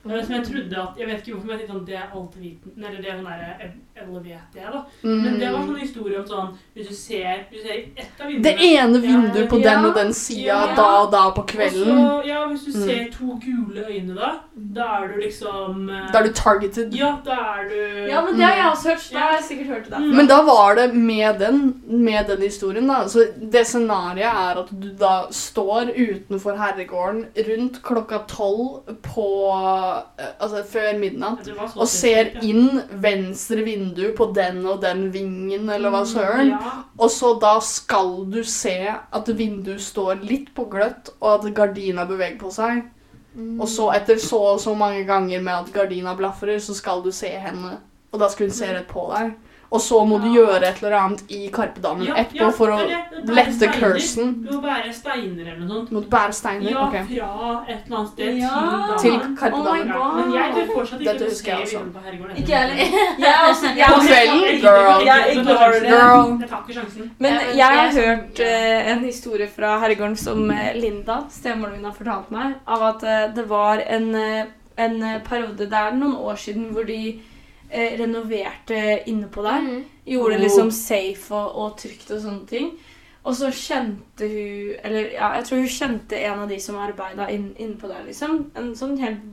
Er 0.06 0.14
det 0.14 0.24
som 0.26 0.34
jeg 0.36 0.46
trodde 0.46 0.82
at, 0.82 0.98
Jeg 0.98 1.06
vet 1.06 1.18
ikke 1.18 1.32
hvorfor, 1.32 1.48
men 1.48 1.58
jeg 1.58 1.68
tenkte 1.68 1.80
at 1.80 1.86
det 1.86 1.96
er 1.98 2.12
alt 2.14 2.40
viten, 2.40 2.84
eller 2.84 3.00
det 3.02 3.10
er 3.10 3.20
sånn 3.20 3.30
der, 3.32 3.76
eller 4.02 4.20
vet 4.20 4.54
jeg, 4.54 4.66
da. 4.72 4.82
Men 5.02 5.38
det 5.40 5.50
var 5.52 5.58
Mm. 5.60 5.68
sånn 5.68 5.80
historie 5.80 6.18
om 6.18 6.26
sånn 6.26 6.48
Hvis 6.76 6.88
du 6.88 6.94
ser, 6.94 7.44
hvis 7.50 7.62
du 7.62 7.68
ser 7.68 7.78
ett 7.96 8.20
av 8.20 8.26
vinduene 8.28 8.42
Det 8.42 8.56
ene 8.60 9.00
vinduet 9.00 9.48
på 9.48 9.60
Ja. 9.62 9.70
den 9.74 9.84
og 9.86 9.94
den 9.94 10.12
sida 10.12 10.46
Ja. 10.46 10.74
da 10.76 11.02
og 11.02 11.10
da 11.12 11.30
på 11.30 11.46
kvelden. 11.46 11.96
Også, 11.96 12.26
ja, 12.26 12.46
Hvis 12.46 12.64
du 12.64 12.72
Mm. 12.78 12.84
ser 12.86 13.10
to 13.12 13.40
gule 13.44 13.84
øyne, 13.88 14.14
da, 14.14 14.30
da 14.54 14.82
er 15.02 15.08
du 15.08 15.20
liksom 15.20 15.88
eh, 15.90 16.12
Da 16.12 16.18
er 16.18 16.22
du 16.26 16.32
targeted. 16.32 16.92
Ja, 16.94 17.16
da 17.24 17.32
er 17.32 17.68
du 17.68 18.06
Ja, 18.10 18.20
men 18.24 18.34
det 18.36 18.44
har 18.44 18.54
jeg 18.56 18.72
også 18.72 18.88
hørt. 18.90 19.10
Da 19.12 19.18
har 19.18 19.32
jeg 19.36 19.44
sikkert 19.44 19.66
hørt 19.66 19.84
det. 19.90 19.98
Mm. 20.00 20.16
Men 20.16 20.26
da 20.26 20.42
var 20.42 20.74
det 20.74 20.94
med 20.94 21.38
den, 21.38 21.82
med 21.86 22.26
den 22.26 22.42
historien, 22.42 22.86
da. 22.86 23.04
Så 23.08 23.24
det 23.50 23.66
scenarioet 23.66 24.18
er 24.24 24.58
at 24.60 24.68
du 24.80 24.88
da 24.98 25.26
står 25.30 25.90
utenfor 25.96 26.56
herregården 26.56 27.26
rundt 27.48 27.82
klokka 27.82 28.18
tolv 28.28 28.82
på 29.02 29.26
eh, 30.18 30.24
Altså 30.40 30.62
før 30.66 30.98
midnatt. 30.98 31.48
Og 31.76 31.88
ser 31.88 32.30
inn 32.42 32.82
venstre 32.92 33.64
vindu 33.64 33.85
på 34.16 34.30
den 34.34 34.64
og 34.66 34.80
den 34.82 35.12
vingen, 35.12 35.70
eller 35.70 35.92
hva 35.92 36.02
søren. 36.08 36.54
Ja. 36.54 36.72
Og 36.98 37.10
så 37.10 37.34
da 37.42 37.58
skal 37.60 38.24
du 38.32 38.42
se 38.44 38.76
at 38.90 39.30
vinduet 39.38 39.82
står 39.82 40.22
litt 40.22 40.52
på 40.54 40.66
gløtt, 40.72 41.12
og 41.20 41.32
at 41.34 41.54
gardina 41.54 42.04
beveger 42.08 42.38
på 42.40 42.50
seg. 42.50 42.84
Og 43.60 43.68
så 43.68 43.90
etter 43.92 44.16
så 44.22 44.38
og 44.54 44.60
så 44.60 44.72
mange 44.74 45.04
ganger 45.04 45.42
med 45.44 45.52
at 45.52 45.72
gardina 45.74 46.14
blafrer, 46.16 46.58
så 46.58 46.74
skal 46.74 47.02
du 47.04 47.10
se 47.12 47.28
henne. 47.28 47.76
Og 48.12 48.20
da 48.20 48.30
skal 48.32 48.48
hun 48.48 48.56
se 48.56 48.70
rett 48.72 48.88
på 48.88 49.04
deg. 49.12 49.34
Og 49.70 49.80
så 49.82 49.98
må 50.06 50.18
du 50.22 50.28
gjøre 50.30 50.60
et 50.68 50.78
eller 50.82 50.94
annet 50.96 51.22
i 51.34 51.48
Karpedammen 51.52 52.06
Ja, 52.06 52.14
etterpå 52.22 52.44
ja, 52.44 52.50
for 52.54 52.70
å 52.70 52.76
det 52.78 52.86
det. 52.92 53.22
Det 53.26 53.34
lette 53.34 53.68
cursen. 53.74 54.28
Du 54.44 54.52
må 54.54 54.60
bære 54.62 54.92
steiner 54.94 55.42
eller 55.42 55.62
noe 55.64 55.72
sånt. 55.72 55.88
Du 55.90 55.94
må 55.96 56.02
bære 56.12 56.36
steiner. 56.38 56.70
Ja, 56.70 56.84
ok. 56.86 56.94
fra 57.08 57.64
et 57.66 57.80
eller 57.86 57.98
annet 57.98 58.12
sted 58.12 58.38
Ja. 58.38 58.96
til. 59.02 59.16
Karpedammen. 59.40 59.90
Oh 59.90 60.14
my 60.14 60.22
Men 60.22 60.32
jeg 60.36 60.54
tør 60.54 60.72
fortsatt 60.74 61.00
ikke 61.00 61.12
Dette 61.12 61.30
husker 61.30 61.52
jeg 61.52 61.60
også. 61.66 61.82
Ikke 62.36 62.52
jeg 62.52 62.60
heller. 62.62 62.76
Er 63.26 63.50
er 63.82 63.90
På 63.90 64.00
kvelden, 64.06 64.60
girl. 64.62 65.06
Jeg 65.06 65.36
ignorer 65.36 65.72
det. 65.80 65.90
Girl. 65.90 66.40
Jeg 66.40 66.48
tar 66.48 66.62
ikke 66.62 66.78
sjansen. 66.80 67.10
Men 67.18 67.38
jeg 67.56 67.78
har 67.80 67.90
sånn- 67.90 68.06
hørt 68.06 68.40
uh, 68.40 68.90
en 68.92 69.04
historie 69.04 69.48
fra 69.56 69.78
herregården 69.82 70.16
som 70.16 70.50
eh, 70.50 70.74
Linda, 70.78 71.18
stemoren 71.30 71.72
min, 71.76 71.84
har 71.84 71.92
fortalt 71.96 72.30
meg, 72.30 72.54
av 72.66 72.82
at 72.92 73.02
uh, 73.02 73.34
det 73.34 73.48
var 73.50 73.82
en, 73.86 74.14
uh, 74.14 74.44
en 74.78 74.96
periode 75.26 75.56
Det 75.58 75.72
er 75.72 75.94
noen 75.96 76.14
år 76.16 76.36
siden 76.36 76.70
hvor 76.72 76.86
de 76.86 77.00
eh, 77.70 77.96
renoverte 77.98 79.02
inne 79.10 79.28
på 79.28 79.42
der. 79.42 79.60
Mm. 79.60 79.84
Gjorde 80.06 80.36
det 80.36 80.38
Oh. 80.40 80.44
liksom 80.44 80.70
safe 80.70 81.34
og, 81.34 81.56
og 81.56 81.76
trygt 81.78 82.10
og 82.10 82.20
sånne 82.22 82.46
ting. 82.46 82.70
Og 83.26 83.34
så 83.34 83.48
kjente 83.50 84.22
hun 84.30 84.76
Eller 84.84 85.08
ja, 85.16 85.32
jeg 85.34 85.44
tror 85.48 85.58
hun 85.58 85.66
kjente 85.68 86.18
en 86.22 86.38
av 86.44 86.48
de 86.48 86.60
som 86.62 86.76
arbeida 86.78 87.26
inn, 87.34 87.48
inne 87.58 87.74
på 87.80 87.88
der, 87.90 88.04
liksom. 88.06 88.50
En 88.54 88.68
sånn 88.78 88.98
helt 89.02 89.24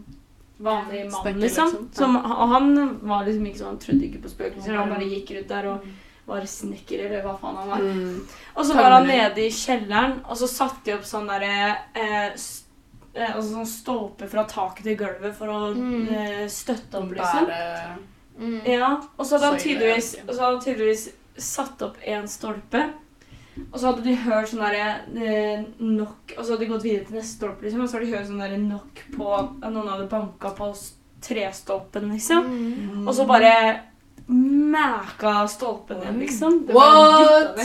vanlig 0.63 1.03
mann, 1.11 1.19
Spekker, 1.21 1.39
liksom. 1.43 1.65
liksom. 1.67 1.89
Ja. 1.91 1.97
Som, 1.99 2.15
og 2.15 2.47
han 2.49 2.99
var 3.03 3.25
liksom 3.27 3.45
ikke 3.45 3.59
sånn, 3.59 3.67
han 3.75 3.83
trodde 3.83 4.07
ikke 4.07 4.21
på 4.23 4.31
spøkelser. 4.33 4.75
Han 4.79 4.89
bare 4.95 5.09
gikk 5.11 5.31
rundt 5.35 5.47
der 5.53 5.67
og 5.73 5.85
var 6.25 6.45
snekker, 6.47 7.01
eller 7.05 7.21
hva 7.25 7.33
faen 7.41 7.55
han 7.59 7.69
var. 7.69 7.81
Mm. 7.83 8.19
Og 8.55 8.65
så 8.65 8.73
var 8.77 8.91
han 8.95 9.07
nede 9.09 9.43
i 9.43 9.49
kjelleren, 9.51 10.21
og 10.25 10.37
så 10.39 10.47
satte 10.47 10.85
de 10.85 10.93
opp 10.95 11.03
sånn 11.09 11.27
derre 11.27 11.75
eh, 11.99 12.31
eh, 13.13 13.35
altså 13.35 13.49
sånn 13.51 13.67
stolpe 13.67 14.29
fra 14.31 14.45
taket 14.49 14.85
til 14.87 14.95
gulvet 15.03 15.35
for 15.35 15.47
å 15.51 15.59
Mm. 15.75 16.07
eh, 16.15 16.47
støtte 16.47 16.97
opp, 17.01 17.11
liksom. 17.11 17.45
Bære 17.45 17.97
Mm. 18.39 18.59
Ja, 18.65 18.89
og 19.17 19.25
så 19.25 19.37
hadde 19.37 19.51
han 19.51 19.61
tydeligvis, 19.61 20.15
og 20.27 20.33
så 20.33 20.41
hadde 20.41 20.63
tydeligvis 20.65 21.07
satt 21.37 21.81
opp 21.85 21.97
en 22.05 22.27
stolpe. 22.29 22.83
Og 23.69 23.77
så 23.77 23.91
hadde 23.91 24.03
de 24.07 24.15
hørt 24.17 24.49
sånn 24.49 24.63
derre 24.63 24.85
eh, 25.13 25.59
nok 25.77 26.31
Og 26.33 26.39
så 26.39 26.55
hadde 26.55 26.63
de 26.63 26.69
gått 26.71 26.85
videre 26.87 27.03
til 27.05 27.19
neste 27.19 27.37
stolpe, 27.37 27.67
liksom, 27.67 27.83
og 27.83 27.89
så 27.89 27.99
hadde 27.99 28.07
de 28.07 28.15
hørt 28.15 28.25
sånn 28.31 28.41
derre 28.41 28.57
nok 28.57 29.01
på 29.13 29.27
at 29.37 29.67
Noen 29.67 29.91
hadde 29.91 30.09
banka 30.09 30.53
på 30.57 30.71
trestolpen, 31.23 32.09
liksom. 32.15 32.49
Mm. 32.49 33.03
Og 33.05 33.13
så 33.15 33.27
bare 33.29 33.53
mæka 34.27 35.43
stolpen 35.51 36.01
igjen, 36.01 36.19
liksom. 36.23 36.63
Det 36.67 36.75
What? 36.75 37.61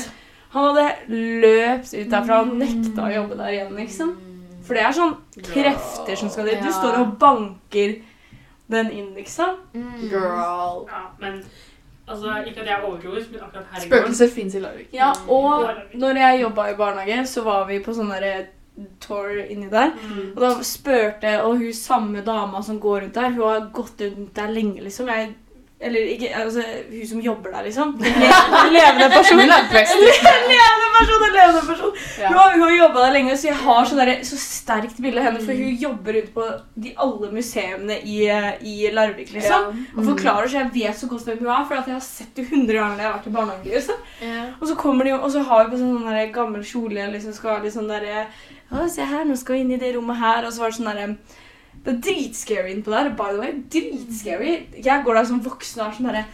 Han 0.53 0.71
hadde 0.71 0.87
løpt 1.09 1.93
ut 1.95 2.13
derfra 2.13 2.43
og 2.45 2.55
nekta 2.61 3.09
å 3.09 3.13
jobbe 3.13 3.41
der 3.41 3.57
igjen, 3.57 3.75
liksom. 3.81 4.15
For 4.69 4.77
det 4.77 4.85
er 4.85 4.97
sånn 4.97 5.17
krefter 5.49 6.21
som 6.21 6.31
skal 6.33 6.49
dit. 6.51 6.61
Du 6.61 6.73
står 6.73 7.01
og 7.01 7.17
banker 7.21 7.97
den 8.71 8.91
inn, 8.93 9.15
liksom. 9.17 9.57
Mm. 9.75 10.09
Girl. 10.11 10.87
Ja, 10.89 11.03
men 11.21 11.43
altså, 12.09 12.35
Ikke 12.47 12.61
at 12.61 12.67
jeg 12.67 12.79
er 12.79 12.85
overtroisk, 12.85 13.31
men 13.33 13.41
akkurat 13.41 13.65
her 13.73 13.81
Spøkelser 13.87 14.29
fins 14.35 14.55
i 14.55 14.59
Larvik. 14.61 14.89
Ja, 14.93 15.13
og 15.29 15.69
Mm. 15.93 15.99
når 16.01 16.17
jeg 16.17 16.43
jobba 16.43 16.67
i 16.71 16.75
barnehage, 16.77 17.27
så 17.27 17.43
var 17.45 17.67
vi 17.67 17.79
på 17.81 17.93
sånn 17.95 18.11
derre 18.13 18.47
tour 19.01 19.29
inni 19.51 19.69
der. 19.71 19.91
Mm. 19.91 20.33
Og 20.37 20.41
da 20.41 20.51
spurte 20.63 21.43
Og 21.43 21.57
hun 21.59 21.73
samme 21.73 22.21
dama 22.25 22.63
som 22.63 22.79
går 22.81 23.01
rundt 23.01 23.15
der, 23.15 23.31
hun 23.31 23.43
har 23.49 23.71
gått 23.73 24.01
rundt 24.01 24.35
der 24.37 24.51
lenge, 24.51 24.81
liksom. 24.83 25.07
Jeg, 25.09 25.35
eller 25.81 26.01
ikke 26.01 26.29
altså, 26.35 26.63
Hun 26.91 27.07
som 27.07 27.21
jobber 27.21 27.51
der, 27.51 27.63
liksom. 27.63 27.89
En 28.67 28.73
levende 28.75 29.09
person. 29.13 29.41
Er 29.41 29.47
levende 29.47 30.89
person, 30.99 31.25
en 31.27 31.37
levende 31.37 31.63
person. 31.67 31.93
Ja. 32.19 32.29
Hun 32.29 32.37
har, 32.39 32.53
hun 32.53 32.63
har 32.63 32.73
jobba 32.79 33.05
der 33.05 33.13
lenge, 33.13 33.37
så 33.37 33.49
jeg 33.49 33.57
har 33.57 33.85
så, 33.85 33.97
der, 33.97 34.13
så 34.23 34.39
sterkt 34.43 34.99
bilde 35.03 35.23
av 35.23 35.29
henne. 35.29 35.45
For 35.45 35.53
hun 35.53 35.79
jobber 35.85 36.19
ute 36.19 36.35
på 36.35 36.49
de 36.75 36.95
alle 37.07 37.31
museene 37.33 38.01
i, 38.03 38.19
i 38.73 38.91
Larvik, 38.93 39.33
liksom. 39.33 39.71
Og 39.97 40.05
forklarer, 40.13 40.51
så 40.51 40.63
jeg 40.65 40.71
vet 40.75 40.99
så 40.99 41.11
godt 41.11 41.31
hvem 41.31 41.39
hun 41.45 41.55
er, 41.55 41.65
for 41.69 41.79
jeg 41.79 41.95
har 41.95 42.05
sett 42.05 42.43
henne 42.43 42.59
100 42.59 42.81
ganger 42.81 42.97
når 42.97 43.05
jeg 43.05 43.11
har 43.11 43.19
vært 43.19 43.31
i 43.31 43.37
barnehagen. 43.39 43.73
Liksom. 43.79 44.55
Og 44.61 44.69
så 44.69 44.79
kommer 44.85 45.07
de 45.07 45.17
og 45.19 45.31
så 45.33 45.47
har 45.47 45.65
hun 45.65 45.73
på 45.73 45.83
sånn 45.83 46.09
der 46.11 46.33
gammel 46.35 46.65
kjole 46.67 47.11
liksom 47.13 47.35
skal 47.37 47.57
ha 47.57 47.63
litt 47.63 47.75
sånn 47.77 47.91
derre 47.91 48.27
se 48.93 49.05
her, 49.07 49.25
nå 49.25 49.37
skal 49.39 49.57
vi 49.57 49.61
inn 49.65 49.77
i 49.77 49.81
det 49.81 49.95
rommet 49.95 50.19
her. 50.21 50.47
Og 50.47 50.53
så 50.53 50.65
var 50.65 50.73
det 50.73 50.81
sånn 50.81 50.91
derre 50.91 51.13
Det 51.89 51.95
er 51.95 52.01
dritscary 52.05 52.73
innpå 52.75 52.93
der. 52.93 53.09
By 53.17 53.31
the 53.33 53.41
way, 53.41 53.53
dritscary. 53.73 54.51
Jeg 54.85 55.03
går 55.05 55.15
der 55.15 55.25
som 55.25 55.39
voksen 55.41 55.81
og 55.81 55.87
er 55.87 55.95
sånn 55.97 56.09
derre 56.11 56.25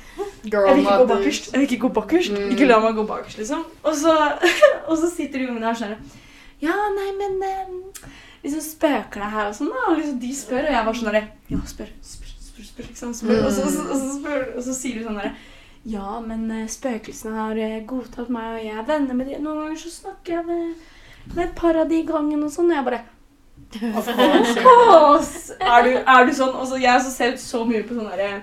Jeg 0.50 0.74
vil 0.74 0.80
ikke 0.82 0.96
gå 0.98 1.06
bakerst. 1.12 1.50
Jeg 1.52 1.60
vil 1.60 1.68
ikke 1.68 1.82
gå 1.84 1.90
bakerst. 2.00 2.34
Mm. 2.34 2.48
Ikke 2.56 2.66
la 2.66 2.78
meg 2.82 2.98
gå 2.98 3.04
bakerst, 3.06 3.38
liksom. 3.38 3.62
Og 3.84 3.94
så, 4.00 4.14
og 4.88 4.98
så 4.98 5.10
sitter 5.12 5.38
de 5.44 5.52
ungene 5.52 5.70
her 5.70 5.78
sånn 5.78 5.94
her, 5.94 6.20
Ja, 6.64 6.74
nei, 6.96 7.06
men 7.20 7.38
liksom 8.42 8.64
Spøker 8.66 9.22
det 9.22 9.30
her 9.36 9.52
og 9.52 9.54
sånn? 9.60 9.70
da? 9.70 9.86
Og 9.92 10.00
liksom 10.00 10.18
de 10.26 10.32
spør, 10.40 10.66
og 10.66 10.74
jeg 10.74 10.88
var 10.88 10.98
sånn 10.98 11.10
derre 11.12 11.24
Ja, 11.54 11.62
spør, 11.70 11.94
spør, 12.10 12.34
spør, 12.48 12.68
spør, 12.72 12.90
liksom. 12.90 13.14
Spør. 13.20 13.38
Og, 13.38 13.50
så, 13.54 13.68
og, 13.68 13.72
så, 13.76 13.86
og, 13.86 13.96
så 14.02 14.12
spør, 14.18 14.44
og 14.56 14.66
så 14.66 14.76
sier 14.80 14.98
de 14.98 15.06
sånn 15.06 15.22
derre 15.22 15.34
Ja, 15.94 16.18
men 16.24 16.44
eh, 16.50 16.66
spøkelsene 16.72 17.38
har 17.38 17.62
eh, 17.62 17.80
godtatt 17.86 18.34
meg, 18.34 18.58
og 18.58 18.66
jeg 18.66 18.74
er 18.74 18.90
venner 18.90 19.22
med 19.22 19.30
de. 19.30 19.38
Noen 19.38 19.62
ganger 19.68 19.82
så 19.86 19.94
snakker 20.00 20.40
jeg 20.40 20.46
med, 20.50 20.86
med 21.30 21.42
et 21.46 21.58
par 21.62 21.78
av 21.78 21.90
de 21.90 22.02
i 22.02 22.06
gangen 22.08 22.42
og 22.42 22.50
sånn, 22.50 22.72
og 22.72 22.80
jeg 22.80 22.88
bare 22.90 23.04
Of 23.98 24.08
course. 24.62 25.54
Er 25.60 25.82
du, 25.82 25.90
er 25.98 26.26
du 26.26 26.34
sånn? 26.36 26.54
Også 26.54 26.78
jeg 26.78 27.00
som 27.02 27.14
ser 27.14 27.34
ut 27.34 27.42
så 27.42 27.64
mye 27.66 27.82
på 27.86 27.96
sånn 27.96 28.10
derre 28.12 28.42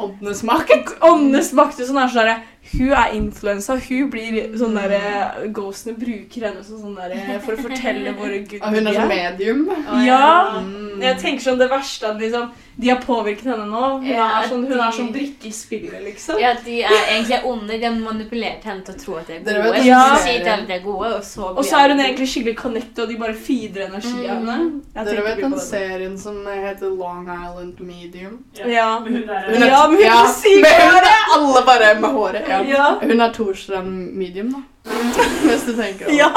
Åndenes 0.00 0.42
makt. 0.48 0.94
Åndenes 1.04 1.50
makt 1.56 1.82
og 1.82 1.90
sånn 1.90 2.00
er 2.00 2.12
sånn 2.12 2.22
derre 2.22 2.36
Hun 2.72 2.92
er 2.92 3.14
influensa. 3.16 3.74
Hun 3.88 4.10
blir 4.12 4.52
sånn 4.60 4.74
derre 4.76 5.48
Ghostene 5.56 5.96
bruker 5.98 6.44
henne 6.48 6.62
sånn 6.62 6.94
der, 6.94 7.40
for 7.40 7.56
å 7.56 7.62
fortelle 7.64 8.12
hvor 8.14 8.28
good 8.50 8.60
Og 8.62 8.74
hun 8.76 8.86
er 8.86 8.90
de 8.92 8.96
sånn 8.98 9.08
medium. 9.08 9.62
Ja. 10.04 10.04
ja. 10.06 10.62
Jeg 11.00 11.18
tenker 11.22 11.42
sånn 11.48 11.58
det 11.58 11.70
verste 11.72 12.10
at 12.12 12.20
liksom 12.20 12.50
De 12.80 12.88
har 12.88 13.00
påvirket 13.02 13.44
henne 13.50 13.64
nå. 13.68 13.80
Hun 14.00 14.06
Ja, 14.08 14.26
er 14.42 14.46
sånn, 14.48 14.62
hun 14.68 14.76
er 14.78 14.86
de- 14.90 14.96
sånn 14.98 15.08
brikke 15.12 15.48
i 15.48 15.52
spillet, 15.52 15.98
liksom. 16.04 16.38
Ja, 16.40 16.52
de 16.64 16.78
er 16.84 16.94
egentlig 17.10 17.40
onde. 17.44 17.76
De 17.80 17.84
har 17.84 17.96
manipulert 17.96 18.64
henne 18.64 18.84
til 18.86 18.94
å 18.94 19.00
tro 19.02 19.16
at 19.20 19.26
de 19.26 19.34
er 19.34 19.42
gode. 19.44 19.72
vet 19.74 19.84
Ja. 19.88 20.04
Sier 20.22 20.44
de 20.44 20.72
er 20.76 20.80
gode, 20.84 21.10
og 21.18 21.24
så 21.26 21.50
Og 21.56 21.64
så 21.64 21.80
er 21.82 21.88
hun 21.94 22.00
egentlig 22.00 22.28
skikkelig 22.30 22.56
connected, 22.56 23.02
og 23.04 23.08
de 23.08 23.16
bare 23.20 23.34
feeder 23.34 23.86
energi 23.88 24.22
av 24.28 24.36
henne. 24.38 24.80
Jeg 24.94 25.04
Dere 25.10 25.24
vet 25.26 25.42
den 25.42 25.58
serien 25.60 26.16
som 26.18 26.40
heter 26.46 26.88
Long 26.96 27.28
Island 27.28 27.80
Medium? 27.80 28.38
Ja. 28.56 29.00
Men 29.00 29.14
hun 29.18 29.26
der 29.26 29.50
Hun 29.50 29.62
er- 29.62 29.66
Ja, 29.74 29.82
men 29.88 29.96
hun 29.98 30.06
ja, 30.06 30.22
hun 30.24 30.62
bare 30.62 31.10
er 31.10 31.36
alle 31.36 31.64
bare 31.66 31.94
med 32.00 32.10
håret. 32.16 32.49
Ja. 32.50 32.60
Ja. 32.68 32.88
Hun 33.02 33.20
er 33.20 33.32
Torstrand 33.36 34.12
Medium, 34.18 34.52
da. 34.56 34.90
Hvis 35.46 35.66
du 35.68 35.74
tenker 35.78 36.06
over 36.06 36.12
det. 36.12 36.18
Ja. 36.20 36.30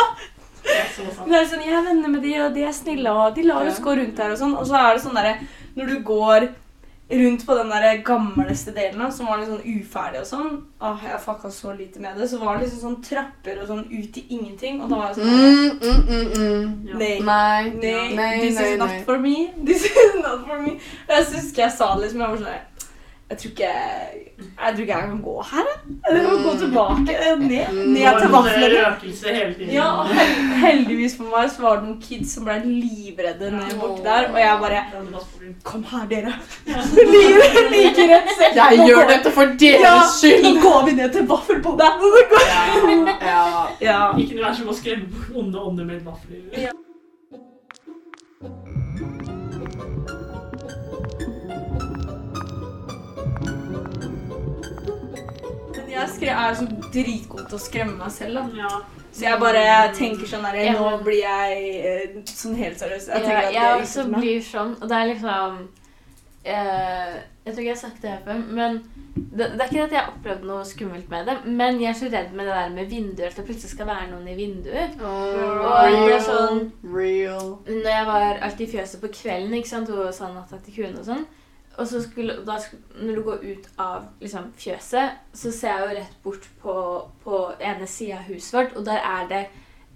er 0.63 0.89
så 0.95 1.03
sant. 1.09 1.27
Men 1.27 1.35
det 1.35 1.41
er 1.43 1.51
sånn, 1.51 1.65
Jeg 1.67 1.77
er 1.79 1.85
venner 1.89 2.09
med 2.17 2.21
de, 2.23 2.33
og 2.45 2.53
de 2.55 2.63
er 2.69 2.71
snille, 2.75 3.11
og 3.11 3.35
de 3.35 3.43
lar 3.49 3.65
oss 3.67 3.79
Ja. 3.81 3.85
gå 3.89 3.95
rundt 3.99 4.19
her 4.23 4.31
og 4.35 4.37
sånn. 4.39 4.57
Og 4.59 4.67
så 4.69 4.79
er 4.79 4.93
det 4.97 5.03
sånn 5.07 5.15
derre 5.19 5.37
Når 5.75 5.87
du 5.89 5.95
går 6.05 6.49
rundt 7.13 7.43
på 7.45 7.55
den 7.57 7.69
der 7.69 7.97
gamleste 8.05 8.71
delen, 8.73 8.97
da, 9.03 9.09
som 9.11 9.27
var 9.27 9.37
litt 9.41 9.49
sånn 9.49 9.65
uferdig 9.67 10.21
og 10.21 10.25
sånn 10.25 10.53
Åh, 10.81 11.01
jeg 11.03 11.19
fucka 11.21 11.49
så 11.51 11.73
lite 11.77 11.99
med 12.01 12.15
det. 12.17 12.29
Så 12.31 12.39
var 12.41 12.57
det 12.57 12.63
liksom 12.65 12.79
sånn 12.85 12.95
trapper 13.05 13.59
og 13.61 13.67
sånn 13.69 13.83
ut 13.91 14.17
i 14.17 14.23
ingenting, 14.37 14.79
og 14.81 14.89
da 14.89 14.95
var 15.01 15.11
jeg 15.11 15.19
sånn 15.19 15.33
Mm, 15.33 15.79
mm, 15.83 16.01
mm, 16.07 16.27
mm. 16.39 16.87
Ja. 16.87 16.97
Nei. 17.01 17.19
Nei. 17.19 17.69
Nei, 17.83 18.15
Nei, 18.15 18.31
this 18.45 18.59
is 18.59 18.77
not 18.79 18.95
for 19.05 19.19
me. 19.19 19.35
This 19.67 19.85
is 19.85 20.15
not 20.23 20.47
for 20.47 20.61
me. 20.63 20.77
Og 21.09 21.13
jeg 21.17 21.25
husker 21.35 21.65
jeg 21.67 21.71
sa 21.75 21.91
det 21.95 22.05
liksom. 22.07 22.23
Jeg 22.23 22.29
var 22.29 22.37
sånn 22.37 22.72
Jeg 23.33 23.39
tror 23.41 23.49
ikke 23.49 23.63
jeg, 23.63 24.75
tror 24.75 24.81
ikke 24.83 24.93
jeg 24.93 25.07
kan 25.09 25.21
gå 25.25 25.33
her, 25.49 25.69
jeg. 25.69 26.17
Jeg 26.17 26.23
må 26.27 26.35
gå 26.43 26.51
tilbake. 26.59 27.15
eh, 27.15 27.39
Ned, 27.39 27.79
ned 27.93 28.19
til 28.19 28.29
vaflene. 28.33 28.67
Ja, 29.73 29.87
heldigvis 30.61 31.15
for 31.17 31.31
meg 31.33 31.49
så 31.53 31.61
var 31.63 31.79
det 31.79 31.87
noen 31.87 31.97
kids 32.03 32.35
som 32.35 32.45
ble 32.45 32.59
livredde 32.65 33.49
ned 33.55 33.73
borti 33.81 34.03
der, 34.05 34.27
og 34.29 34.37
jeg 34.43 34.59
bare 34.61 34.83
Kom 35.63 35.83
her, 35.93 36.05
dere. 36.11 36.33
Like, 37.13 37.65
like 37.73 38.07
rett 38.13 38.31
selv. 38.37 38.61
Jeg 38.61 38.87
gjør 38.87 39.07
dette 39.15 39.31
for 39.39 39.45
deres 39.65 40.23
Ja, 40.23 40.37
nå 40.45 40.53
går 40.61 40.85
vi 40.85 40.95
ned 41.01 41.11
til 41.17 41.27
vaffelbodet. 41.33 41.91
Ja, 42.53 42.63
ja. 43.33 43.67
Ja. 43.81 43.99
Ikke 44.17 44.35
noe 44.37 44.49
er 44.51 44.57
som 44.61 44.69
å 44.69 44.77
skremme 44.77 45.09
onde 45.35 45.57
ånder 45.59 45.85
med 45.89 46.05
vafler. 46.05 46.45
Jeg 55.93 56.09
skre- 56.15 56.35
er 56.47 56.57
så 56.59 56.65
dritgod 56.93 57.47
til 57.49 57.57
å 57.57 57.61
skremme 57.61 57.95
meg 57.99 58.11
selv, 58.11 58.33
da. 58.35 58.63
Ja. 58.63 58.81
Så 59.13 59.21
jeg 59.27 59.39
bare 59.39 59.63
tenker 59.93 60.25
sånn 60.25 60.45
her 60.49 60.73
Nå 60.73 60.87
blir 61.05 61.19
jeg 61.21 61.65
eh, 61.85 62.15
sånn 62.25 62.55
helt 62.57 62.79
seriøs. 62.81 63.07
Jeg 63.11 63.21
Ja, 63.21 63.27
tenker 63.27 63.47
at 63.47 63.53
jeg 63.53 63.61
det 63.77 63.83
også 63.87 64.07
meg. 64.09 64.19
blir 64.21 64.41
sånn, 64.41 64.71
og 64.81 64.89
det 64.89 64.97
er 64.97 65.09
liksom 65.13 65.59
eh, 66.45 67.13
Jeg 67.45 67.53
tror 67.53 67.59
ikke 67.61 67.69
jeg 67.69 67.75
har 67.75 67.81
sagt 67.83 68.01
det 68.01 68.09
her 68.13 68.21
før, 68.25 68.39
men 68.55 68.77
det, 69.13 69.45
det 69.53 69.61
er 69.61 69.67
ikke 69.69 69.83
at 69.83 69.91
jeg 69.93 69.99
har 69.99 70.09
opplevd 70.15 70.45
noe 70.47 70.63
skummelt 70.65 71.09
med 71.11 71.27
det, 71.29 71.35
men 71.45 71.77
jeg 71.81 71.89
er 71.91 71.97
så 71.99 72.07
redd 72.09 72.31
med 72.33 72.47
det 72.49 72.55
der 72.57 72.69
med 72.73 72.89
vinduer, 72.89 73.27
at 73.29 73.35
det 73.37 73.45
plutselig 73.45 73.69
skal 73.75 73.85
være 73.91 74.07
noen 74.09 74.27
i 74.31 74.35
vinduet. 74.37 74.95
Og 75.05 75.35
det 75.35 75.99
Real. 76.07 76.23
sånn 76.25 76.61
Real. 76.95 77.51
Når 77.67 77.89
jeg 77.91 78.07
var 78.07 78.39
alltid 78.47 78.65
i 78.65 78.71
fjøset 78.77 79.01
på 79.03 79.11
kvelden 79.19 79.53
ikke 79.59 79.69
sant, 79.69 79.91
og 79.93 80.09
sa 80.15 80.31
natta 80.33 80.57
til 80.65 80.77
kuene 80.79 81.03
og 81.03 81.05
sånn, 81.11 81.25
og 81.77 81.87
så 81.89 82.01
skulle, 82.03 82.35
da, 82.45 82.59
når 83.01 83.15
du 83.15 83.21
går 83.25 83.43
ut 83.43 83.69
av 83.81 84.03
liksom, 84.21 84.51
fjøset, 84.57 85.19
så 85.33 85.51
ser 85.51 85.73
jeg 85.73 85.83
jo 85.83 85.99
rett 85.99 86.17
bort 86.23 86.49
på, 86.61 86.75
på 87.23 87.43
ene 87.59 87.87
sida 87.89 88.19
av 88.19 88.27
huset 88.29 88.57
vårt, 88.59 88.75
og 88.77 88.85
der 88.85 89.01
er 89.01 89.29
det 89.31 89.43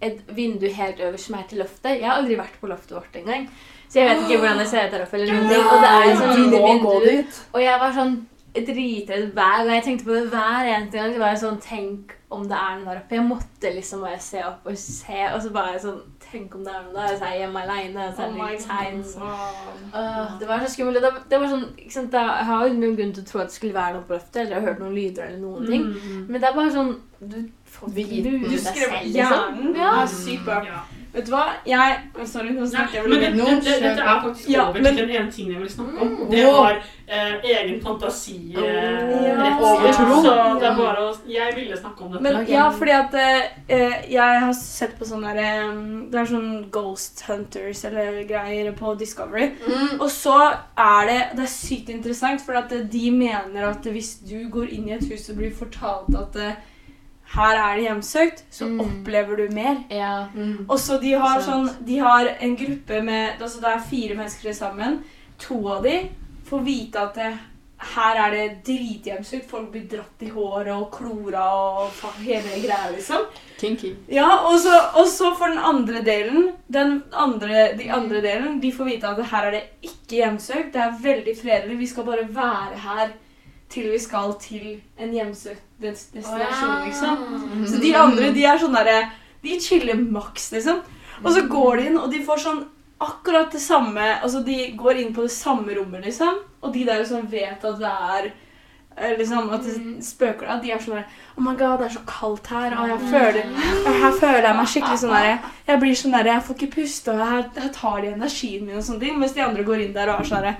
et 0.01 0.23
vindu 0.37 0.67
helt 0.73 0.99
øverst 1.01 1.29
som 1.29 1.37
er 1.37 1.45
til 1.49 1.61
loftet. 1.61 1.99
Jeg 1.99 2.05
har 2.05 2.19
aldri 2.21 2.37
vært 2.37 2.57
på 2.61 2.69
loftet 2.69 2.97
vårt 2.97 3.15
engang, 3.17 3.45
så 3.89 3.99
jeg 3.99 4.09
vet 4.09 4.23
ikke 4.25 4.41
hvordan 4.41 4.59
det 4.61 4.67
ser 4.69 4.87
ut 4.87 4.91
der 4.95 5.05
oppe. 5.05 5.17
eller 5.17 5.27
ting, 5.27 5.69
Og 5.69 5.77
det 5.83 5.91
er 5.91 6.09
et 6.09 6.17
sånt 6.17 6.57
vindu. 6.57 7.37
Og 7.53 7.63
jeg 7.63 7.79
var 7.79 7.95
sånn 7.95 8.17
dritredd 8.57 9.31
hver 9.37 9.63
gang 9.63 9.73
jeg 9.75 9.83
tenkte 9.85 10.07
på 10.07 10.15
det 10.17 10.29
hver 10.33 10.69
eneste 10.73 10.97
gang. 10.97 11.13
Så 11.13 11.21
var 11.21 11.33
jeg 11.33 11.41
sånn 11.43 11.59
Tenk 11.63 12.15
om 12.33 12.43
det 12.49 12.57
er 12.57 12.79
noe 12.79 12.89
der 12.89 13.01
oppe. 13.01 13.15
Jeg 13.15 13.27
måtte 13.27 13.73
liksom 13.75 14.03
bare 14.03 14.19
se 14.19 14.41
opp 14.43 14.65
og 14.67 14.77
se, 14.81 15.19
og 15.31 15.41
så 15.43 15.53
bare 15.55 15.79
sånn 15.79 16.01
Tenk 16.31 16.55
om 16.55 16.63
det 16.65 16.73
er 16.73 16.83
noe 16.83 16.93
der. 16.95 17.15
Så 17.17 17.25
er 17.25 17.33
jeg 17.35 17.39
hjemme 17.45 17.61
aleine, 17.63 18.07
så 18.15 18.25
Oh 18.27 18.33
det 20.39 20.49
var 20.49 20.65
så 20.65 20.71
skummelt. 20.73 21.01
Det, 21.03 21.11
det 21.31 21.39
var 21.41 21.53
sånn, 21.53 21.65
ikke 21.77 21.93
sant, 21.93 22.17
Jeg 22.19 22.49
har 22.49 22.67
jo 22.67 22.73
noen 22.81 22.97
grunn 22.99 23.13
til 23.15 23.23
å 23.23 23.29
tro 23.31 23.43
at 23.43 23.51
det 23.51 23.57
skulle 23.59 23.77
være 23.77 23.95
noe 23.95 24.07
på 24.09 24.17
løftet, 24.17 24.41
eller 24.41 24.55
jeg 24.55 24.61
har 24.61 24.67
hørt 24.69 24.83
noen 24.83 24.97
lyder 24.97 25.29
eller 25.29 25.39
noen 25.45 25.71
ting. 25.71 25.87
Mm. 25.93 26.25
Men 26.27 26.41
det 26.41 26.49
er 26.49 26.59
bare 26.59 26.75
sånn 26.75 26.93
Du 27.17 27.39
får 27.77 27.95
vite 27.95 28.23
det 28.23 28.61
selv, 28.61 28.83
liksom. 29.03 29.15
hjernen. 29.15 29.75
Ja. 29.75 29.93
er 30.03 30.13
sykt 30.13 30.45
bra. 30.45 30.61
Ja. 30.67 30.83
Vet 31.17 31.25
du 31.25 31.31
hva? 31.33 31.45
Jeg 31.65 32.27
Sorry, 32.29 32.51
nå 32.53 32.65
snakker 32.69 32.99
jeg 32.99 33.09
det, 33.09 33.17
det, 33.23 33.45
det, 33.65 33.73
dette 33.81 34.03
er 34.05 34.19
faktisk 34.21 34.49
Ja, 34.53 34.67
over 34.69 34.81
men- 34.85 34.95
til 34.95 35.07
den 35.07 35.15
ene 35.17 35.31
tingen 35.33 35.53
jeg 35.57 35.61
vil 35.63 35.71
snakke 35.73 36.05
om. 36.05 36.11
Det 36.29 36.43
var 36.45 36.77
eh, 37.07 37.33
egen 37.55 37.79
fantasi. 37.81 38.53
Eh, 38.53 39.25
Ja. 39.25 39.33
rett 39.41 39.61
Overtro. 39.71 40.19
Så 40.23 40.33
det 40.61 40.67
er 40.69 40.75
bare 40.77 41.07
å 41.07 41.15
Jeg 41.27 41.55
ville 41.55 41.77
snakke 41.77 42.01
om 42.05 42.11
dette. 42.13 42.21
Men 42.23 42.45
ja, 42.47 42.69
fordi 42.71 42.91
at 42.91 43.13
eh, 43.17 44.05
jeg 44.11 44.39
har 44.45 44.53
sett 44.53 44.93
på 44.99 45.05
sånne 45.09 45.33
der, 45.33 45.41
eh, 45.43 45.73
Det 46.11 46.19
er 46.21 46.25
sånn 46.35 46.69
Ghost 46.71 47.23
Hunters 47.27 47.83
eller 47.85 48.23
greier 48.29 48.71
på 48.77 48.93
Discovery. 48.99 49.49
Mm. 49.65 49.99
Og 50.01 50.09
så 50.13 50.37
er 50.77 51.05
det 51.09 51.19
Det 51.35 51.43
er 51.47 51.53
sykt 51.57 51.89
interessant, 51.89 52.41
for 52.41 52.53
at 52.61 52.69
de 52.69 53.11
mener 53.11 53.69
at 53.71 53.83
hvis 53.83 54.19
du 54.27 54.49
går 54.53 54.69
inn 54.77 54.87
i 54.89 54.93
et 54.93 55.07
hus 55.09 55.29
og 55.29 55.37
blir 55.41 55.51
fortalt 55.55 56.13
at 56.15 56.35
eh, 56.35 56.53
her 57.35 57.57
er 57.59 57.75
det 57.75 57.83
hjemsøkt, 57.89 58.43
så 58.51 58.65
Mm. 58.65 58.79
opplever 58.81 59.35
du 59.37 59.49
mer. 59.53 59.83
Ja. 59.91 60.27
Mm. 60.33 60.65
Og 60.69 60.77
så 60.79 60.97
de 61.01 61.11
har 61.13 61.41
sånn 61.41 61.69
De 61.85 61.97
har 61.99 62.27
en 62.39 62.55
gruppe 62.55 63.01
med 63.03 63.41
Altså 63.41 63.59
det 63.61 63.69
er 63.75 63.79
fire 63.89 64.15
mennesker 64.15 64.41
til 64.49 64.55
sammen. 64.55 65.03
To 65.39 65.67
av 65.67 65.83
de 65.83 66.09
får 66.49 66.63
vite 66.63 66.95
at 66.99 67.13
det, 67.15 67.33
her 67.79 68.15
er 68.15 68.31
det 68.31 68.63
drithjemsøkt. 68.65 69.49
Folk 69.49 69.71
blir 69.71 69.83
dratt 69.91 70.21
i 70.25 70.29
håret 70.29 70.71
og 70.73 70.87
klora 70.91 71.43
og 71.83 71.91
hele 72.23 72.61
greia, 72.63 72.89
liksom. 72.95 73.25
Kinky. 73.59 73.91
Ja, 74.09 74.29
og 74.47 74.57
så, 74.59 74.73
og 74.95 75.05
så 75.07 75.35
for 75.37 75.47
den 75.47 75.59
andre 75.59 76.01
delen 76.01 76.53
den 76.71 77.03
andre, 77.13 77.75
De 77.77 77.91
andre 77.91 78.21
delen 78.21 78.59
de 78.61 78.71
får 78.71 78.85
vite 78.85 79.03
at 79.07 79.25
her 79.25 79.45
er 79.47 79.51
det 79.51 79.63
ikke 79.83 80.23
hjemsøkt. 80.23 80.73
Det 80.73 80.81
er 80.81 80.97
veldig 81.03 81.35
fredelig. 81.43 81.77
Vi 81.79 81.85
skal 81.87 82.03
bare 82.05 82.27
være 82.29 82.77
her 82.87 83.09
til 83.69 83.89
vi 83.91 83.99
skal 83.99 84.33
til 84.39 84.81
en 84.97 85.11
hjemsøkt 85.13 85.63
destinasjon, 85.83 86.85
liksom. 86.87 87.65
Så 87.67 87.81
de 87.83 87.93
andre 87.99 88.31
de 88.33 88.45
er 88.45 88.57
sånn 88.61 88.73
derre 88.77 89.09
De 89.43 89.59
chiller 89.61 89.95
maks, 89.99 90.51
liksom. 90.55 90.79
Og 91.23 91.31
så 91.33 91.43
går 91.49 91.77
de 91.77 91.85
inn, 91.91 91.97
og 91.97 92.11
de 92.11 92.23
får 92.25 92.37
sånn 92.45 92.63
akkurat 92.99 93.51
det 93.53 93.61
samme 93.61 94.01
Altså, 94.23 94.41
de 94.45 94.71
går 94.77 94.97
inn 95.03 95.13
på 95.13 95.21
det 95.27 95.31
samme 95.35 95.75
rommet, 95.77 96.05
liksom. 96.05 96.39
Og 96.63 96.73
de 96.73 96.83
der 96.87 97.03
som 97.05 97.27
vet 97.29 97.63
at 97.65 97.77
det 97.79 97.91
er 97.91 98.31
eh, 98.97 99.13
liksom, 99.19 99.49
at 99.53 99.63
det 99.63 99.75
Mm. 99.77 100.01
spøker 100.01 100.47
der. 100.47 100.61
de 100.63 100.71
er 100.71 100.79
sånn 100.79 100.95
der 100.95 101.05
Oh 101.37 101.43
my 101.43 101.53
god, 101.55 101.77
det 101.79 101.85
er 101.85 101.93
så 101.99 102.05
kaldt 102.07 102.47
her, 102.47 102.73
og 102.81 102.87
jeg 102.89 102.99
føler 103.11 103.43
og 103.85 103.93
Her 104.01 104.11
føler 104.19 104.41
jeg 104.47 104.55
meg 104.57 104.67
skikkelig 104.67 104.99
sånn 105.03 105.13
der 105.13 105.39
Jeg 105.67 105.79
blir 105.79 105.95
sånn 105.95 106.11
der, 106.17 106.25
jeg 106.33 106.43
får 106.47 106.55
ikke 106.55 106.75
puste, 106.75 107.11
og 107.13 107.19
her, 107.19 107.43
her 107.61 107.69
tar 107.69 108.01
de 108.01 108.07
energien 108.15 108.65
min 108.65 108.77
og 108.77 108.83
sånne 108.83 108.99
ting. 108.99 109.19
Mens 109.19 109.33
de 109.33 109.41
andre 109.41 109.63
går 109.63 109.83
inn 109.85 109.93
der 109.93 110.09
og 110.09 110.19
er 110.19 110.23
sånn 110.31 110.41
derre 110.41 110.57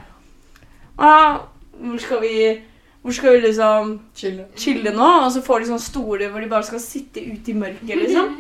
Hvor 0.98 2.00
skal 2.02 2.22
vi 2.22 2.62
Hvor 3.08 3.16
skal 3.16 3.38
vi 3.38 3.44
liksom 3.46 3.92
Chille. 4.20 4.46
chille 4.60 4.92
nå? 4.92 5.12
Og 5.24 5.30
så 5.32 5.40
får 5.46 5.62
de 5.64 5.70
sånne 5.70 5.84
stoler 5.86 6.32
hvor 6.34 6.44
de 6.44 6.50
bare 6.52 6.68
skal 6.68 6.82
sitte 6.84 7.24
ute 7.24 7.54
i 7.54 7.56
mørket, 7.56 7.94
liksom. 8.02 8.34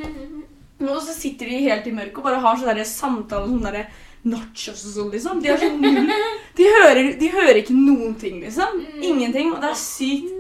Og 0.84 0.98
så 1.02 1.14
sitter 1.16 1.48
de 1.48 1.62
helt 1.70 1.88
i 1.88 1.94
mørket 1.96 2.20
og 2.20 2.28
bare 2.28 2.42
har 2.44 2.60
sånne 2.60 2.76
der 2.76 2.90
samtaler 2.90 3.48
sånne 3.48 3.72
der 3.78 3.88
nachos 4.28 4.84
og 4.90 4.92
sånn, 4.92 5.14
liksom. 5.14 5.40
De, 5.40 5.54
så 5.56 5.70
null, 5.72 6.12
de, 6.58 6.68
hører, 6.82 7.14
de 7.22 7.30
hører 7.32 7.62
ikke 7.62 7.78
noen 7.78 8.18
ting, 8.20 8.42
liksom. 8.44 8.82
Ingenting. 9.00 9.54
Og 9.56 9.64
det 9.64 9.72
er 9.72 9.80
sykt 9.80 10.36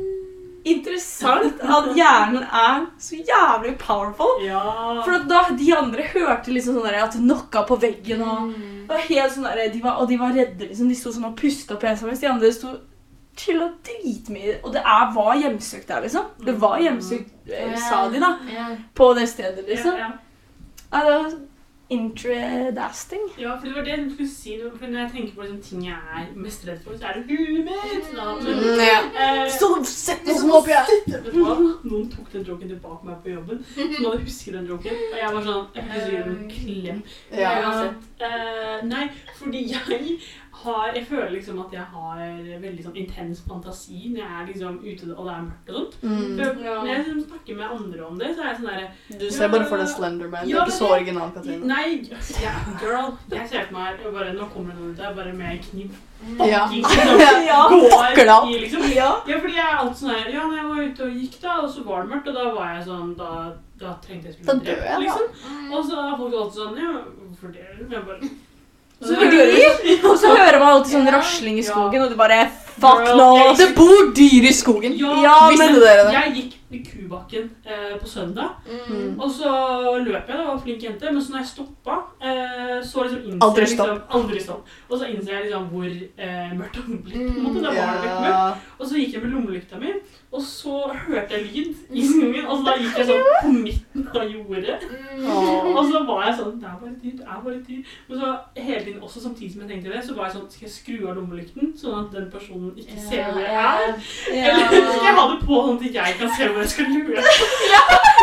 interessant 0.67 1.61
at 1.63 1.85
hjernen 1.95 2.43
er 2.43 2.81
så 2.99 3.21
jævlig 3.21 3.77
powerful. 3.79 4.41
Ja. 4.43 4.59
For 5.05 5.15
at 5.21 5.29
da 5.29 5.45
de 5.55 5.69
andre 5.77 6.03
hørte 6.11 6.51
liksom 6.51 6.81
sånn 6.81 6.89
at 6.91 7.15
det 7.15 7.23
knocka 7.23 7.63
på 7.69 7.79
veggen 7.79 8.25
og 8.25 8.51
mm. 8.51 8.67
og, 8.89 8.99
helt 9.07 9.35
sånn 9.35 9.47
der, 9.47 9.69
de 9.71 9.81
var, 9.83 10.01
Og 10.01 10.11
de 10.11 10.19
var 10.19 10.35
redde, 10.35 10.67
liksom. 10.67 10.91
De 10.91 10.99
sto 10.99 11.15
sånn 11.15 11.29
og 11.31 11.37
pusta 11.39 11.79
på 11.79 11.87
en 11.87 11.99
mens 12.03 12.23
de 12.23 12.31
andre 12.33 12.51
sto 12.55 12.75
chilla 13.37 13.69
dritmye. 13.87 14.59
Og 14.63 14.73
det 14.73 14.81
er, 14.85 15.11
var 15.15 15.35
hjemsøkt 15.41 15.87
der, 15.91 16.01
liksom. 16.05 16.31
Det 16.45 16.55
var 16.61 16.79
hjemsøkt, 16.83 17.33
eh, 17.51 17.75
sa 17.89 18.07
de, 18.09 18.19
da. 18.23 18.33
På 18.95 19.13
det 19.17 19.27
stedet, 19.29 19.65
liksom. 19.69 19.93
Ja, 19.97 20.11
ja. 20.91 21.03
Det 21.03 21.13
var 21.13 21.33
interesting. 21.89 23.19
Ja, 23.39 23.53
for 23.59 23.67
det 23.67 23.75
var 23.75 23.81
det 23.87 23.91
jeg 23.93 24.11
skulle 24.11 24.29
si. 24.29 24.55
For 24.79 24.87
når 24.91 24.99
jeg 24.99 25.11
tenker 25.13 25.35
på 25.35 25.41
liksom, 25.45 25.61
ting 25.63 25.85
jeg 25.87 25.95
er 26.19 26.25
mest 26.35 26.65
redd 26.67 26.81
for, 26.83 26.97
så 26.99 27.07
er 27.07 27.13
det 27.13 27.23
huet 27.29 27.63
mitt. 27.63 28.09
Men, 28.11 28.57
Mm, 28.57 28.81
ja. 28.83 28.97
eh, 29.23 29.49
Så 29.51 29.69
sett 29.87 30.25
noe 30.27 30.35
som 30.39 30.51
opp 30.57 30.67
ja. 30.67 30.81
Noen 31.33 32.09
tok 32.11 32.27
den 32.33 32.43
joken 32.43 32.69
tilbake 32.73 33.07
meg 33.07 33.21
på 33.23 33.29
jobben. 33.37 33.63
Nå 33.77 34.09
hadde 34.09 34.23
husket 34.25 34.53
den 34.57 34.67
joken. 34.67 34.99
Og 35.13 35.17
jeg 35.21 35.33
var 35.37 35.47
sånn 35.47 35.65
Jeg 35.75 35.83
husker 35.93 36.11
lyst 36.11 36.11
til 36.11 36.19
å 36.19 36.35
en 36.35 36.51
klem. 36.57 37.01
Ja. 37.31 37.53
uansett. 37.63 38.03
Eh, 38.19 38.85
nei, 38.91 39.07
fordi 39.39 39.63
jeg 39.71 40.19
har 40.63 40.93
Jeg 40.95 41.05
føler 41.07 41.31
liksom 41.31 41.59
at 41.65 41.73
jeg 41.73 41.85
har 41.93 42.21
veldig 42.61 42.83
sånn 42.85 42.97
intens 43.01 43.41
fantasi 43.47 44.09
når 44.13 44.21
jeg 44.23 44.31
er 44.41 44.47
liksom 44.49 44.79
ute 44.83 45.09
og 45.13 45.27
det 45.27 45.33
er 45.33 45.45
mørkt 45.47 45.69
og 45.69 45.77
sånt. 45.77 45.97
Mm. 46.01 46.25
For 46.37 46.63
Ja. 46.67 46.75
Når 46.81 46.87
jeg 46.91 47.03
liksom 47.03 47.21
snakker 47.27 47.55
med 47.61 47.75
andre 47.77 48.05
om 48.07 48.17
det, 48.19 48.31
så 48.35 48.41
er 48.41 48.47
jeg 48.51 48.57
sånn 48.59 48.69
derre 48.71 49.19
Du 49.21 49.29
ser 49.37 49.53
bare 49.53 49.69
for 49.69 49.77
deg 49.83 49.87
Slenderman. 49.93 50.43
Du 50.47 50.53
Ja, 50.53 50.61
er 50.61 50.65
ikke 50.65 50.77
så 50.79 50.89
original, 50.97 51.31
Katrine. 51.35 51.67
Nei, 51.67 51.87
ja, 52.43 52.53
girl. 52.81 53.13
Jeg 53.31 53.49
ser 53.49 53.65
for 53.69 53.77
meg 53.79 54.03
bare 54.17 54.33
Nå 54.33 54.49
kommer 54.53 54.73
det 54.73 54.81
noen 54.81 54.91
ut 54.91 54.97
der, 54.97 55.13
bare 55.13 55.33
med 55.33 55.61
kniv. 55.69 55.91
Ja. 56.41 56.63
Liksom, 56.71 57.21
Ja. 57.51 57.61
Går 57.69 58.49
i, 58.49 58.57
liksom. 58.59 58.81
Ja. 58.95 59.11
Ja, 59.27 59.37
fordi 59.39 59.53
jeg 59.53 59.65
er 59.67 59.77
alltid 59.77 60.01
sånn 60.01 60.15
her 60.15 60.31
Ja, 60.33 60.47
når 60.47 60.57
jeg 60.57 60.67
var 60.71 60.83
ute 60.89 61.03
og 61.07 61.21
gikk, 61.21 61.39
da, 61.41 61.59
og 61.61 61.69
så 61.69 61.83
var 61.85 62.01
det 62.03 62.11
mørkt, 62.15 62.27
og 62.31 62.35
da 62.39 62.49
var 62.55 62.73
jeg 62.73 62.87
sånn 62.89 63.13
Da, 63.19 63.29
da 63.77 63.93
trengte 64.03 64.31
jeg 64.31 64.39
skulle 64.39 64.59
drepe, 64.65 64.99
liksom. 65.05 65.71
Og 65.71 65.85
så 65.85 66.01
er 66.01 66.17
folk 66.17 66.37
alltid 66.41 66.61
sånn 66.63 66.81
Ja, 66.81 66.93
hvorfor 67.21 67.53
det? 67.53 67.67
Jeg 67.91 68.05
bare 68.09 68.35
Så 69.01 69.15
fordi, 69.15 69.97
og 70.01 70.15
så 70.17 70.31
hører 70.33 70.57
man 70.59 70.71
alltid 70.73 70.95
sånn 70.95 71.11
rasling 71.13 71.59
i 71.61 71.65
skogen, 71.65 72.01
og 72.05 72.09
du 72.11 72.17
bare 72.17 72.47
Fuck 72.81 73.07
no! 73.17 73.29
Det 73.57 73.71
bor 73.75 74.11
dyr 74.15 74.45
i 74.49 74.53
skogen! 74.53 74.93
Ja, 74.99 75.13
Ja, 75.23 75.35
Visste 75.49 75.71
men- 75.71 75.81
dere 75.81 76.05
det? 76.07 76.13
Jeg 76.13 76.35
gikk 76.35 76.53
i 76.69 76.79
Kubakken 76.83 77.45
eh, 77.65 77.93
på 78.01 78.07
søndag, 78.11 78.49
Mm. 78.67 79.19
og 79.19 79.29
så 79.31 79.51
løp 80.03 80.27
jeg, 80.27 80.35
da, 80.37 80.43
var 80.51 80.57
flink 80.59 80.81
jente, 80.83 81.11
men 81.13 81.21
så 81.23 81.31
når 81.31 81.37
jeg 81.39 81.47
stoppa, 81.47 81.95
eh, 82.21 82.81
så 82.83 83.03
liksom 83.05 83.21
innser 83.23 83.45
Aldri 83.47 83.61
jeg 83.63 83.69
liksom 83.69 84.01
Aldri 84.09 84.39
stopp. 84.43 84.65
Og 84.89 84.99
så 84.99 85.05
innser 85.07 85.31
jeg 85.31 85.43
liksom 85.45 85.69
hvor 85.71 85.85
eh, 85.85 86.51
mørkt 86.59 86.75
det 86.75 86.83
hadde 86.83 86.97
på 87.07 87.37
en 87.37 87.43
måte, 87.45 87.61
Da 87.63 87.71
var 87.71 87.93
det 87.93 88.03
litt 88.03 88.19
mørkt. 88.25 88.57
Og 88.79 88.87
så 88.87 88.95
gikk 88.99 89.13
jeg 89.13 89.23
med 89.23 89.31
lommelykta 89.31 89.79
mi, 89.79 89.93
og 90.31 90.41
så 90.43 90.75
hørte 91.07 91.31
jeg 91.37 91.43
lyd 91.55 91.75
i 91.95 92.03
skogen, 92.03 92.45
og 92.47 92.57
så 92.59 92.63
da 92.67 92.75
gikk 92.83 92.97
jeg 92.97 93.07
sånn 93.07 93.23
på 93.41 93.53
midten 93.63 94.07
av 94.11 94.27
jordet. 94.27 94.77
Og 95.77 95.83
så 95.87 96.03
var 96.05 96.25
jeg 96.27 96.35
sånn 96.41 96.59
Det 96.59 96.67
er 96.67 96.77
bare 96.83 96.95
dyr. 96.99 97.15
Det 97.15 97.27
er 97.31 97.41
bare 97.47 97.63
dyr. 97.67 97.81
Men 98.09 98.19
så 98.19 98.35
hele 98.59 98.83
tiden, 98.83 99.01
også 99.01 99.21
samtidig 99.23 99.53
som 99.53 99.61
jeg 99.63 99.69
tenkte 99.71 99.93
det, 99.95 100.03
så 100.03 100.15
var 100.19 100.25
jeg 100.27 100.35
sånn 100.35 100.51
Skal 100.51 100.67
jeg 100.67 100.75
skru 100.75 101.07
av 101.09 101.15
lommelykten, 101.15 101.73
sånn 101.79 102.03
at 102.05 102.11
den 102.11 102.29
personen 102.31 102.66
ikke 102.77 102.97
ser 103.09 103.23
hvor 103.31 103.41
jeg 103.41 103.55
er? 103.55 103.93
Eller 104.33 104.67
skal 104.67 105.05
jeg 105.07 105.15
ha 105.19 105.25
det 105.31 105.39
på 105.47 105.59
sånn 105.67 105.77
at 105.77 105.99
jeg 105.99 106.15
kan 106.19 106.31
se 106.37 106.47
hvor 106.51 106.61
jeg 106.65 106.69
skal 106.75 106.85
løpe? 106.93 107.27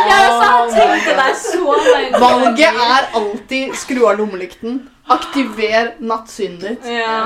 Jeg 0.04 0.24
også 0.28 0.74
tenkte 0.74 1.12
deg 1.16 1.36
så 1.38 1.60
mange 1.64 2.18
Valget 2.20 2.80
er 2.88 3.04
alltid 3.14 3.76
skru 3.78 4.02
av 4.10 4.18
lommelykten. 4.18 4.82
Aktiver 5.14 5.90
nattsynet 6.00 6.62
ditt. 6.64 6.86
Ja. 6.88 7.18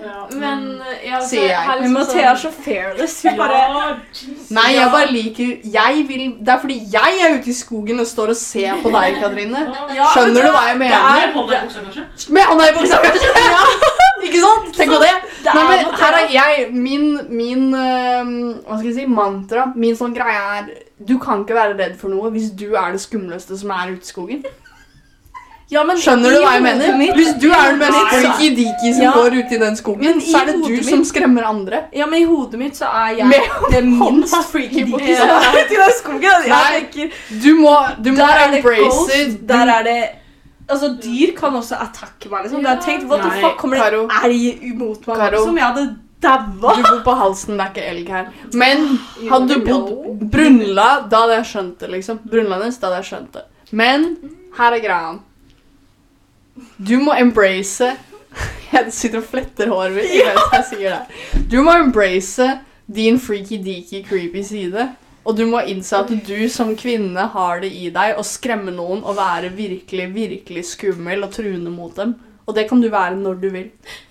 Ja. 0.00 0.14
Men 0.40 0.62
ja, 1.04 1.20
så 1.20 1.28
Sier 1.28 1.46
jeg. 1.50 1.66
Men 1.68 1.82
liksom 1.82 1.96
Mathea 1.98 2.30
er 2.32 2.38
så 2.40 2.50
fearless. 2.64 3.18
Hun 3.22 3.36
bare 3.38 3.58
Ja, 3.60 3.90
Nei, 4.56 4.66
jeg 4.78 4.90
bare 4.94 5.10
liker 5.12 5.50
jeg 5.76 6.04
vil, 6.08 6.24
Det 6.40 6.54
er 6.54 6.60
fordi 6.62 6.78
jeg 6.92 7.20
er 7.26 7.36
ute 7.38 7.52
i 7.52 7.56
skogen 7.56 8.00
og 8.00 8.08
står 8.08 8.32
og 8.34 8.40
ser 8.40 8.80
på 8.82 8.92
deg, 8.96 9.20
Katrine. 9.22 9.64
Ja, 9.94 10.08
Skjønner 10.14 10.48
du 10.48 10.50
hva 10.56 10.64
jeg 10.70 10.78
mener? 10.82 10.96
er 10.96 11.32
hånda 11.36 11.60
i 11.60 11.64
buksa, 11.64 11.84
kanskje? 11.86 12.32
Med 12.32 12.50
hånda 12.50 12.70
i 12.70 12.76
buksa! 12.80 12.96
Ikke 14.22 14.40
sant? 14.40 14.72
Tenk 14.76 14.90
på 14.92 15.00
det. 15.02 15.12
Det 15.44 15.54
Nei, 15.54 15.64
men 15.68 15.94
her 16.00 16.16
er 16.20 16.28
jeg 16.34 16.72
Min, 16.72 17.06
min 17.30 17.74
øhm, 17.74 18.32
hva 18.66 18.78
skal 18.78 18.88
jeg 18.90 18.94
si, 19.00 19.06
mantra, 19.06 19.72
min 19.74 19.94
sånn 19.96 20.14
greie 20.14 20.40
er 20.58 20.70
Du 21.06 21.18
kan 21.18 21.44
ikke 21.44 21.54
være 21.56 21.78
redd 21.78 21.96
for 22.00 22.08
noe 22.12 22.30
hvis 22.34 22.50
du 22.52 22.74
er 22.76 22.92
det 22.92 23.00
skumleste 23.00 23.56
som 23.58 23.70
er 23.70 23.94
ute 23.94 24.04
i 24.04 24.10
skogen. 24.12 24.42
ja, 25.70 25.84
men 25.86 25.96
Skjønner 26.02 26.32
du 26.34 26.40
hva 26.42 26.52
jeg 26.56 26.62
mener? 26.64 26.96
mitt- 26.98 27.14
Hvis 27.14 27.32
du 27.40 27.46
er 27.54 27.68
den 27.70 27.78
mest 27.78 27.92
Nei, 27.94 28.04
så- 28.10 28.20
freaky 28.20 28.48
deaky 28.56 28.92
som 28.94 29.02
Ja. 29.02 29.12
går 29.14 29.36
ute 29.38 29.54
i 29.54 29.58
den 29.58 29.76
skogen, 29.76 30.16
i 30.18 30.20
så 30.32 30.40
er 30.42 30.46
det 30.46 30.54
du 30.64 30.68
mitt, 30.68 30.84
som 30.84 31.04
skremmer 31.04 31.44
andre. 31.46 31.84
Ja, 31.94 32.06
men 32.06 32.22
i 32.22 32.24
hodet 32.24 32.58
mitt 32.58 32.74
så 32.76 32.86
er 32.92 33.16
jeg 33.18 33.26
Med 33.26 33.40
det 33.70 33.84
minst 33.86 34.34
hånda 34.34 34.42
freaky 34.50 34.80
i 34.80 34.84
dyret 34.84 35.16
som 35.16 35.30
er 35.30 35.64
ute 35.64 35.74
i 35.74 35.82
den 35.84 35.92
skogen. 36.00 36.22
Jeg 36.22 36.48
Nei. 36.48 36.80
tenker 36.80 37.10
Du 37.42 37.54
må, 37.54 37.76
du 38.02 38.10
må 38.12 38.26
embrace 38.26 39.20
it. 39.20 39.46
der 39.46 39.66
er 39.78 39.82
det 39.84 40.08
Altså, 40.70 40.92
dyr 41.02 41.32
kan 41.36 41.56
også 41.58 41.78
attacke 41.82 42.30
meg, 42.30 42.44
liksom. 42.46 42.62
Ja. 42.62 42.68
har 42.68 42.76
jeg 42.78 42.84
tenkt, 42.86 43.08
what 43.10 43.24
the 43.24 43.40
fuck, 43.42 43.56
kommer 43.58 43.76
det 43.80 43.88
Karo. 43.88 44.06
elg 44.24 44.64
imot 44.70 45.06
meg, 45.06 45.16
Karo. 45.16 45.36
liksom? 45.36 45.56
Jeg 45.60 45.66
hadde 45.66 45.86
daua. 46.22 46.74
Du 46.76 46.82
bor 46.82 47.00
på 47.08 47.14
halsen, 47.22 47.56
det 47.56 47.64
er 47.66 47.72
ikke 47.74 47.88
elg 47.94 48.12
her. 48.14 48.28
Men 48.52 48.86
hadde 49.30 49.54
du 49.56 49.64
bodd 49.66 50.22
Brunla, 50.30 50.88
da 51.10 51.24
hadde 51.24 51.40
jeg 51.40 51.48
skjønt 51.54 51.80
det, 51.80 51.90
liksom. 51.96 52.20
Brunlandes, 52.30 52.78
da 52.78 52.90
hadde 52.90 53.02
jeg 53.02 53.10
skjønt 53.10 53.32
det. 53.38 53.44
Men 53.72 54.06
her 54.58 54.76
er 54.76 54.84
greia. 54.84 55.18
Du 56.78 56.96
må 57.00 57.14
embrace 57.16 57.92
Jeg 58.72 58.92
sitter 58.94 59.18
og 59.18 59.24
fletter 59.26 59.70
håret 59.72 59.96
mitt 59.96 60.12
mens 60.14 60.52
jeg 60.54 60.66
sier 60.68 60.98
det. 61.00 61.44
Du 61.50 61.60
må 61.66 61.72
embrace 61.80 62.46
din 62.90 63.18
freaky 63.22 63.58
deaky 63.62 64.04
creepy 64.06 64.42
side. 64.46 64.84
Og 65.24 65.36
du 65.36 65.44
må 65.48 65.60
innse 65.68 65.98
at 66.00 66.10
du 66.26 66.38
som 66.52 66.72
kvinne 66.78 67.26
har 67.34 67.60
det 67.60 67.70
i 67.76 67.90
deg 67.92 68.16
å 68.18 68.24
skremme 68.24 68.72
noen 68.72 69.02
og 69.04 69.18
være 69.18 69.52
virkelig, 69.56 70.06
virkelig 70.14 70.64
skummel 70.72 71.26
og 71.26 71.34
truende 71.34 71.72
mot 71.72 71.92
dem. 71.96 72.16
Og 72.48 72.56
det 72.56 72.66
kan 72.70 72.80
du 72.82 72.88
være 72.90 73.18
når 73.20 73.42
du 73.42 73.48
vil. 73.52 73.68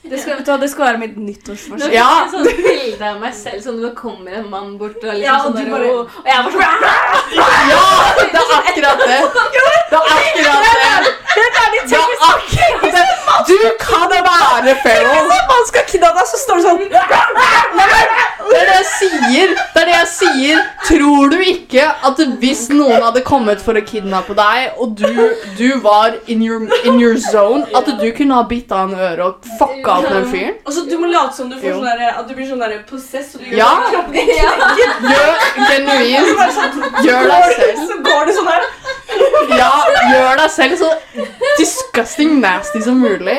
Det 0.09 0.19
skal, 0.21 0.59
det 0.61 0.69
skal 0.71 0.85
være 0.89 0.97
mitt 1.03 1.17
nyttårsforsett. 1.17 1.93
Ja. 1.93 2.07
jeg 2.33 2.55
bilde 2.65 3.05
av 3.11 3.19
meg 3.21 3.33
selv 3.37 3.61
sånn 3.63 3.77
når 3.79 3.89
det 3.91 3.95
kommer 3.99 4.31
en 4.39 4.47
mann 4.49 4.71
bort 4.79 4.97
og 5.03 5.09
liksom 5.13 5.23
Ja, 5.25 5.35
og 5.37 5.53
sånn 5.53 5.69
bare- 5.69 5.91
og, 5.93 5.99
og 6.17 6.25
jeg 6.25 6.37
var 6.43 6.51
sånn 6.51 6.63
Ja! 7.69 7.85
Det 8.19 8.39
er 8.39 8.45
akkurat 8.59 8.97
det. 8.99 9.07
Det 9.07 9.15
er 9.15 9.23
akkurat 9.45 9.79
det. 9.79 9.99
Det 11.35 11.45
er 11.45 11.63
akkurat 11.69 11.93
det. 11.93 12.29
Du 13.47 13.57
kan 13.79 14.09
være 14.09 14.75
feral. 14.83 15.25
Hvis 15.29 15.45
man 15.49 15.63
skal 15.67 15.83
kidnappe 15.87 16.19
deg, 16.19 16.27
så 16.29 16.37
står 16.43 16.55
det 16.55 16.63
sånn 16.63 16.79
Det 18.49 18.57
er 18.59 18.65
det 18.65 18.75
jeg 18.75 18.87
sier. 18.89 19.53
Det 19.73 19.81
er 19.81 19.87
det 19.89 19.95
jeg 19.95 20.09
sier. 20.11 20.61
Tror 20.89 21.29
du 21.33 21.37
ikke 21.45 21.85
at 22.09 22.21
hvis 22.41 22.63
noen 22.73 23.01
hadde 23.05 23.21
kommet 23.25 23.61
for 23.63 23.77
å 23.77 23.83
kidnappe 23.85 24.35
deg, 24.37 24.73
og 24.81 24.95
du, 24.97 25.35
du 25.59 25.67
var 25.83 26.17
in 26.27 26.41
your, 26.45 26.65
in 26.83 26.99
your 27.01 27.17
zone, 27.21 27.65
at 27.77 27.85
du 28.01 28.07
kunne 28.17 28.39
ha 28.39 28.43
bitt 28.49 28.71
av 28.75 28.89
en 28.89 28.97
øre 28.99 29.29
og 29.31 29.49
fucka 29.59 29.98
opp 29.99 30.09
den 30.15 30.27
fyren? 30.33 30.55
Og 30.65 30.73
så 30.75 30.83
du 30.89 30.95
må 31.01 31.09
late 31.11 31.35
som 31.37 31.49
du 31.51 31.55
får 31.61 31.75
sånn 31.77 31.87
der, 31.89 32.03
at 32.19 32.27
du 32.29 32.33
blir 32.37 32.47
sånn 32.49 32.63
der 32.63 32.77
possess, 32.89 33.35
og 33.35 33.43
du 33.43 33.49
gjør 33.51 33.57
Ja. 33.59 33.71
kroppen 33.89 34.13
din. 34.13 34.27
Gjør 35.13 35.31
genuint. 35.69 36.29
Sånn, 36.57 36.81
Gjør 37.05 37.29
deg 37.33 37.53
selv. 37.59 37.83
Så 37.91 37.99
går 38.09 38.25
det 38.31 38.35
sånn 38.39 38.51
her. 38.53 38.67
Ja, 39.49 39.69
gjør 40.13 40.35
deg 40.37 40.51
selv 40.53 40.75
så 40.77 40.89
disgusting 41.57 42.35
nasty 42.41 42.81
som 42.85 42.99
mulig. 43.01 43.37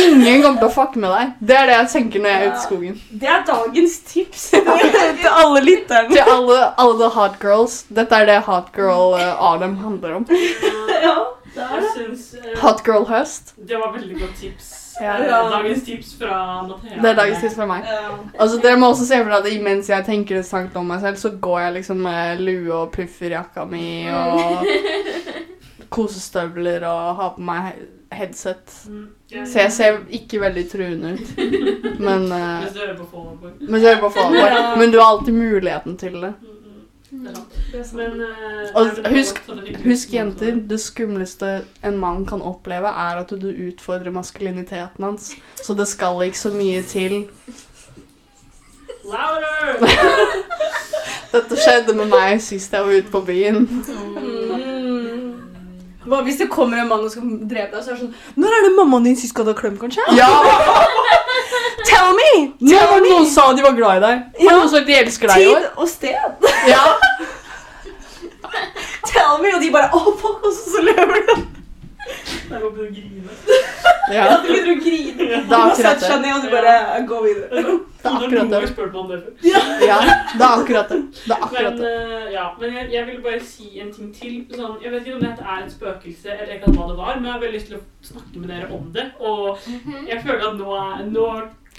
Ingen 0.00 0.42
kommer 0.42 0.58
til 0.62 0.68
å 0.68 0.72
fucke 0.72 0.98
med 1.02 1.12
deg. 1.12 1.32
Det 1.50 1.56
er 1.58 1.68
det 1.68 1.76
jeg 1.76 1.90
tenker 1.92 2.24
når 2.24 2.32
jeg 2.32 2.40
er 2.40 2.48
ute 2.48 2.56
i 2.56 2.64
skogen. 2.64 2.96
Det 3.22 3.28
er 3.34 3.44
dagens 3.46 3.98
tips 4.08 4.46
til 4.54 5.28
alle 5.30 5.62
lytterne. 5.66 6.10
Til 6.14 6.32
alle, 6.36 6.58
alle 6.80 6.98
the 7.02 7.10
hot 7.18 7.36
girls. 7.42 7.82
Dette 7.92 8.22
er 8.22 8.30
det 8.30 8.40
hot 8.48 8.72
girl 8.76 9.14
uh, 9.18 9.52
Adam 9.52 9.76
handler 9.84 10.16
om. 10.22 10.26
Ja, 10.32 11.16
det 11.54 11.68
er 11.68 11.84
det. 11.84 12.08
eh, 12.40 12.58
Hot 12.64 12.82
girl 12.86 13.04
høst. 13.12 13.52
det 13.68 13.76
var 13.78 13.92
veldig 13.98 14.20
godt 14.22 14.38
tips. 14.40 14.72
Ja. 15.00 15.16
er 15.16 15.50
Dagens 15.50 15.84
tips 15.86 16.14
fra 16.18 16.62
Mathea. 16.68 16.98
Det 17.02 17.10
er 17.10 17.14
dagens 17.14 17.40
tips 17.40 17.56
fra 17.56 17.66
meg. 17.66 17.88
Altså, 18.38 18.60
dere 18.62 18.80
må 18.80 18.90
også 18.92 19.06
se 19.08 19.22
for 19.22 19.32
dere 19.32 19.54
at 19.54 19.64
mens 19.64 19.88
jeg 19.90 20.04
tenker 20.08 20.40
det 20.40 20.46
tanken 20.46 20.82
om 20.82 20.92
meg 20.92 21.00
selv, 21.00 21.16
så 21.16 21.32
går 21.40 21.58
jeg 21.60 21.78
liksom 21.78 22.04
med 22.04 22.44
lue 22.44 22.74
og 22.74 22.92
pufferjakka 22.92 23.64
mi 23.70 23.88
og 24.12 24.66
kosestøvler 25.96 26.86
og 26.88 27.16
har 27.16 27.34
på 27.36 27.44
meg 27.44 27.72
headset. 28.12 28.88
Mm, 28.88 29.08
Så 29.46 29.58
jeg 29.58 29.72
ser 29.72 29.98
ikke 30.10 30.40
veldig 30.40 30.64
truende 30.70 31.12
ut. 31.16 31.32
Men, 32.06 32.26
uh, 32.32 32.62
Mens 32.62 32.72
du 32.74 32.80
hører 32.80 32.96
på 32.96 34.10
Fallout. 34.10 34.78
men, 34.78 34.92
det 34.92 34.92
du 34.92 34.98
har 34.98 35.12
alltid 35.16 35.32
muligheten 35.32 35.96
til 35.96 36.12
det. 36.22 36.32
Men 37.22 38.20
eh, 38.20 38.70
Og 38.74 38.86
er 39.04 39.10
husk- 39.14 39.42
Husk, 39.84 40.12
jenter, 40.14 40.56
det 40.68 40.80
skumleste 40.80 41.64
en 41.84 41.98
mann 41.98 42.26
kan 42.26 42.42
oppleve, 42.42 42.86
er 42.88 43.20
at 43.22 43.30
du 43.30 43.48
utfordrer 43.68 44.10
maskuliniteten 44.14 45.04
hans. 45.04 45.32
Så 45.62 45.74
det 45.78 45.88
skal 45.88 46.22
ikke 46.26 46.38
så 46.38 46.50
mye 46.54 46.82
til. 46.82 47.28
Louder! 49.04 49.86
Dette 51.32 51.56
skjedde 51.56 51.94
med 51.96 52.10
meg 52.12 52.42
sist 52.44 52.72
jeg 52.76 52.84
var 52.84 52.92
ute 52.98 53.10
på 53.10 53.20
byen. 53.26 53.64
Hva 56.02 56.18
hvis 56.26 56.38
det 56.40 56.48
kommer 56.50 56.80
en 56.82 56.88
mann 56.90 57.04
og 57.06 57.10
skal 57.12 57.22
drepe 57.46 57.76
deg, 57.76 57.82
så 57.84 57.92
er 57.92 57.94
det 57.94 58.02
sånn 58.02 58.14
Når 58.42 58.50
er 58.56 58.60
det 58.66 58.70
mammaen 58.74 59.04
din 59.06 59.14
sist 59.20 59.34
ga 59.36 59.42
deg 59.46 59.54
klem, 59.60 59.76
kanskje? 59.78 60.02
Ja! 60.18 60.26
Tell 61.88 62.10
me! 62.16 62.30
Når 62.58 62.72
Tell 62.72 62.88
var 62.90 62.96
det 62.96 63.04
me! 63.06 63.12
noen 63.14 63.28
sa 63.30 63.44
de 63.54 63.62
var 63.66 63.74
glad 63.78 63.94
i 64.00 64.02
deg? 64.06 64.16
Har 64.40 64.48
Ja. 64.48 64.56
noen 64.58 64.72
sagt 64.72 64.88
de 64.90 64.96
elsker 64.98 65.26
deg 65.32 65.38
i 65.44 65.46
år? 65.52 65.60
Tid 65.68 65.78
og 65.84 65.88
sted. 65.88 66.28
Ja. 66.70 66.84
Tell 69.12 69.38
me! 69.42 69.48
Og 69.56 69.60
de 69.62 69.70
bare 69.74 69.90
Å, 69.94 69.98
fuck, 70.20 70.44
og 70.46 70.52
så, 70.56 70.62
så 70.76 70.84
løper 70.90 71.18
ja. 74.16 74.24
Du 74.42 74.48
begynner 74.48 74.72
å 74.72 74.74
grine. 74.82 75.22
Det 75.22 75.26
er 75.38 75.62
akkurat 75.62 76.02
det. 76.02 76.32
og 76.34 76.40
du 76.44 76.48
bare 76.52 76.74
gå 77.08 77.16
videre. 77.24 77.46
Det 78.02 78.10
er 78.10 78.16
akkurat 78.18 78.48
det. 78.50 78.60
spurt 78.72 78.94
om 79.02 79.06
det 79.08 79.18
før. 79.22 79.32
Ja, 79.90 79.98
det 80.34 80.42
er 80.42 80.48
akkurat 80.48 80.88
det. 80.92 81.00
Det 81.14 81.34
er 81.36 81.40
akkurat 81.48 81.76
det. 81.80 81.94
Men, 81.94 82.28
ja, 82.34 82.46
men 82.60 82.68
jeg, 82.76 82.84
jeg 82.92 83.02
vil 83.06 83.18
bare 83.24 83.40
si 83.46 83.66
en 83.80 83.90
ting 83.94 84.12
til. 84.16 84.34
Sånn, 84.52 84.76
jeg 84.82 84.92
vet 84.92 85.02
ikke 85.06 85.18
om 85.20 85.24
dette 85.24 85.42
er 85.54 85.64
et 85.64 85.72
spøkelse, 85.72 86.28
eller 86.36 86.54
ikke 86.58 86.74
hva 86.76 86.84
det 86.90 87.00
var, 87.00 87.12
men 87.16 87.24
jeg 87.30 87.36
har 87.36 87.42
veldig 87.46 87.58
lyst 87.58 87.68
til 87.72 87.80
å 87.80 87.82
snakke 88.12 88.44
med 88.44 88.54
dere 88.54 88.70
om 88.76 88.86
det. 88.94 89.06
Og 89.22 89.42
jeg 90.08 90.18
føler 90.26 90.42
at 90.50 90.56
nå, 90.60 90.70
nå 91.12 91.26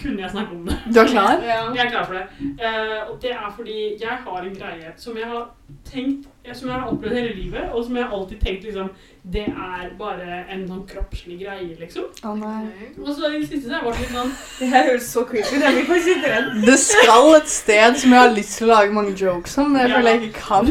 kunne 0.01 0.21
jeg 0.21 0.31
snakke 0.31 0.55
om 0.55 0.67
det. 0.67 0.77
Du 0.95 0.99
er 0.99 1.07
klar? 1.07 1.41
Ja. 1.43 1.59
Jeg 1.75 1.85
er 1.85 1.89
klar 1.89 2.05
for 2.05 2.13
det. 2.13 2.23
Uh, 2.39 3.11
og 3.11 3.21
det 3.21 3.31
er 3.31 3.53
fordi 3.55 3.77
jeg 4.01 4.17
har 4.25 4.41
en 4.41 4.55
greie 4.55 4.93
som 4.97 5.17
jeg 5.17 5.27
har 5.27 5.49
tenkt 5.85 6.27
Som 6.53 6.69
jeg 6.69 6.79
har 6.79 6.91
opplevd 6.91 7.15
hele 7.15 7.35
livet, 7.35 7.69
og 7.71 7.85
som 7.85 7.95
jeg 7.95 8.05
har 8.05 8.17
alltid 8.17 8.41
tenkt 8.41 8.63
liksom 8.63 8.89
Det 9.23 9.45
er 9.47 9.91
bare 9.97 10.41
en 10.51 10.65
sånn 10.67 10.81
kroppslig 10.87 11.37
greie, 11.39 11.69
liksom. 11.79 12.09
Å 12.27 12.33
nei. 12.35 12.65
Og 12.99 13.07
så 13.15 13.29
i 13.29 13.37
det 13.39 13.47
siste 13.47 13.69
så 13.69 13.77
har 13.77 13.79
jeg 13.79 13.87
vært 13.87 14.01
litt 14.01 14.11
sånn 14.17 14.33
Det 14.59 14.67
her 14.73 14.83
høres 14.89 15.05
så 15.13 15.23
creepy 15.29 15.55
ut. 15.55 15.63
Jeg 15.63 15.77
blir 15.77 15.87
faktisk 15.87 16.09
litt 16.11 16.27
redd. 16.27 16.49
Det 16.67 16.75
skal 16.81 17.29
et 17.37 17.53
sted 17.53 18.01
som 18.01 18.15
jeg 18.17 18.19
har 18.19 18.35
lyst 18.35 18.57
til 18.59 18.67
å 18.67 18.73
lage 18.73 18.97
mange 18.97 19.13
jokes 19.15 19.55
om, 19.63 19.71
men 19.71 19.85
jeg 19.85 19.93
føler 19.95 20.09
jeg 20.11 20.27
ikke 20.27 20.43
kan. 20.43 20.65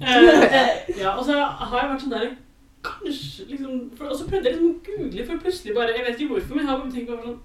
Eh, 0.00 0.98
ja, 0.98 1.14
og 1.14 1.22
så 1.24 1.38
har 1.38 1.78
jeg 1.78 1.90
vært 1.92 2.04
sånn 2.04 2.16
der 2.16 2.28
Kanskje 2.88 3.46
liksom 3.48 3.78
for, 3.98 4.10
Og 4.12 4.18
så 4.18 4.26
prøvde 4.28 4.50
jeg 4.50 4.58
liksom 4.58 4.68
å 4.68 4.82
google, 4.86 5.24
for 5.26 5.40
plutselig 5.42 5.74
bare 5.74 5.94
Jeg 5.96 6.04
vet 6.06 6.20
ikke 6.20 6.34
hvorfor, 6.34 6.54
men 6.54 6.64
jeg 6.64 6.70
har 6.70 6.82
bare 6.82 6.92
tenkt 6.94 7.08
på 7.10 7.16
sånn 7.24 7.38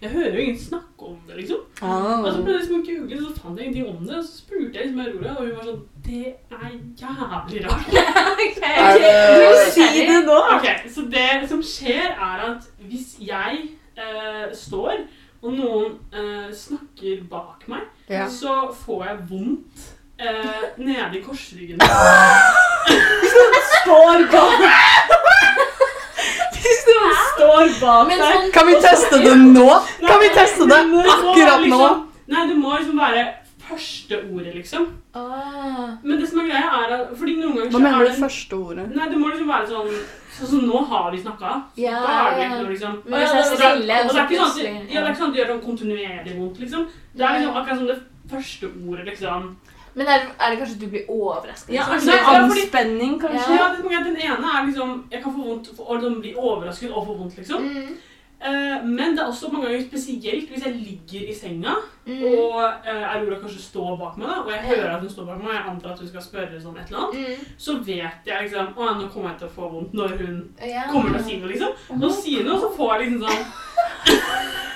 Jeg 0.00 0.10
hører 0.10 0.34
jo 0.34 0.42
ingen 0.44 0.58
snakke 0.62 1.06
om 1.10 1.16
det, 1.26 1.36
liksom. 1.40 1.62
Og 1.82 2.26
så 2.32 2.42
prøvde 2.42 2.52
jeg 2.52 2.60
liksom 2.60 2.76
å 2.78 2.84
google, 2.86 3.18
så 3.24 3.32
fant 3.42 3.58
jeg 3.58 3.66
ingenting 3.66 3.88
om 3.90 4.04
det. 4.06 4.16
Og 4.20 4.24
så 4.24 4.36
spurte 4.38 4.78
jeg 4.78 4.86
liksom 4.86 5.00
Aurora, 5.02 5.32
og 5.34 5.42
hun 5.42 5.56
var 5.56 5.64
sånn 5.66 5.82
Det 6.06 6.26
er 6.54 6.70
jævlig 7.02 7.62
rart. 7.66 7.88
okay. 8.44 8.76
Du 8.94 9.42
må 9.42 9.64
si 9.74 9.88
det 10.06 10.20
nå. 10.28 10.38
Ok, 10.54 10.68
Så 10.94 11.06
det 11.10 11.26
som 11.50 11.62
skjer, 11.66 12.12
er 12.14 12.44
at 12.52 12.68
hvis 12.86 13.16
jeg 13.26 13.58
eh, 13.98 14.46
står, 14.54 15.02
og 15.42 15.52
noen 15.54 15.98
eh, 16.14 16.48
snakker 16.54 17.22
bak 17.30 17.66
meg, 17.70 17.86
Ja. 18.08 18.24
så 18.32 18.70
får 18.86 19.04
jeg 19.04 19.18
vondt 19.30 19.82
eh, 20.18 20.62
nede 20.78 21.18
i 21.18 21.22
korsryggen. 21.26 21.82
Står 23.78 24.24
bak 24.32 24.62
Hvis 24.62 24.97
noen 27.58 27.74
bak 27.80 28.06
Men 28.08 28.18
deg 28.18 28.36
sånn 28.36 28.52
Kan 28.52 28.66
vi 28.66 28.74
teste 28.84 29.18
det 29.24 29.34
nå? 29.36 29.66
Kan 30.06 30.20
vi 30.22 30.28
teste 30.36 30.68
det 30.70 30.78
akkurat 30.84 31.60
liksom, 31.60 31.70
nå? 31.70 31.88
liksom- 31.88 32.06
Nei, 32.28 32.46
det 32.48 32.56
må 32.60 32.76
liksom 32.76 32.98
være 32.98 33.26
første 33.68 34.16
ordet, 34.32 34.54
liksom. 34.54 34.86
Ah. 35.14 35.96
Men 36.02 36.20
det 36.20 36.28
som 36.28 36.40
er 36.40 36.48
greia, 36.48 36.68
er 36.84 36.92
at 36.94 37.10
fordi 37.18 37.36
noen 37.36 37.56
ganger 37.56 37.70
Hva 37.74 37.80
mener 37.84 38.00
er 38.00 38.04
du 38.04 38.10
det 38.12 38.22
første 38.22 38.56
ordet? 38.56 38.86
Nei, 38.96 39.08
det 39.08 39.18
må 39.20 39.28
liksom 39.32 39.48
være 39.48 39.66
sånn 39.68 39.92
Sånn 40.38 40.46
som 40.52 40.60
nå 40.70 40.80
har 40.86 41.10
vi 41.10 41.18
snakka. 41.18 41.52
Ja, 41.74 41.98
Da 41.98 42.06
har 42.06 42.34
det 42.36 42.44
ikke 42.44 42.58
noe, 42.62 42.70
liksom. 42.70 42.92
Men 43.04 43.20
jeg 43.20 43.28
er 43.28 43.38
Og 43.38 43.58
det- 43.58 43.58
det 43.58 43.90
er 43.90 44.26
ikke 44.28 44.38
sånn 44.38 44.50
at 44.50 44.92
ja, 44.92 45.00
det 45.00 45.08
er 45.08 45.10
ikke 45.10 45.18
sånn 45.18 45.28
at 45.28 45.34
det 45.34 45.40
gjør 45.40 45.50
sånn 45.50 45.64
kontinuerlig 45.66 46.36
vondt, 46.38 46.58
liksom. 46.60 46.86
Det 47.16 47.24
er 47.26 47.32
liksom 47.34 47.56
akkurat 47.58 47.76
som 47.78 47.86
det 47.88 47.98
første 48.30 48.66
ordet, 48.88 49.06
liksom. 49.06 49.56
Men 49.98 50.06
er, 50.14 50.26
er 50.38 50.50
det 50.54 50.58
kanskje 50.60 50.76
at 50.78 50.82
du 50.84 50.88
blir 50.92 51.08
overrasket? 51.10 51.72
Ja, 51.74 51.86
liksom? 51.90 51.94
altså, 51.94 52.10
Det 52.10 52.18
er 52.20 52.42
anspenning, 52.44 53.16
kanskje. 53.22 53.56
Ja, 53.58 53.70
det, 53.74 54.04
den 54.06 54.20
ene 54.28 54.52
er 54.54 54.66
liksom 54.68 54.92
Jeg 55.10 55.22
kan 55.24 55.32
få 55.34 55.46
vondt 55.48 55.72
og 55.78 55.96
liksom 55.96 56.20
bli 56.22 56.34
overrasket 56.36 56.92
og 56.92 57.06
få 57.08 57.16
vondt, 57.22 57.36
liksom. 57.40 57.66
Mm. 57.66 57.96
Uh, 58.38 58.84
men 58.86 59.16
det 59.16 59.18
er 59.18 59.26
også 59.32 59.48
mange 59.50 59.66
ganger 59.66 59.80
spesielt 59.88 60.50
hvis 60.52 60.62
jeg 60.66 60.74
ligger 60.78 61.30
i 61.30 61.34
senga, 61.34 61.72
Mm. 62.08 62.22
og 62.24 62.54
uh, 62.88 63.16
Aurora 63.16 63.36
kanskje 63.42 63.58
står 63.60 63.96
bak 64.00 64.14
meg, 64.16 64.28
da, 64.30 64.36
og 64.40 64.50
jeg 64.54 64.60
hører 64.68 64.94
at 64.94 65.00
hun 65.02 65.10
står 65.10 65.24
bak 65.28 65.40
meg, 65.42 65.48
og 65.50 65.54
jeg 65.58 65.64
antar 65.72 65.90
at 65.92 65.98
hun 66.00 66.08
skal 66.08 66.22
spørre 66.24 66.60
sånn 66.62 66.78
et 66.80 66.88
eller 66.88 67.02
annet, 67.02 67.18
Mm. 67.18 67.42
så 67.58 67.74
vet 67.84 68.30
jeg 68.30 68.46
liksom 68.46 68.70
Å 68.78 68.86
ja, 68.86 68.92
nå 69.00 69.08
kommer 69.12 69.28
jeg 69.34 69.38
til 69.42 69.48
å 69.50 69.56
få 69.58 69.68
vondt 69.74 69.92
når 69.98 70.14
hun 70.22 70.38
Ja. 70.70 70.86
kommer 70.92 71.10
til 71.12 71.20
å 71.20 71.24
si 71.26 71.36
noe, 71.42 71.50
liksom. 71.52 71.72
Nå 72.00 72.08
så 72.14 72.22
sier 72.22 72.38
hun 72.42 72.48
noe, 72.52 72.60
så 72.62 72.70
får 72.78 72.94
jeg 72.94 73.10
liksom 73.10 73.20
sånn 73.26 73.44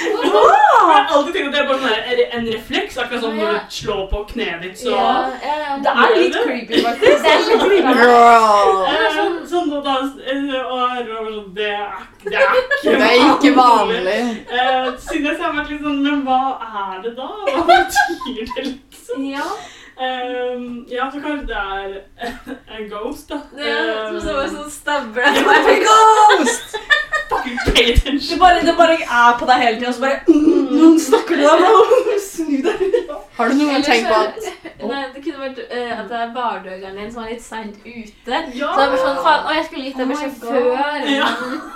Jeg 0.00 0.30
har 0.32 1.06
alltid 1.12 1.34
tenkt 1.34 1.48
at 1.48 1.54
det 1.54 1.60
er 1.60 1.66
bare 1.68 1.80
sånn 1.82 2.38
en 2.38 2.46
refleks, 2.54 2.98
akkurat 3.02 3.24
som 3.24 3.36
når 3.36 3.56
du 3.56 3.74
slår 3.76 4.04
på 4.10 4.22
kneet 4.32 4.62
ditt, 4.64 4.78
så 4.80 4.94
Ja, 4.94 5.10
ja, 5.44 5.56
ja. 5.60 5.74
Det 5.84 5.94
er 6.04 6.14
litt 6.16 6.38
creepy, 6.44 6.82
faktisk. 6.86 7.24
Det 7.24 7.32
er 7.32 7.42
litt 7.48 7.64
creepy. 7.64 7.94
Sånn, 9.16 9.36
sånn 9.50 9.70
Aurora 11.00 11.24
var 11.24 11.32
sånn 11.34 11.50
Det 11.56 11.68
er, 11.74 12.06
det 12.24 12.38
er 12.38 12.54
ikke 12.60 12.94
Det 13.00 13.10
er 13.10 13.26
ikke 13.26 13.52
vanlig. 13.56 14.20
Eh, 14.46 14.88
siden 15.08 15.28
jeg 15.30 15.42
har 15.42 15.58
vært 15.58 15.74
litt 15.74 15.84
sånn 15.84 16.00
Men 16.04 16.24
hva 16.28 16.40
er 16.70 17.04
det 17.04 17.14
da? 17.18 17.28
Hva 17.50 17.66
betyr 17.68 18.40
det, 18.54 18.64
liksom? 18.70 19.28
Ja. 19.30 19.46
Um, 20.00 20.86
ja, 20.88 21.10
så 21.12 21.20
kanskje 21.20 21.46
det 21.50 21.56
er 21.60 22.76
en 22.78 22.86
ghost, 22.88 23.28
da. 23.28 23.42
Det 23.52 23.66
er 23.68 24.06
som 24.08 24.20
så 24.24 24.36
Ehm, 24.40 24.54
sånn 24.54 24.70
stabber 24.72 25.28
deg. 25.36 25.84
Ghost! 25.90 26.78
Fucking 27.40 27.74
pay 27.74 27.86
Det 27.86 27.96
attention. 27.98 28.38
bare, 28.38 28.60
det 28.66 28.76
bare 28.76 28.96
er 29.00 29.38
på 29.40 29.46
deg 29.50 29.64
hele 29.64 29.76
tiden, 29.76 29.88
og 29.88 29.94
så 29.94 30.00
bare 30.00 30.20
mm, 30.28 30.68
Noen 30.70 31.00
snakker 31.00 31.34
til 31.36 31.44
deg, 31.44 31.64
bro! 31.64 32.18
Snu 32.30 32.56
deg. 32.66 32.84
Har 33.36 33.48
du 33.48 33.54
noen 33.56 33.70
gang 33.74 33.84
tenkt 33.84 34.08
på 34.08 34.18
at 34.20 34.34
Nei, 34.90 35.00
det 35.14 35.20
kunne 35.24 35.40
vært 35.42 35.58
uh, 35.60 35.90
at 36.00 36.06
det 36.08 36.18
er 36.24 36.30
bardøgeren 36.34 36.96
din 36.96 37.10
som 37.12 37.24
er 37.24 37.32
litt 37.34 37.42
seint 37.44 37.74
ute. 37.84 38.38
Ja! 38.56 38.70
Så 38.72 38.78
det 38.78 38.84
er 38.84 38.92
bare 38.94 39.00
sånn, 39.02 39.18
faen, 39.26 39.42
å, 39.44 39.54
jeg 39.58 39.66
skulle 39.66 39.84
gitt 39.88 39.98
deg 40.00 40.12
beskjed 40.12 40.38
før. 40.40 41.08
Ja. 41.10 41.28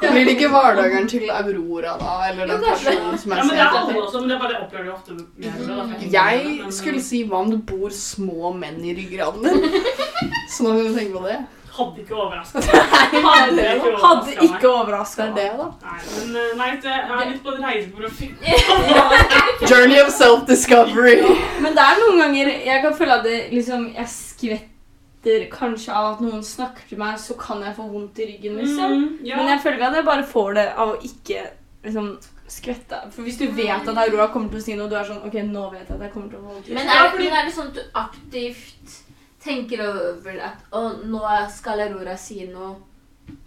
Blir 0.04 0.24
det 0.24 0.36
ikke 0.38 0.48
hverdageren 0.54 1.10
til 1.12 1.26
Aurora, 1.28 1.96
da? 2.00 2.14
Eller 2.30 2.48
den 2.54 2.64
personen 2.64 3.18
som 3.20 3.34
ja, 3.34 3.42
er 3.42 3.50
men 3.50 3.52
det 3.52 3.64
er 3.66 3.76
alle 3.80 3.98
også, 4.06 4.22
men 4.22 4.32
det 4.32 4.36
er 4.36 4.40
bare 4.44 4.54
det 4.54 4.62
opplever 4.64 4.88
du 4.88 4.94
ofte 4.94 5.14
tenker 5.14 6.14
Jeg 6.14 6.46
det, 6.64 6.72
skulle 6.78 7.02
si 7.04 7.22
hva 7.28 7.42
om 7.44 7.52
det 7.52 7.60
bor 7.68 7.92
små 7.94 8.54
menn 8.56 8.80
i 8.84 8.96
ryggraden 8.96 9.44
din? 9.44 9.84
Så 10.54 10.64
nå 10.64 10.76
kan 10.78 10.88
du 10.88 10.98
tenke 10.98 11.18
på 11.18 11.26
det. 11.28 11.38
Hadde 11.74 12.02
ikke 12.04 12.14
overraska 12.14 12.60
meg. 12.64 13.24
Hadde. 13.24 13.64
Hadde 14.02 14.34
ikke 14.46 14.68
overraska 14.70 15.24
meg. 15.30 15.38
det, 15.40 15.46
da. 15.58 15.64
Nei, 15.82 15.96
men 16.18 16.36
eh, 16.42 16.52
nei, 16.60 16.68
jeg 16.84 17.00
er 17.16 17.30
litt 17.32 17.40
på 17.42 17.54
en 17.56 17.64
reise 17.66 17.88
for 17.94 18.06
å 18.06 18.12
finne 18.14 19.68
Journey 19.70 19.98
of 20.04 20.12
self-discovery. 20.14 21.16
Men 21.64 21.74
det 21.74 21.82
er 21.88 21.98
noen 22.02 22.20
ganger 22.22 22.52
jeg 22.68 22.84
kan 22.84 22.94
føle 22.98 23.16
at 23.18 23.26
det, 23.26 23.40
liksom, 23.54 23.88
jeg 23.96 24.08
skvetter 24.12 25.48
kanskje 25.52 25.94
av 25.96 26.12
at 26.14 26.22
noen 26.24 26.42
snakker 26.46 26.86
til 26.90 27.00
meg, 27.00 27.18
så 27.22 27.34
kan 27.40 27.62
jeg 27.64 27.74
få 27.78 27.88
vondt 27.90 28.18
i 28.22 28.28
ryggen, 28.34 28.58
liksom. 28.60 28.94
Mm, 28.94 29.10
ja. 29.26 29.38
Men 29.40 29.50
jeg 29.54 29.62
føler 29.64 29.78
ikke 29.80 29.90
at 29.90 29.98
jeg 30.02 30.08
bare 30.12 30.26
får 30.34 30.56
det 30.60 30.66
av 30.84 30.92
å 30.94 30.98
ikke 31.10 31.46
liksom, 31.86 32.10
skvette. 32.54 32.98
For 33.14 33.24
hvis 33.26 33.38
du 33.40 33.46
vet 33.56 33.88
at 33.88 34.02
Aurora 34.04 34.28
kommer 34.34 34.52
til 34.52 34.60
å 34.60 34.66
si 34.66 34.76
noe, 34.78 34.90
du 34.92 34.98
er 35.00 35.08
sånn 35.08 35.24
OK, 35.26 35.38
nå 35.48 35.64
vet 35.72 35.88
jeg 35.88 35.96
at 35.96 36.04
jeg 36.06 36.12
kommer 36.14 36.28
til 36.30 36.38
å 36.38 36.44
få 36.44 36.52
vondt. 36.58 36.68
i 36.68 36.76
Men 36.76 36.86
ryggen. 36.86 37.00
er, 37.00 37.18
men 37.24 37.38
er 37.40 37.48
det 37.48 37.56
sånn 37.56 37.72
at 37.72 37.80
du 37.80 37.84
aktivt 38.04 39.00
tenker 39.44 39.84
over 39.84 40.40
at 40.48 40.74
å, 40.74 40.88
nå 41.04 41.22
skal 41.52 41.84
Aurora 41.86 42.16
si 42.20 42.44
noe? 42.48 42.74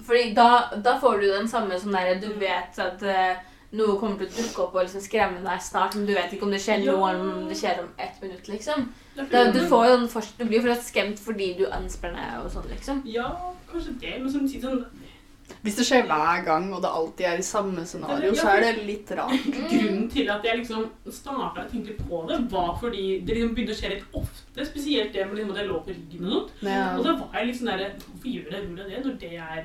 Fordi 0.07 0.31
da, 0.37 0.71
da 0.83 0.95
får 1.01 1.21
du 1.21 1.27
den 1.29 1.49
samme 1.49 1.77
sånn 1.77 1.93
derre 1.93 2.15
Du 2.17 2.31
vet 2.41 2.79
at 2.81 3.03
eh, 3.05 3.41
noe 3.77 3.97
kommer 3.99 4.21
til 4.21 4.29
å 4.29 4.35
dukke 4.37 4.63
opp 4.63 4.77
og 4.77 4.85
liksom 4.85 5.03
skremme 5.03 5.41
deg 5.43 5.63
snart, 5.63 5.97
men 5.97 6.07
du 6.07 6.13
vet 6.15 6.31
ikke 6.33 6.47
om 6.47 6.53
det 6.55 6.61
skjer 6.63 6.85
nå 6.85 6.95
eller 6.95 7.19
om 7.25 7.49
det 7.49 7.57
skjer 7.59 7.81
om 7.83 7.89
ett 7.99 8.21
minutt, 8.23 8.47
liksom. 8.47 8.87
Da, 9.17 9.43
du, 9.51 9.59
får 9.67 9.83
jo 9.89 9.97
den 9.97 10.07
først, 10.11 10.37
du 10.37 10.45
blir 10.45 10.59
jo 10.59 10.67
fortsatt 10.67 10.87
skremt 10.87 11.19
fordi 11.19 11.49
du 11.59 11.65
anspenner 11.67 12.37
og 12.39 12.47
sånn, 12.53 12.69
liksom. 12.71 13.01
Ja, 13.09 13.27
kanskje 13.67 13.97
det, 13.99 14.13
men 14.21 14.31
samtidig 14.31 14.63
sånn 14.63 14.85
Hvis 15.65 15.77
det 15.79 15.85
skjer 15.87 16.07
hver 16.09 16.43
gang, 16.45 16.67
og 16.73 16.81
det 16.83 16.91
alltid 16.99 17.25
er 17.25 17.41
i 17.41 17.45
samme 17.45 17.85
scenario, 17.85 18.33
så 18.37 18.49
er 18.55 18.65
det 18.67 18.85
litt 18.87 19.11
rart. 19.17 19.47
Grunnen 19.71 20.09
til 20.11 20.29
at 20.33 20.45
jeg 20.45 20.61
liksom 20.61 20.87
starta 21.11 21.65
å 21.65 21.69
tenke 21.71 21.97
på 22.01 22.23
det, 22.29 22.41
var 22.51 22.75
fordi 22.81 23.05
det 23.25 23.37
liksom 23.37 23.55
begynte 23.57 23.75
å 23.75 23.79
skje 23.79 23.93
litt 23.95 24.17
ofte. 24.17 24.65
Spesielt 24.67 25.13
det 25.13 25.25
med 25.27 25.37
liksom 25.37 25.53
at 25.53 25.59
jeg 25.61 25.69
lå 25.69 25.79
på 25.85 25.93
ryggen 25.93 26.25
og 26.25 26.31
sånt. 26.33 26.49
Og 26.97 27.03
da 27.05 27.11
var 27.19 27.37
jeg 27.37 27.49
litt 27.49 27.59
sånn 27.59 27.69
derre 27.69 27.89
Hvorfor 27.97 28.27
gjør 28.31 28.47
jeg 28.47 28.63
gjorde 28.65 28.83
det 28.87 28.99
når 29.05 29.13
det 29.21 29.29
er 29.37 29.61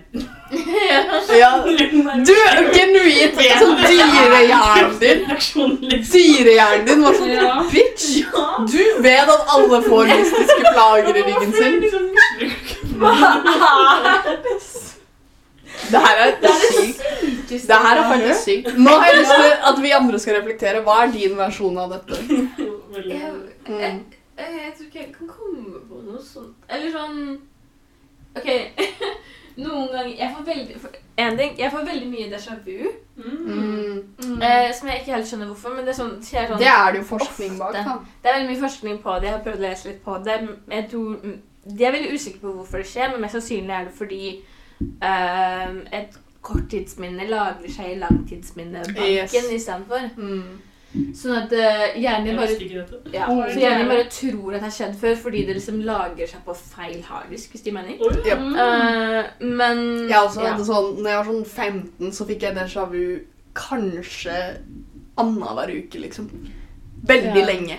ja. 1.40 1.50
Du, 2.28 2.34
genuint 2.76 3.40
sånn 3.62 3.80
dyrehjernen 3.80 4.98
din 5.00 5.24
liksom. 5.30 5.78
Dyrehjernen 6.12 6.86
din 6.88 7.06
var 7.06 7.18
sånn 7.18 7.32
Ja. 7.32 7.56
Bitch! 7.72 8.08
Du 8.72 8.82
vet 9.04 9.32
at 9.32 9.52
alle 9.56 9.80
får 9.86 10.12
mystiske 10.12 10.74
plager 10.74 11.16
i 11.16 11.26
ryggen 11.30 11.52
sin. 11.56 11.74
Hva 13.00 13.12
er 13.22 14.42
Det 14.44 14.58
her 15.92 16.16
er 16.22 16.32
sykt. 16.72 17.02
Det 17.68 17.78
her 17.86 17.96
er 18.00 18.08
faktisk 18.12 18.44
sykt. 18.44 18.78
Nå 18.78 18.90
har 18.90 19.06
jeg 19.10 19.18
lyst 19.22 19.34
til 19.34 19.52
at 19.72 19.82
vi 19.82 19.90
andre 19.98 20.18
skal 20.18 20.36
reflektere. 20.40 20.82
Hva 20.86 21.02
er 21.06 21.12
din 21.12 21.36
versjon 21.38 21.78
av 21.78 21.90
dette? 21.96 22.22
Veldig- 22.92 23.20
Jeg, 23.20 23.32
Mm. 23.62 23.78
jeg, 23.78 24.00
jeg 24.38 24.72
tror 24.76 24.86
ikke 24.86 24.98
jeg 24.98 25.14
kan 25.18 25.28
komme 25.28 25.80
på 25.88 26.00
noe 26.06 26.18
sånt. 26.22 26.56
Eller 26.68 26.90
sånn 26.90 27.38
OK. 28.36 28.48
Noen 29.62 29.88
ganger 29.92 30.16
Jeg 30.16 30.30
får 30.34 30.44
veldig 30.46 30.76
En 31.20 31.36
ting, 31.36 31.58
jeg 31.60 31.70
får 31.70 31.82
veldig 31.86 32.06
mye 32.08 32.28
déjà 32.32 32.54
vu. 32.64 32.88
Mm. 33.16 34.02
Mm. 34.24 34.42
Eh, 34.42 34.72
som 34.74 34.88
jeg 34.88 35.00
ikke 35.02 35.12
helt 35.14 35.28
skjønner 35.28 35.46
hvorfor, 35.52 35.74
men 35.76 35.84
det 35.84 35.92
er 35.92 35.98
sånn, 36.00 36.14
skjer 36.24 36.48
sånn 36.48 36.58
Det 36.62 36.70
er 36.72 36.92
det 36.94 37.02
jo 37.02 37.08
forskning 37.10 37.58
bak. 37.60 37.74
Da. 37.76 37.98
Det 38.22 38.30
er 38.30 38.38
veldig 38.38 38.48
mye 38.54 38.62
forskning 38.62 38.98
på 39.04 39.16
det. 39.20 39.28
Jeg 39.28 39.34
har 39.36 39.44
prøvd 39.44 39.60
å 39.60 39.66
lese 39.68 39.88
litt 39.90 40.00
på 40.06 40.16
det. 40.24 40.38
Jeg 40.72 40.86
tror, 40.90 41.18
de 41.76 41.84
er 41.84 41.92
veldig 41.98 42.14
usikre 42.16 42.40
på 42.46 42.54
hvorfor 42.56 42.80
det 42.82 42.88
skjer, 42.90 43.12
men 43.12 43.20
mest 43.26 43.36
sannsynlig 43.36 43.76
er 43.76 43.84
det 43.90 43.94
fordi 43.98 44.22
ehm, 45.00 45.78
et 45.92 46.18
korttidsminne 46.42 47.28
lagrer 47.30 47.70
seg 47.70 47.92
i 47.92 47.98
langtidsminnebanken 48.00 49.06
Yes. 49.06 49.34
istedenfor. 49.34 50.08
Mm. 50.16 50.60
Sånn 51.16 51.36
at 51.38 51.52
uh, 51.56 51.84
hjernen 51.96 52.36
bare 52.36 52.52
ja, 53.14 53.24
så 53.24 53.56
hjernen 53.56 53.78
din 53.86 53.88
bare 53.88 54.08
tror 54.12 54.50
at 54.52 54.58
det 54.60 54.66
har 54.66 54.74
skjedd 54.76 54.96
før, 55.00 55.14
fordi 55.22 55.44
det 55.48 55.54
liksom 55.56 55.78
lagrer 55.86 56.28
seg 56.28 56.42
på 56.44 56.52
feil 56.58 56.98
harddisk, 57.06 57.54
hvis 57.54 57.62
de 57.64 57.72
mener. 57.72 57.96
Oh, 58.02 58.12
Ja. 58.26 58.36
Eh, 58.36 59.30
men 59.40 59.80
Jeg 60.10 60.18
også 60.18 60.42
ja. 60.42 60.50
hadde 60.52 60.66
sånn, 60.68 60.90
når 60.98 61.08
jeg 61.08 61.16
var 61.22 61.30
sånn 61.30 61.46
15, 61.46 62.12
så 62.12 62.26
fikk 62.28 62.42
jeg 62.44 62.58
déjà 62.58 62.84
vu 62.90 63.20
kanskje 63.56 64.36
annenhver 65.16 65.72
uke, 65.78 65.98
liksom. 66.04 66.28
Veldig 67.08 67.40
Ja. 67.40 67.46
lenge. 67.46 67.78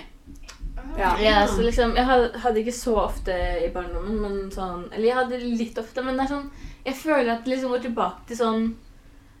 Ja. 0.98 1.16
Ja, 1.18 1.46
så 1.46 1.62
liksom, 1.62 1.94
Jeg 1.96 2.04
hadde 2.06 2.58
ikke 2.60 2.72
så 2.72 2.96
ofte 2.96 3.32
i 3.64 3.68
barndommen, 3.70 4.20
men 4.20 4.50
sånn 4.50 4.84
Eller 4.92 5.06
jeg 5.06 5.14
hadde 5.16 5.38
litt 5.58 5.78
ofte, 5.78 6.02
men 6.04 6.16
det 6.16 6.24
er 6.24 6.34
sånn 6.34 6.50
Jeg 6.84 6.96
føler 7.00 7.32
at 7.32 7.44
det 7.44 7.54
liksom 7.54 7.70
går 7.72 7.86
tilbake 7.88 8.26
til 8.28 8.40
sånn 8.40 8.64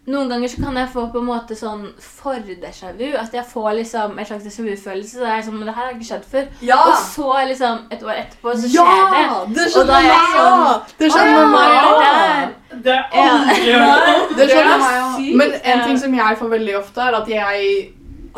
Noen 0.04 0.28
ganger 0.28 0.50
så 0.52 0.60
kan 0.60 0.76
jeg 0.76 0.88
få 0.92 1.06
på 1.14 1.20
en 1.22 1.28
måte 1.30 1.56
sånn 1.56 1.84
for-déjà 1.96 2.90
vu. 2.98 3.06
At 3.16 3.32
jeg 3.32 3.44
får 3.48 3.70
liksom 3.78 4.18
en 4.20 4.26
slags 4.28 4.44
déjà 4.44 4.64
vu-følelse. 4.66 5.14
Så 5.14 5.22
det 5.22 5.30
er 5.32 5.44
sånn, 5.46 5.56
men 5.56 5.70
det 5.70 5.74
her 5.78 5.86
har 5.86 5.94
ikke 5.94 6.08
skjedd 6.10 6.26
før. 6.28 6.50
Og 6.74 6.90
så 7.00 7.28
liksom 7.48 7.78
et 7.94 8.04
år 8.04 8.18
etterpå 8.20 8.52
så 8.52 8.68
skjer 8.68 9.00
det. 9.14 9.22
Ja! 9.22 9.38
Det 9.48 9.64
Og 9.64 9.72
skjønner 9.72 9.88
da 9.88 10.02
er 10.02 10.04
jeg 10.10 10.26
meg 10.26 10.36
sånn! 10.36 10.92
Det 11.00 11.10
skjønner 11.14 11.48
meg 11.54 11.72
ja, 11.72 11.86
òg! 11.88 12.52
det 12.84 12.98
er 12.98 13.16
aldri 13.22 13.56
Det 14.36 14.36
Det 14.42 14.50
skjønner 14.50 14.74
er 14.74 14.84
meg 14.84 15.00
òg. 15.06 15.32
Men 15.40 15.56
en 15.62 15.84
ting 15.86 16.02
som 16.04 16.20
jeg 16.20 16.40
får 16.42 16.52
veldig 16.58 16.76
ofte, 16.82 17.08
er 17.08 17.18
at 17.22 17.32
jeg 17.38 17.74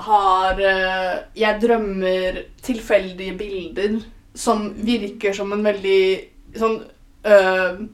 har 0.06 0.64
eh, 0.70 1.12
Jeg 1.42 1.60
drømmer 1.66 2.42
tilfeldige 2.62 3.34
bilder 3.42 3.98
som 4.38 4.68
virker 4.86 5.34
som 5.34 5.50
en 5.56 5.66
veldig 5.66 6.00
sånn 6.60 6.78
øh, 7.26 7.86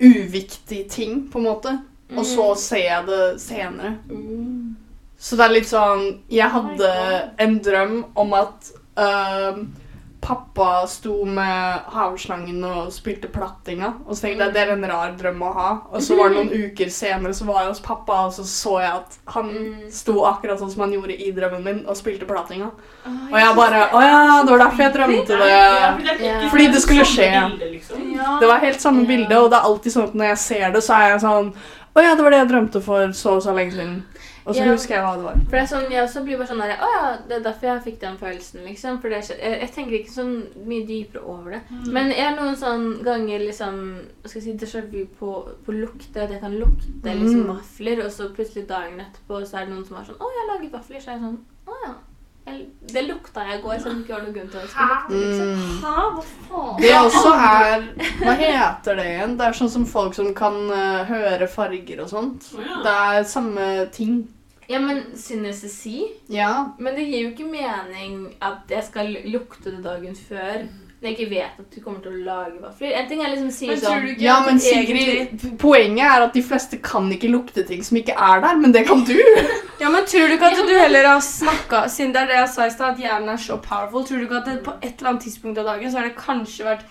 uviktig 0.00 0.86
ting, 0.90 1.26
på 1.32 1.38
en 1.38 1.44
måte. 1.44 1.78
Og 2.16 2.26
så 2.26 2.54
ser 2.60 2.84
jeg 2.84 3.06
det 3.08 3.22
senere. 3.42 3.96
Så 5.18 5.36
det 5.38 5.46
er 5.46 5.54
litt 5.54 5.68
sånn 5.68 6.02
Jeg 6.30 6.52
hadde 6.52 6.90
en 7.40 7.54
drøm 7.64 7.94
om 8.20 8.34
at 8.36 8.68
øhm, 9.00 9.62
pappa 10.26 10.86
sto 10.90 11.20
med 11.24 11.84
havslangen 11.94 12.64
og 12.66 12.88
spilte 12.90 13.28
plattinga. 13.30 13.92
Og 14.08 14.16
så 14.16 14.24
tenkte 14.26 14.48
jeg 14.48 14.54
det 14.56 14.62
er 14.64 14.72
en 14.74 14.86
rar 14.90 15.12
drøm 15.14 15.44
å 15.46 15.52
ha. 15.54 15.68
Og 15.94 16.02
så 16.02 16.16
var 16.18 16.32
det 16.34 16.40
noen 16.40 16.50
uker 16.66 16.90
senere 16.90 17.30
så 17.38 17.46
var 17.46 17.60
jeg 17.62 17.70
hos 17.76 17.82
pappa, 17.84 18.16
og 18.26 18.34
så 18.34 18.42
så 18.50 18.74
jeg 18.82 18.90
at 18.96 19.18
han 19.36 19.52
Mm. 19.56 19.86
sto 19.94 20.16
akkurat 20.26 20.58
sånn 20.58 20.70
som 20.72 20.82
han 20.82 20.92
gjorde 20.96 21.14
i 21.14 21.30
drømmen 21.36 21.62
min, 21.64 21.78
og 21.86 21.94
spilte 21.96 22.26
plattinga. 22.26 22.72
Og 23.06 23.38
jeg 23.38 23.54
bare 23.56 23.84
Å 23.94 24.02
ja, 24.02 24.18
det 24.42 24.50
var 24.50 24.64
derfor 24.66 24.82
jeg 24.82 24.94
drømte 24.98 25.38
det. 25.40 26.50
Fordi 26.50 26.66
det 26.74 26.82
skulle 26.82 27.04
skje. 27.06 27.30
liksom. 27.70 28.12
Det 28.40 28.48
var 28.50 28.58
helt 28.66 28.80
samme 28.82 29.06
bilde, 29.06 29.38
og 29.38 29.50
det 29.50 29.58
er 29.60 29.68
alltid 29.70 29.92
sånn 29.94 30.08
at 30.10 30.14
når 30.18 30.32
jeg 30.32 30.38
ser 30.38 30.70
det, 30.74 30.82
så 30.82 30.98
er 30.98 31.10
jeg 31.14 31.20
sånn 31.24 31.52
Å 31.96 32.02
ja, 32.04 32.14
det 32.18 32.24
var 32.26 32.34
det 32.34 32.38
jeg 32.42 32.48
drømte 32.50 32.80
for 32.84 33.12
så 33.16 33.36
og 33.38 33.42
så 33.46 33.54
lenge 33.56 33.72
siden. 33.72 33.94
Og 34.46 34.54
så 34.54 34.62
Ja. 34.62 34.72
husker 34.72 34.94
jeg 34.94 35.02
hva 35.04 35.16
det 35.16 35.24
var. 35.24 35.32
For 35.34 35.56
det 35.56 35.62
er 35.62 35.66
sånn, 35.76 35.90
Jeg 35.90 36.02
også 36.04 36.22
blir 36.24 36.36
bare 36.38 36.46
sånn 36.46 36.60
der, 36.62 36.76
Å 36.78 36.88
ja, 36.94 37.16
det 37.28 37.36
er 37.36 37.40
derfor 37.50 37.66
jeg 37.66 37.82
fikk 37.84 37.98
den 38.00 38.16
følelsen. 38.16 38.64
liksom. 38.64 39.00
For 39.00 39.08
det 39.08 39.18
er, 39.18 39.36
jeg, 39.42 39.60
jeg 39.60 39.70
tenker 39.74 39.92
ikke 39.98 40.14
sånn 40.14 40.66
mye 40.66 40.86
dypere 40.86 41.22
over 41.26 41.50
det. 41.50 41.60
Mm. 41.70 41.92
Men 41.92 42.10
jeg 42.10 42.24
har 42.24 42.36
noen 42.36 42.56
sånn 42.56 43.02
ganger 43.02 43.38
liksom 43.40 44.00
skal 44.24 44.40
jeg 44.42 44.58
si, 44.60 44.66
déjà 44.66 44.82
vu 44.92 45.04
på, 45.18 45.48
på 45.66 45.72
lukter. 45.72 46.22
At 46.22 46.30
jeg 46.30 46.40
kan 46.40 46.52
lukte 46.58 47.02
liksom 47.04 47.42
Mm. 47.46 47.56
vafler, 47.56 48.04
og 48.04 48.10
så 48.12 48.28
plutselig 48.34 48.66
dagen 48.68 49.00
etterpå 49.00 49.42
så 49.46 49.54
er 49.60 49.66
det 49.66 49.74
noen 49.74 49.84
som 49.86 49.96
er 49.96 50.04
sånn 50.04 50.18
'Å, 50.18 50.26
jeg 50.38 50.46
lager 50.48 50.78
vafler.' 50.78 51.00
Så 51.02 51.08
er 51.08 51.12
jeg 51.18 51.22
sånn 51.22 51.38
'Å 51.66 51.72
ja'. 51.86 51.94
Jeg, 52.46 52.66
det 52.92 53.08
lukta 53.08 53.40
jeg 53.44 53.58
i 53.58 53.62
går, 53.62 53.74
så 53.80 53.84
det 53.90 54.06
ikke 54.06 54.14
var 54.14 54.20
noen 54.22 54.34
grunn 54.34 54.48
til 54.48 54.60
å 54.60 54.62
lukte. 54.62 55.10
liksom. 55.10 55.48
Mm. 55.56 55.80
Hæ, 55.82 55.94
hva 56.14 56.24
faen? 56.48 56.80
Det 56.80 56.92
også 56.94 57.32
er 57.34 57.82
Hva 58.22 58.34
heter 58.38 58.94
det 58.96 59.04
igjen? 59.06 59.36
Det 59.36 59.46
er 59.48 59.52
sånn 59.52 59.68
som 59.70 59.84
folk 59.84 60.14
som 60.14 60.32
kan 60.32 60.54
uh, 60.70 61.04
høre 61.04 61.48
farger 61.48 62.00
og 62.02 62.08
sånt. 62.08 62.40
Det 62.84 62.86
er 62.86 63.22
samme 63.24 63.90
ting. 63.90 64.28
Ja, 64.68 64.80
men 64.82 65.04
synestesi 65.14 66.00
Ja. 66.28 66.74
Men 66.78 66.96
det 66.96 67.04
gir 67.06 67.22
jo 67.22 67.30
ikke 67.34 67.46
mening 67.50 68.34
at 68.42 68.66
jeg 68.70 68.84
skal 68.88 69.14
lukte 69.30 69.70
det 69.70 69.84
dagen 69.84 70.16
før. 70.16 70.66
Når 70.96 71.10
jeg 71.10 71.18
ikke 71.18 71.30
vet 71.30 71.58
at 71.60 71.74
du 71.74 71.80
kommer 71.84 72.00
til 72.00 72.14
å 72.16 72.24
lage 72.24 72.56
vafler. 72.62 72.94
En 72.96 73.08
ting 73.08 73.20
er 73.20 73.28
liksom 73.34 73.50
å 73.50 73.52
si 73.52 73.66
Men 73.68 73.80
sånn 73.82 74.06
ikke 74.08 74.24
ja, 74.24 74.38
men 74.46 74.56
egentlig- 74.56 75.28
Sigrid, 75.28 75.58
poenget 75.60 76.06
er 76.08 76.24
at 76.24 76.32
de 76.34 76.42
fleste 76.42 76.78
kan 76.82 77.10
ikke 77.12 77.28
lukte 77.30 77.66
ting 77.68 77.82
som 77.84 77.98
ikke 78.00 78.14
er 78.16 78.40
der, 78.40 78.56
men 78.56 78.72
det 78.72 78.86
kan 78.88 79.04
du. 79.04 79.14
Ja, 79.80 79.90
men 79.92 80.06
Tror 80.08 80.26
du 80.26 80.34
ikke 80.38 80.48
at 80.48 80.56
du 80.56 80.72
heller 80.72 81.04
har 81.04 81.20
snakka 81.20 81.82
Siden 81.92 82.14
det 82.14 82.22
er 82.22 82.26
det 82.30 82.36
jeg 82.38 82.48
sa 82.48 82.64
i 82.64 82.70
stad, 82.72 82.94
at 82.94 82.98
hjernen 83.02 83.28
er 83.28 83.36
så 83.36 83.58
powerful, 83.60 84.06
tror 84.08 84.18
du 84.18 84.24
ikke 84.24 84.38
at 84.40 84.46
det 84.48 84.62
på 84.64 84.72
et 84.80 84.94
eller 84.96 85.10
annet 85.10 85.22
tidspunkt 85.26 85.58
av 85.60 85.66
dagen 85.68 85.92
så 85.92 85.98
har 86.00 86.08
det 86.08 86.16
kanskje 86.16 86.64
vært 86.64 86.86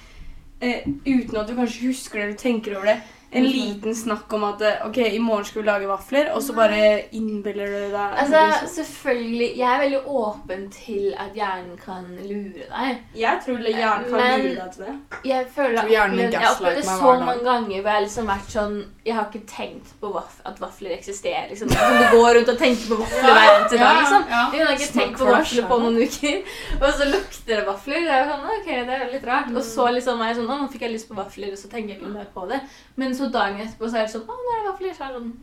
eh, 0.62 0.86
Uten 1.08 1.40
at 1.42 1.48
du 1.50 1.56
kanskje 1.58 1.88
husker 1.90 2.20
det 2.20 2.28
eller 2.28 2.38
tenker 2.38 2.78
over 2.78 2.86
det, 2.92 3.00
en 3.36 3.46
liten 3.50 3.96
snakk 3.96 4.34
om 4.34 4.44
at 4.48 4.62
eh, 4.62 4.86
ok, 4.88 4.98
i 4.98 5.20
morgen 5.20 5.46
skal 5.46 5.62
vi 5.62 5.68
lage 5.68 5.88
vafler, 5.90 6.32
og 6.36 6.42
så 6.44 6.56
bare 6.58 6.80
innbiller 7.16 7.68
du 7.68 7.92
deg 7.94 8.16
Altså, 8.22 8.42
liksom. 8.52 8.70
selvfølgelig 8.76 9.50
Jeg 9.58 9.68
er 9.74 9.80
veldig 9.84 10.02
åpen 10.08 10.66
til 10.72 11.14
at 11.20 11.36
hjernen 11.36 11.78
kan 11.86 12.06
lure 12.24 12.66
deg. 12.70 13.02
Jeg 13.16 13.40
tror 13.46 13.58
hjernen 13.66 14.10
kan 14.10 14.18
Men- 14.22 14.46
lure 14.46 14.56
deg 14.56 14.72
til 14.76 14.86
det. 14.86 14.96
Jeg 15.32 15.48
føler 15.56 15.90
hjernen 15.92 16.16
min 16.18 16.32
jeg 16.32 16.42
har 16.42 16.56
opplevd 16.56 16.76
det 16.82 16.86
så 16.86 17.14
mange 17.26 17.44
ganger 17.44 17.82
hvor 17.82 17.92
jeg 17.92 18.06
liksom 18.08 18.28
vært 18.34 18.50
sånn 18.56 18.76
Jeg 19.06 19.14
har 19.16 19.26
ikke 19.30 19.46
tenkt 19.48 19.92
på 20.02 20.10
vaf 20.14 20.40
at 20.46 20.60
vafler 20.60 20.96
eksisterer. 20.98 21.50
Liksom. 21.52 21.70
Som 21.76 21.98
du 22.02 22.06
går 22.18 22.36
rundt 22.40 22.50
og 22.50 22.58
tenker 22.58 22.88
på 22.90 22.96
vafler 23.04 23.36
hver 23.36 23.52
eneste 23.52 23.78
dag. 23.78 24.00
liksom. 24.02 24.24
Jeg 24.56 24.66
har 24.66 24.74
ikke 24.80 24.94
tenke 24.96 25.20
på 25.20 25.26
vafler 25.30 25.68
på 25.70 25.78
noen 25.84 26.00
uker. 26.02 26.40
Og 26.82 26.88
så 26.98 27.06
lukter 27.12 27.56
det 27.60 27.66
vafler. 27.68 28.00
Det 28.06 28.14
er 28.16 28.24
jo 28.24 28.32
sånn, 28.32 28.48
ok, 28.56 28.66
det 28.90 28.96
er 28.98 29.12
litt 29.14 29.28
rart. 29.30 29.52
Og 29.54 29.62
så 29.64 29.86
liksom 29.94 30.22
er 30.26 30.32
jeg 30.32 30.40
sånn, 30.40 30.50
å, 30.50 30.58
nå 30.64 30.68
fikk 30.74 30.82
jeg 30.88 30.94
lyst 30.96 31.10
på 31.12 31.18
vafler, 31.20 31.52
og 31.54 31.60
så 31.62 31.70
tenker 31.70 31.94
jeg 31.94 32.00
ikke 32.02 32.14
mer 32.16 32.28
på 32.34 32.48
det. 32.50 32.60
Men 32.98 33.14
så 33.18 33.25
dagen 33.34 33.62
etterpå 33.66 33.90
så 33.90 33.98
er 33.98 34.08
det 34.08 34.12
sånn, 34.16 34.28
å, 34.30 34.38
nå 34.38 34.54
er 34.56 34.64
det 34.64 34.72
vafler. 34.72 34.94
Så 34.98 35.04
er 35.04 35.14
det 35.14 35.20
sånn, 35.20 35.36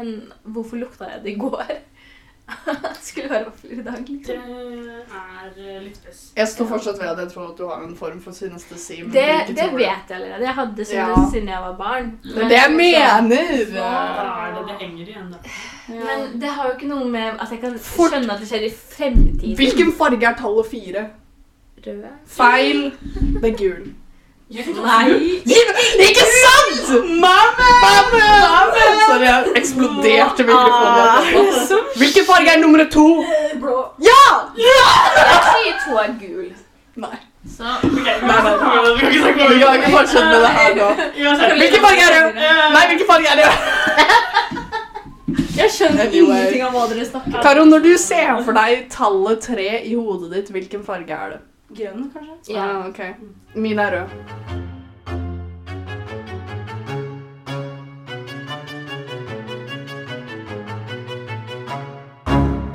men 0.00 0.32
hvorfor 0.44 0.76
lukta 0.80 1.08
jeg 1.14 1.22
det 1.24 1.32
i 1.32 1.38
går? 1.40 1.72
det 2.66 2.96
skulle 2.98 3.28
være 3.30 3.44
vafler 3.46 3.72
i 3.78 3.82
dag, 3.86 3.98
Det 4.06 4.14
liksom. 4.16 4.38
er 5.14 5.50
eh, 5.54 5.82
litt 5.84 5.96
spes. 6.00 6.22
Jeg 6.36 6.48
står 6.50 6.66
fortsatt 6.72 6.98
ved 6.98 7.06
at 7.12 7.20
jeg 7.22 7.30
tror 7.30 7.44
at 7.52 7.58
du 7.60 7.64
har 7.68 7.84
en 7.86 7.94
form 7.96 8.18
for 8.24 8.34
synestesi. 8.34 8.96
men 9.04 9.12
Det, 9.14 9.22
du 9.22 9.52
ikke 9.52 9.54
det 9.60 9.68
tror 9.68 9.78
vet 9.78 10.10
jeg 10.10 10.16
allerede. 10.16 10.44
Jeg 10.48 10.54
hadde 10.58 10.86
Ja. 10.92 11.06
det 11.14 11.28
siden 11.32 11.48
jeg 11.52 11.60
var 11.66 11.76
barn. 11.78 12.10
Det 12.24 12.42
er 12.42 12.48
det 12.48 12.58
jeg 12.58 12.74
mener! 12.74 13.46
Er 13.84 14.54
det 14.56 14.66
det 14.66 14.76
henger 14.82 15.06
igjen, 15.14 15.30
da. 15.30 15.38
Men 15.94 16.40
det 16.42 16.48
har 16.56 16.66
jo 16.68 16.74
ikke 16.76 16.90
noe 16.90 17.06
med 17.10 17.38
at 17.38 17.50
jeg 17.54 17.60
kan 17.62 17.78
Fort. 17.78 18.10
skjønne 18.16 18.34
at 18.34 18.40
det 18.42 18.48
skjer 18.50 18.66
i 18.66 18.74
fremtiden. 18.74 19.56
Hvilken 19.62 19.92
farge 19.98 20.26
er 20.26 20.34
tallet 20.42 20.66
fire? 20.70 21.06
Rød? 21.86 22.04
Feil. 22.26 22.82
Det 23.40 23.44
er 23.54 23.56
gul. 23.56 23.86
Nei! 24.50 25.10
Ikke 26.06 26.24
sant?! 26.26 26.88
Mammen! 27.22 27.76
Sorry, 29.06 29.24
jeg 29.24 29.52
eksploderte 29.60 30.42
mikrofonen. 30.48 31.84
Hvilken 32.00 32.24
farge 32.26 32.54
er 32.54 32.58
nummer 32.58 32.82
to? 32.90 33.04
Blå. 33.62 33.76
Ja! 34.02 34.22
Jeg 34.58 35.36
sier 35.46 35.76
to 35.84 35.98
er 36.02 36.16
gul. 36.22 36.48
Nei. 36.96 37.18
Så 37.56 37.64
Ok, 37.64 37.92
Nei, 37.94 38.10
nei, 38.20 38.40
vi 38.94 39.00
kan 39.00 39.06
ikke 39.08 39.20
snakke 39.22 39.44
Vi 39.48 39.60
kan 39.60 39.74
ikke 39.78 39.92
fortsette 39.94 40.26
med 40.28 40.40
det 40.44 40.50
her 40.56 40.74
nå. 40.76 40.88
Hvilken 41.60 41.84
farge 41.86 42.02
er 42.08 42.10
rød? 42.16 42.40
Nei, 42.74 42.82
hvilken 42.90 43.08
farge 43.12 43.26
er 43.30 43.36
rød? 43.40 43.54
Jeg 45.60 45.70
skjønner 45.76 46.10
ingenting 46.10 46.62
av 46.66 46.74
hva 46.74 46.82
dere 46.90 47.06
snakker 47.06 47.38
om. 47.38 47.42
Karo, 47.44 47.64
når 47.70 47.86
du 47.86 47.90
ser 48.00 48.34
for 48.44 48.56
deg 48.56 48.84
tallet 48.92 49.40
tre 49.46 49.70
i 49.86 49.94
hodet 49.94 50.30
ditt, 50.34 50.52
hvilken 50.56 50.84
farge 50.84 51.16
er 51.16 51.32
det? 51.36 51.40
Grønn, 51.76 52.10
kanskje? 52.12 52.54
ja. 52.54 52.64
Ah, 52.80 52.88
ok. 52.88 53.00
Min 53.54 53.78
er 53.78 53.90
rød. 54.00 55.20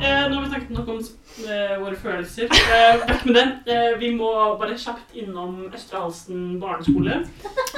Eh, 0.01 0.29
nå 0.29 0.35
har 0.35 0.41
vi 0.43 0.49
snakket 0.49 0.69
nok 0.75 0.87
om 0.93 0.99
eh, 0.99 1.75
våre 1.81 1.95
følelser. 2.01 2.49
Eh, 2.51 2.99
vekk 3.07 3.25
med 3.25 3.35
det. 3.39 3.45
Eh, 3.73 3.95
vi 3.99 4.11
må 4.15 4.29
bare 4.59 4.77
kjapt 4.77 5.15
innom 5.17 5.55
Østre 5.73 6.01
Halsen 6.03 6.59
barneskole. 6.61 7.21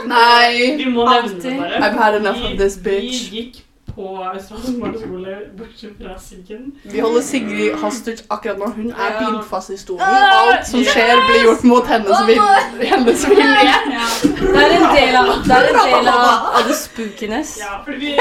Nei. 0.10 0.76
Vi 0.82 0.90
må 0.92 1.06
nevne 1.08 1.40
det 1.42 1.54
bare. 1.60 1.80
I've 1.88 1.98
had 2.02 2.20
enough 2.20 2.44
of 2.50 2.58
this 2.60 2.78
bitch. 2.78 3.32
vi 3.32 3.42
gikk 3.42 3.62
på 3.98 4.06
Australsk 4.30 4.76
barneskole, 4.82 5.36
bortsett 5.58 5.96
fra 6.02 6.14
Siggen. 6.22 6.68
Vi 6.86 7.00
holder 7.02 7.22
Sigrid 7.26 7.74
hostage 7.82 8.24
akkurat 8.30 8.60
nå. 8.62 8.68
Hun 8.76 8.92
er 8.92 9.08
Ja. 9.12 9.20
bindt 9.24 9.48
fast 9.50 9.70
i 9.74 9.78
stolen. 9.78 10.04
Alt 10.06 10.68
som 10.70 10.84
skjer, 10.86 11.16
blir 11.30 11.44
gjort 11.48 11.64
mot 11.64 11.88
hennes, 11.90 12.20
vil, 12.28 12.42
hennes 12.92 13.26
vilje. 13.30 13.74
Det 14.38 14.62
er 14.64 14.76
en 14.78 14.88
del 14.96 15.16
av, 15.22 15.32
det 15.46 15.58
er 15.58 15.70
en 15.72 15.80
del 15.96 16.08
av, 16.14 16.46
av 16.60 16.68
the 16.70 16.76
spookiness. 16.78 17.56
Ja, 17.60 17.80
fordi 17.86 17.98
vi, 18.00 18.14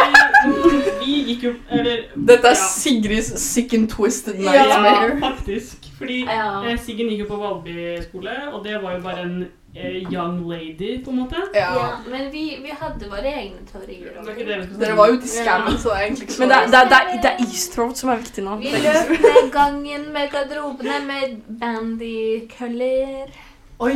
vi 1.05 1.15
gikk 1.31 1.43
jo 1.49 1.53
Eller 1.71 2.03
Dette 2.17 2.47
er 2.53 2.57
ja. 2.57 2.65
Sigrids 2.65 3.31
sick 3.43 3.75
and 3.75 3.89
twisted 3.93 4.41
Ja, 4.41 4.53
nightmare. 4.53 5.21
faktisk. 5.21 5.77
Fordi 5.99 6.25
Ja. 6.25 6.63
eh, 6.65 6.79
Siggen 6.87 7.09
gikk 7.13 7.19
jo 7.27 7.29
på 7.35 7.37
Valby 7.41 8.03
skole, 8.09 8.35
og 8.53 8.65
det 8.65 8.81
var 8.83 8.97
jo 8.97 9.01
bare 9.03 9.23
en 9.23 9.47
young 10.13 10.49
lady, 10.51 11.05
på 11.05 11.11
en 11.11 11.17
måte. 11.17 11.43
Ja, 11.55 11.75
Ja. 11.75 11.89
men 12.11 12.31
vi, 12.33 12.59
vi 12.63 12.73
hadde 12.81 13.11
våre 13.11 13.33
egne 13.33 13.65
teorier. 13.73 14.13
Er 14.17 14.67
Dere 14.81 14.97
var 14.97 15.09
jo 15.09 15.19
ute 15.19 15.25
i 15.25 15.33
skammen 15.35 15.79
så 15.79 15.89
det 15.89 15.97
er 15.97 16.05
egentlig 16.07 16.23
ikke 16.29 16.33
så 16.33 16.41
Men 16.41 16.49
det, 16.49 16.61
det, 16.73 16.85
det, 16.91 17.01
det 17.23 17.31
er 17.33 17.43
East 17.47 17.73
Throat 17.75 17.99
som 17.99 18.11
er 18.11 18.23
viktig 18.23 18.45
nå. 18.45 18.57
Vi 18.63 18.71
løp 18.71 19.11
ned 19.27 19.51
gangen 19.53 20.09
med 20.13 20.31
garderobene 20.33 21.03
med 21.07 21.37
bandykøller. 21.61 23.37
Oi. 23.79 23.93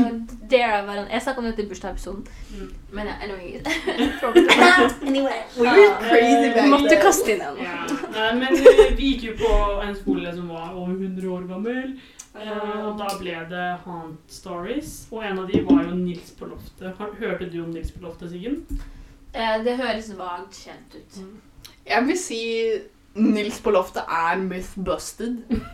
Jeg 0.50 1.22
snakket 1.22 1.38
om 1.38 1.44
dette 1.44 1.62
i 1.62 1.68
bursdagsepisoden. 1.68 2.26
Mm. 2.52 2.72
Men 2.92 3.06
ja, 3.10 3.12
anyway. 5.06 5.38
We 5.56 5.62
were 5.62 5.94
crazy 6.02 6.48
Vi 6.48 6.54
back 6.54 6.68
måtte 6.68 6.98
kaste 7.00 7.32
inn 7.32 7.40
en. 7.40 7.62
Ja. 7.64 7.78
Nei, 8.12 8.34
men 8.42 8.58
eh, 8.60 8.90
vi 8.98 9.14
gikk 9.14 9.24
jo 9.30 9.36
på 9.40 9.52
en 9.86 9.96
skole 9.96 10.34
som 10.36 10.50
var 10.52 10.74
over 10.74 10.92
100 10.92 11.30
år 11.32 11.46
gammel. 11.48 11.94
Eh, 12.40 12.86
Og 12.86 12.98
da 12.98 13.08
ble 13.18 13.36
det 13.50 13.66
Haunt 13.84 14.20
Stories. 14.32 14.94
Og 15.12 15.24
en 15.24 15.38
av 15.42 15.50
de 15.50 15.60
var 15.66 15.84
jo 15.88 15.94
Nils 15.98 16.30
på 16.38 16.48
loftet. 16.50 16.94
Hørte 17.20 17.50
du 17.52 17.60
om 17.64 17.70
Nils 17.74 17.90
på 17.92 18.02
loftet, 18.04 18.30
Siggen? 18.32 18.62
Eh, 19.34 19.58
Det 19.64 19.76
høres 19.78 20.12
vagt 20.18 20.54
kjent 20.64 20.94
ut. 20.96 21.20
Jeg 21.86 22.06
vil 22.06 22.18
si 22.18 22.40
Nils 23.14 23.60
på 23.60 23.70
loftet 23.74 24.02
er 24.08 24.36
myth 24.38 24.74
busted. 24.76 25.42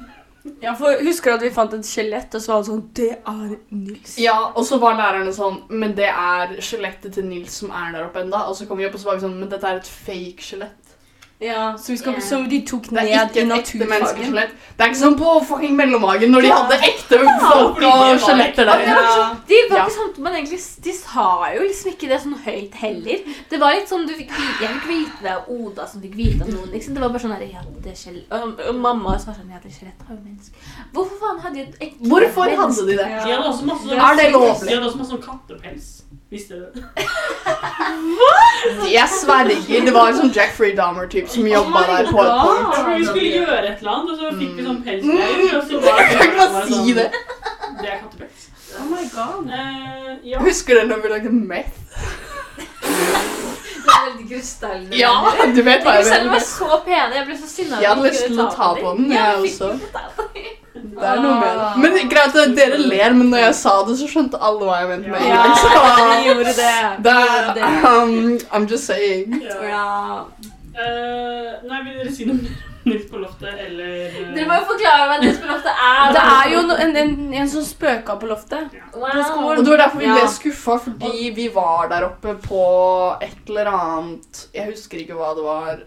Ja, 0.63 0.77
for 0.79 0.95
Husker 1.03 1.33
du 1.33 1.37
at 1.41 1.43
vi 1.43 1.49
fant 1.51 1.73
et 1.75 1.83
skjelett, 1.89 2.31
og 2.39 2.41
så 2.41 2.53
var 2.53 2.61
det 2.61 2.69
sånn 2.69 2.83
Det 2.95 3.09
er 3.19 3.55
Nils. 3.75 4.13
Ja, 4.23 4.37
og 4.55 4.63
så 4.69 4.79
var 4.79 4.95
lærerne 4.95 5.33
sånn 5.35 5.57
Men 5.75 5.97
det 5.99 6.07
er 6.07 6.53
skjelettet 6.63 7.17
til 7.17 7.27
Nils 7.27 7.57
som 7.65 7.73
er 7.75 7.91
der 7.97 8.07
oppe 8.07 8.23
enda. 8.23 8.45
Og 8.47 8.55
så 8.55 8.69
kom 8.69 8.79
vi 8.79 8.87
opp 8.87 8.95
og 8.95 9.03
så 9.03 9.09
var 9.11 9.19
vi 9.19 9.25
sånn 9.25 9.35
Men 9.41 9.51
dette 9.51 9.67
er 9.67 9.81
et 9.81 9.91
fake 9.91 10.47
skjelett. 10.47 10.86
Ja, 11.41 11.77
så, 11.79 11.93
vi 11.93 11.99
skal, 11.99 12.13
yeah. 12.13 12.23
så 12.23 12.37
de 12.51 12.63
tok 12.65 12.87
ned 12.97 13.09
i 13.37 13.43
naturfagen. 13.45 14.33
Det 14.33 14.85
er 14.85 14.89
ikke 14.89 14.99
som 14.99 15.17
på 15.21 15.33
fucking 15.45 15.75
mellomhagen 15.77 16.31
når 16.33 16.47
de 16.47 16.53
hadde 16.53 16.79
ekte 16.89 17.19
folk 17.21 17.83
og 17.85 18.21
skjeletter 18.25 18.65
der 18.65 18.85
Ja, 18.87 18.95
Ja. 18.97 19.27
De 19.51 19.59
var 19.69 19.83
ikke 19.83 19.97
sånn 19.99 20.23
man 20.25 20.39
egentlig 20.39 20.61
De 20.87 20.95
sa 20.97 21.27
jo 21.53 21.67
liksom 21.67 21.91
ikke 21.93 22.09
det 22.09 22.21
sånn 22.23 22.39
høyt 22.47 22.79
heller. 22.81 23.37
Det 23.51 23.61
var 23.61 23.77
litt 23.77 23.93
sånn 23.93 24.09
du 24.09 24.15
fikk 24.17 24.33
vite 24.33 24.65
Jeg 24.65 24.73
fikk 24.79 24.89
vite 24.89 25.27
det 25.27 25.35
av 25.35 25.53
Oda 25.53 25.87
som 25.91 26.01
fikk 26.07 26.17
vite 26.17 26.41
av 26.47 26.55
noen. 26.55 26.73
liksom 26.73 26.97
Det 26.97 27.05
var 27.05 27.13
bare 27.13 27.25
sånn 27.27 27.37
det 27.37 27.53
er 27.53 28.17
og, 28.41 28.65
og 28.71 28.81
mamma 28.89 29.19
sa 29.21 29.37
sånn 29.37 29.53
Jeg 29.53 29.61
hadde 29.61 29.77
skjelett 29.77 30.09
av 30.09 30.17
menneske. 30.17 30.57
Hvorfor 30.97 31.21
faen 31.21 31.45
hadde 31.45 31.57
de 31.59 31.67
et 31.67 31.89
ekte 31.91 32.15
Hvorfor 32.15 32.49
menneske? 32.49 32.63
hadde 32.65 32.89
de 32.89 32.97
det? 32.97 33.11
De 33.13 33.37
hadde 33.37 33.53
også 33.53 33.69
masse 33.69 33.85
sånn? 33.85 33.93
De 33.93 34.75
hadde 34.75 34.89
også 34.89 35.05
masse 35.05 35.13
sånn 35.13 35.25
kattepels. 35.29 35.93
Visste 36.37 36.55
du 36.55 36.65
det? 36.75 36.85
Jeg 38.93 39.09
sverger. 39.21 39.85
Det 39.87 39.93
var 39.95 40.09
en 40.11 40.17
sånn 40.21 40.33
Jeffrey 40.37 40.73
Dahmer-type 40.77 41.29
som 41.33 41.47
jobba 41.49 41.67
Oh 41.67 41.75
my 41.77 41.85
der 41.93 42.11
på 42.11 42.19
et 42.23 42.31
God. 42.33 42.43
punkt. 42.47 42.67
Jeg 42.67 42.85
tror 42.85 42.99
vi 42.99 43.07
skulle 43.11 43.31
gjøre 43.37 43.63
et 43.71 43.79
eller 43.79 43.93
annet, 43.95 44.11
og 44.11 44.17
så 44.21 44.27
fikk 44.41 44.53
vi 44.59 44.67
sånn 44.67 44.81
pelsgreier. 44.87 45.57
Og 45.57 45.65
så 45.71 45.81
var 45.85 46.01
Jeg 46.01 46.09
kan 46.11 46.27
ikke 46.27 46.39
bare 46.43 46.65
si 46.67 46.75
sånn, 46.75 46.97
det. 46.99 47.09
Det 47.81 47.89
er 47.93 47.99
kattepels. 48.03 48.43
Oh 48.77 48.87
my 48.91 49.05
god. 49.15 49.51
Eh, 49.57 50.13
ja. 50.33 50.39
Husker 50.45 50.81
du 50.81 50.87
når 50.91 50.99
vi 51.07 51.13
lagde 51.15 51.31
meth? 51.33 51.83
Det 52.57 53.95
er 53.95 54.05
veldig 54.11 54.27
krystallene. 54.33 54.97
Ja, 54.99 55.13
du 55.57 55.61
vet 55.63 55.85
hva 55.87 55.93
jeg 55.97 56.05
Krystallene 56.05 56.31
var 56.33 56.41
mener. 56.41 56.47
så 56.51 56.81
pene. 56.85 57.13
Jeg 57.21 57.27
ble 57.31 57.37
så 57.41 57.49
sinna. 57.55 57.81
Jeg 57.81 57.89
hadde 57.93 58.09
lyst 58.11 58.25
til 58.27 58.41
å 58.43 58.49
ta 58.53 58.69
på 58.81 58.95
den, 58.99 59.13
jeg 59.15 59.27
også. 59.47 59.69
Det 60.97 61.09
er 61.13 61.21
noe 61.23 61.35
med 61.41 61.59
det. 61.61 61.71
Men 61.85 62.09
greit 62.13 62.37
at 62.43 62.55
dere 62.57 62.79
ler, 62.81 63.13
men 63.19 63.31
når 63.35 63.43
jeg 63.47 63.55
sa 63.63 63.73
det, 63.89 63.97
så 64.01 64.07
skjønte 64.09 64.39
alle 64.41 64.65
hva 64.69 64.79
jeg 64.81 64.89
mente 64.95 65.11
med 65.13 65.27
Ja, 65.29 65.43
det. 65.53 66.21
gjorde 66.27 66.45
det. 66.45 66.55
det 67.07 67.17
Vi 67.17 67.27
gjorde 67.27 67.57
det. 67.59 67.65
er 67.67 67.91
um, 68.03 68.39
I'm 68.53 68.69
just 68.71 68.87
saying. 68.89 69.43
Ja. 69.43 69.59
Ja. 69.71 70.25
Eh, 70.77 71.53
nei, 71.69 71.83
vil 71.87 72.01
dere 72.03 72.13
si 72.13 72.27
noe 72.29 72.41
mer 72.43 72.63
Nils 72.87 73.07
på 73.11 73.19
loftet, 73.19 73.51
eller 73.65 73.95
eh, 74.07 74.19
Dere 74.37 74.45
må 74.47 74.57
jo 74.61 74.67
forklare 74.69 75.07
hva 75.11 75.15
det 75.19 75.31
loftet 75.49 75.81
er. 75.89 76.13
Det 76.15 76.21
er 76.23 76.51
jo 76.53 76.61
en, 76.85 76.93
en, 77.01 77.15
en 77.41 77.49
som 77.51 77.65
spøka 77.67 78.15
på 78.21 78.29
loftet. 78.31 78.77
wow. 78.95 79.09
på. 79.11 79.41
Og 79.57 79.63
det 79.65 79.73
var 79.73 79.81
derfor 79.83 79.99
vi 80.05 80.07
ble 80.13 80.21
Ja. 80.23 80.29
skuffa, 80.31 80.77
fordi 80.85 81.33
vi 81.35 81.49
var 81.57 81.89
der 81.91 82.07
oppe 82.07 82.37
på 82.45 82.63
et 83.27 83.49
eller 83.51 83.73
annet 83.73 84.45
Jeg 84.55 84.69
husker 84.71 85.03
ikke 85.03 85.19
hva 85.19 85.33
det 85.35 85.45
var. 85.49 85.81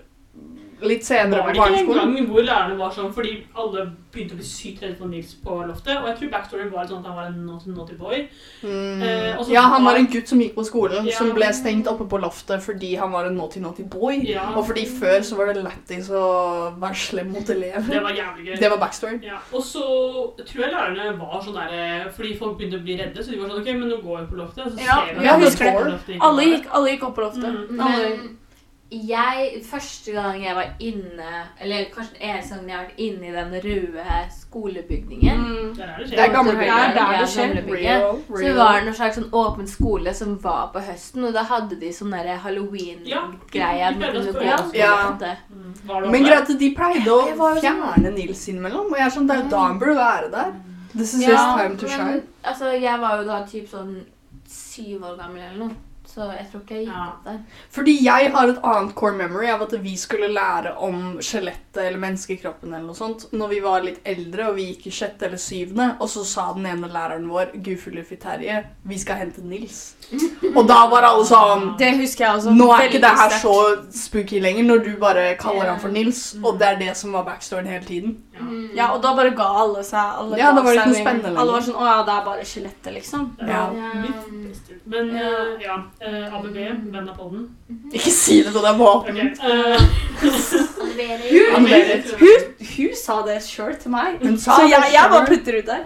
Litt 0.81 1.03
senere 1.03 1.41
Var 1.43 1.53
på 1.53 1.53
det 1.53 1.79
ikke 1.83 1.91
en 2.01 2.15
gang 2.15 2.27
hvor 2.29 2.41
lærerne 2.45 2.77
var 2.79 2.91
sånn 2.95 3.11
fordi 3.13 3.31
alle 3.55 3.81
begynte 4.13 4.33
å 4.33 4.39
bli 4.39 4.45
sykt 4.47 4.81
redde 4.81 4.95
for 4.97 5.07
Nils 5.11 5.33
på 5.43 5.57
loftet? 5.67 5.97
Og 5.99 6.07
jeg 6.07 6.17
tror 6.19 6.29
backstory 6.31 6.69
var 6.71 6.85
sånn 6.87 6.99
at 6.99 7.05
han 7.09 7.15
var 7.17 7.25
en 7.27 7.45
naughty, 7.45 7.69
naughty 7.71 7.95
boy. 7.99 8.27
Mm. 8.63 9.01
Eh, 9.03 9.51
Ja, 9.51 9.61
han 9.61 9.83
var- 9.83 9.93
var 9.93 9.99
en 9.99 10.07
gutt 10.07 10.27
som 10.27 10.39
gikk 10.39 10.55
på 10.55 10.63
skolen, 10.65 11.05
Ja. 11.05 11.17
som 11.17 11.31
ble 11.33 11.45
stengt 11.53 11.87
oppe 11.87 12.05
på 12.07 12.19
loftet 12.21 12.61
fordi 12.61 12.95
han 12.97 13.11
var 13.11 13.25
en 13.25 13.35
naughty 13.35 13.59
naughty 13.59 13.83
boy. 13.83 14.21
Ja, 14.23 14.53
Og 14.55 14.65
fordi 14.67 14.85
før 14.85 15.19
så 15.21 15.35
var 15.37 15.53
det 15.53 15.63
lættis 15.63 16.09
å 16.09 16.79
være 16.79 16.95
slem 16.95 17.31
mot 17.31 17.45
Det 17.45 17.57
var 18.01 18.11
jævlig 18.11 18.45
gøy. 18.45 18.59
Det 18.59 18.69
var 18.69 18.77
backstory. 18.77 19.19
Ja, 19.23 19.37
og 19.53 19.61
så 19.61 20.33
tror 20.45 20.61
jeg 20.63 20.71
lærerne 20.73 21.17
var 21.19 21.41
sånn 21.41 21.53
der 21.55 22.09
Fordi 22.11 22.37
folk 22.37 22.57
begynte 22.57 22.79
å 22.79 22.83
bli 22.83 22.97
redde, 22.97 23.17
så 23.23 23.31
de 23.31 23.37
var 23.37 23.49
sånn 23.49 23.61
OK, 23.61 23.65
men 23.73 23.89
nå 23.89 24.01
går 24.01 24.19
vi 24.19 24.35
på 24.35 24.37
loftet. 24.37 24.65
Og 24.65 24.71
så 24.71 24.79
Ja, 24.85 25.05
ser 25.05 25.19
vi 25.19 25.25
ja, 25.25 25.37
ikke 25.37 26.21
Alle 26.21 26.41
gikk, 26.43 26.65
alle 26.71 26.89
gikk 26.89 27.03
opp 27.03 27.15
på 27.15 27.21
loftet. 27.21 27.69
Mm. 27.69 27.79
Alle. 27.79 28.19
Jeg, 28.91 29.61
første 29.69 30.11
gang 30.15 30.39
jeg 30.43 30.55
var 30.57 30.69
inne, 30.81 31.27
eller 31.61 31.83
kanskje 31.93 32.15
den 32.17 32.29
eneste 32.29 32.55
gangen 32.55 32.69
jeg 32.69 32.77
har 32.77 32.85
vært 32.87 33.01
inne 33.05 33.27
i 33.27 33.33
den 33.35 33.51
røde 33.65 34.05
skolebygningen 34.33 35.37
Mm. 35.39 35.75
Det 35.75 35.83
er 35.83 36.25
er 36.25 36.33
der 36.33 36.95
Ja, 36.95 37.19
det 37.21 37.29
skjer. 37.29 37.47
gamlebygget. 37.53 38.01
Real, 38.01 38.17
Så 38.39 38.53
var 38.57 38.73
det 38.79 38.83
noen 38.85 38.95
slags 38.95 39.15
sånn 39.19 39.29
åpen 39.31 39.67
skole 39.67 40.13
som 40.13 40.37
var 40.41 40.71
på 40.73 40.79
høsten, 40.79 41.23
og 41.27 41.33
da 41.33 41.43
hadde 41.43 41.79
de 41.79 41.89
sånn 41.93 42.11
derre 42.11 42.25
Ja, 42.33 42.37
halloween-greie. 42.37 43.05
Ja. 44.73 45.17
Mm. 45.49 45.73
Var 45.85 46.01
det 46.01 46.11
Men 46.11 46.23
greit, 46.23 46.47
de 46.59 46.75
pleide 46.75 47.07
å 47.07 47.35
sånn- 47.37 47.59
fjerne 47.61 48.13
Nils 48.15 48.47
innimellom, 48.49 48.91
og 48.91 48.97
jeg 48.97 49.05
er 49.05 49.09
sånn, 49.11 49.27
det 49.27 49.35
er 49.37 49.43
jo 49.43 49.49
da 49.49 49.57
han 49.67 49.79
burde 49.79 49.95
være 49.95 50.31
der. 50.31 50.51
This 50.95 51.13
is 51.13 51.25
his 51.25 51.35
time 51.37 51.77
to 51.77 51.87
shine. 51.87 52.05
men 52.05 52.23
altså, 52.43 52.65
jeg 52.81 52.99
var 52.99 53.17
jo 53.21 53.27
da 53.27 53.43
typ 53.45 53.67
sånn 53.69 54.03
syv 54.47 55.03
år 55.03 55.17
gammel 55.19 55.37
eller 55.41 55.57
noe, 55.59 55.75
så 56.09 56.27
jeg 56.33 56.45
tror 56.51 56.61
ikke 56.63 56.75
jeg 56.75 56.85
gikk 56.85 56.95
Ja. 56.95 57.07
opp 57.07 57.25
der. 57.25 57.39
Fordi 57.71 57.95
jeg 58.03 58.31
har 58.33 58.49
et 58.49 58.63
annet 58.63 58.95
core 58.95 59.13
memory 59.13 59.47
av 59.53 59.61
at 59.61 59.75
vi 59.83 59.95
skulle 59.97 60.31
lære 60.33 60.75
om 60.77 61.19
skjelettet 61.21 61.83
eller 61.85 61.99
menneskekroppen 62.01 62.73
eller 62.73 62.87
noe 62.87 62.97
sånt 62.97 63.27
når 63.31 63.47
vi 63.53 63.59
var 63.61 63.85
litt 63.85 63.99
eldre 64.03 64.49
og 64.49 64.55
vi 64.57 64.65
gikk 64.71 64.87
i 64.87 64.95
sjette 64.95 65.27
eller 65.27 65.37
syvende, 65.37 65.95
og 65.99 66.09
så 66.09 66.25
sa 66.25 66.53
den 66.55 66.65
ene 66.65 66.89
læreren 66.89 67.27
vår, 67.29 67.53
Gudfugler 67.63 68.03
Terje, 68.19 68.63
vi 68.83 68.97
skal 68.97 69.21
hente 69.21 69.41
Nils. 69.45 69.95
Og 70.57 70.65
da 70.67 70.79
var 70.89 71.05
alle 71.05 71.25
sånn 71.27 71.75
Det 71.77 71.91
husker 71.99 72.25
jeg 72.25 72.39
også. 72.39 72.53
Nå 72.57 72.69
er 72.73 72.87
ikke 72.87 73.01
det 73.03 73.11
her 73.19 73.35
så 73.41 73.53
spooky 73.93 74.39
lenger 74.41 74.65
når 74.65 74.83
du 74.87 74.89
bare 75.01 75.35
kaller 75.39 75.67
yeah. 75.67 75.73
han 75.73 75.81
for 75.83 75.93
Nils, 75.93 76.35
og 76.41 76.57
det 76.59 76.67
er 76.67 76.79
det 76.79 76.95
som 76.97 77.13
var 77.13 77.27
backstoryen 77.27 77.69
hele 77.69 77.85
tiden. 77.85 78.15
Ja. 78.39 78.45
Mm. 78.45 78.69
Ja, 78.75 78.85
og 78.95 79.01
da 79.03 79.13
bare 79.15 79.31
ga 79.35 79.43
alle 79.61 79.81
seg. 79.83 79.99
Alle 80.21 80.37
Ja, 80.39 80.51
det 80.55 80.63
var 80.63 80.73
litt 80.77 80.83
seg 80.95 81.01
spennende 81.03 81.37
Alle 81.37 81.51
var 81.51 81.61
sånn 81.65 81.75
Å 81.75 81.85
ja, 81.89 81.97
det 82.07 82.13
er 82.15 82.23
bare 82.25 82.45
skjelettet, 82.47 82.93
liksom. 82.95 83.25
Ja. 83.41 83.65
Ja. 83.75 83.89
Men 84.89 85.09
Ja. 85.13 85.25
eh, 85.25 85.63
ja, 85.65 85.75
eh, 86.01 86.33
ABB, 86.37 86.55
venn 86.93 87.09
av 87.09 87.17
podden. 87.17 87.49
Ikke 87.93 88.09
si 88.15 88.41
det 88.43 88.53
til 88.55 88.61
deg 88.63 88.77
på 88.79 88.87
Ok, 88.95 89.09
eh, 89.09 89.19
Leverer. 90.97 91.59
hun. 91.59 92.19
Hun, 92.19 92.65
hun 92.77 92.95
sa 92.95 93.21
det 93.27 93.37
sjøl 93.45 93.75
til 93.81 93.91
meg. 93.93 94.17
Hun 94.23 94.37
sa 94.37 94.57
Så 94.57 94.67
jeg, 94.69 94.91
jeg 94.93 95.09
bare 95.11 95.27
putter 95.29 95.59
ut 95.59 95.65
der. 95.69 95.83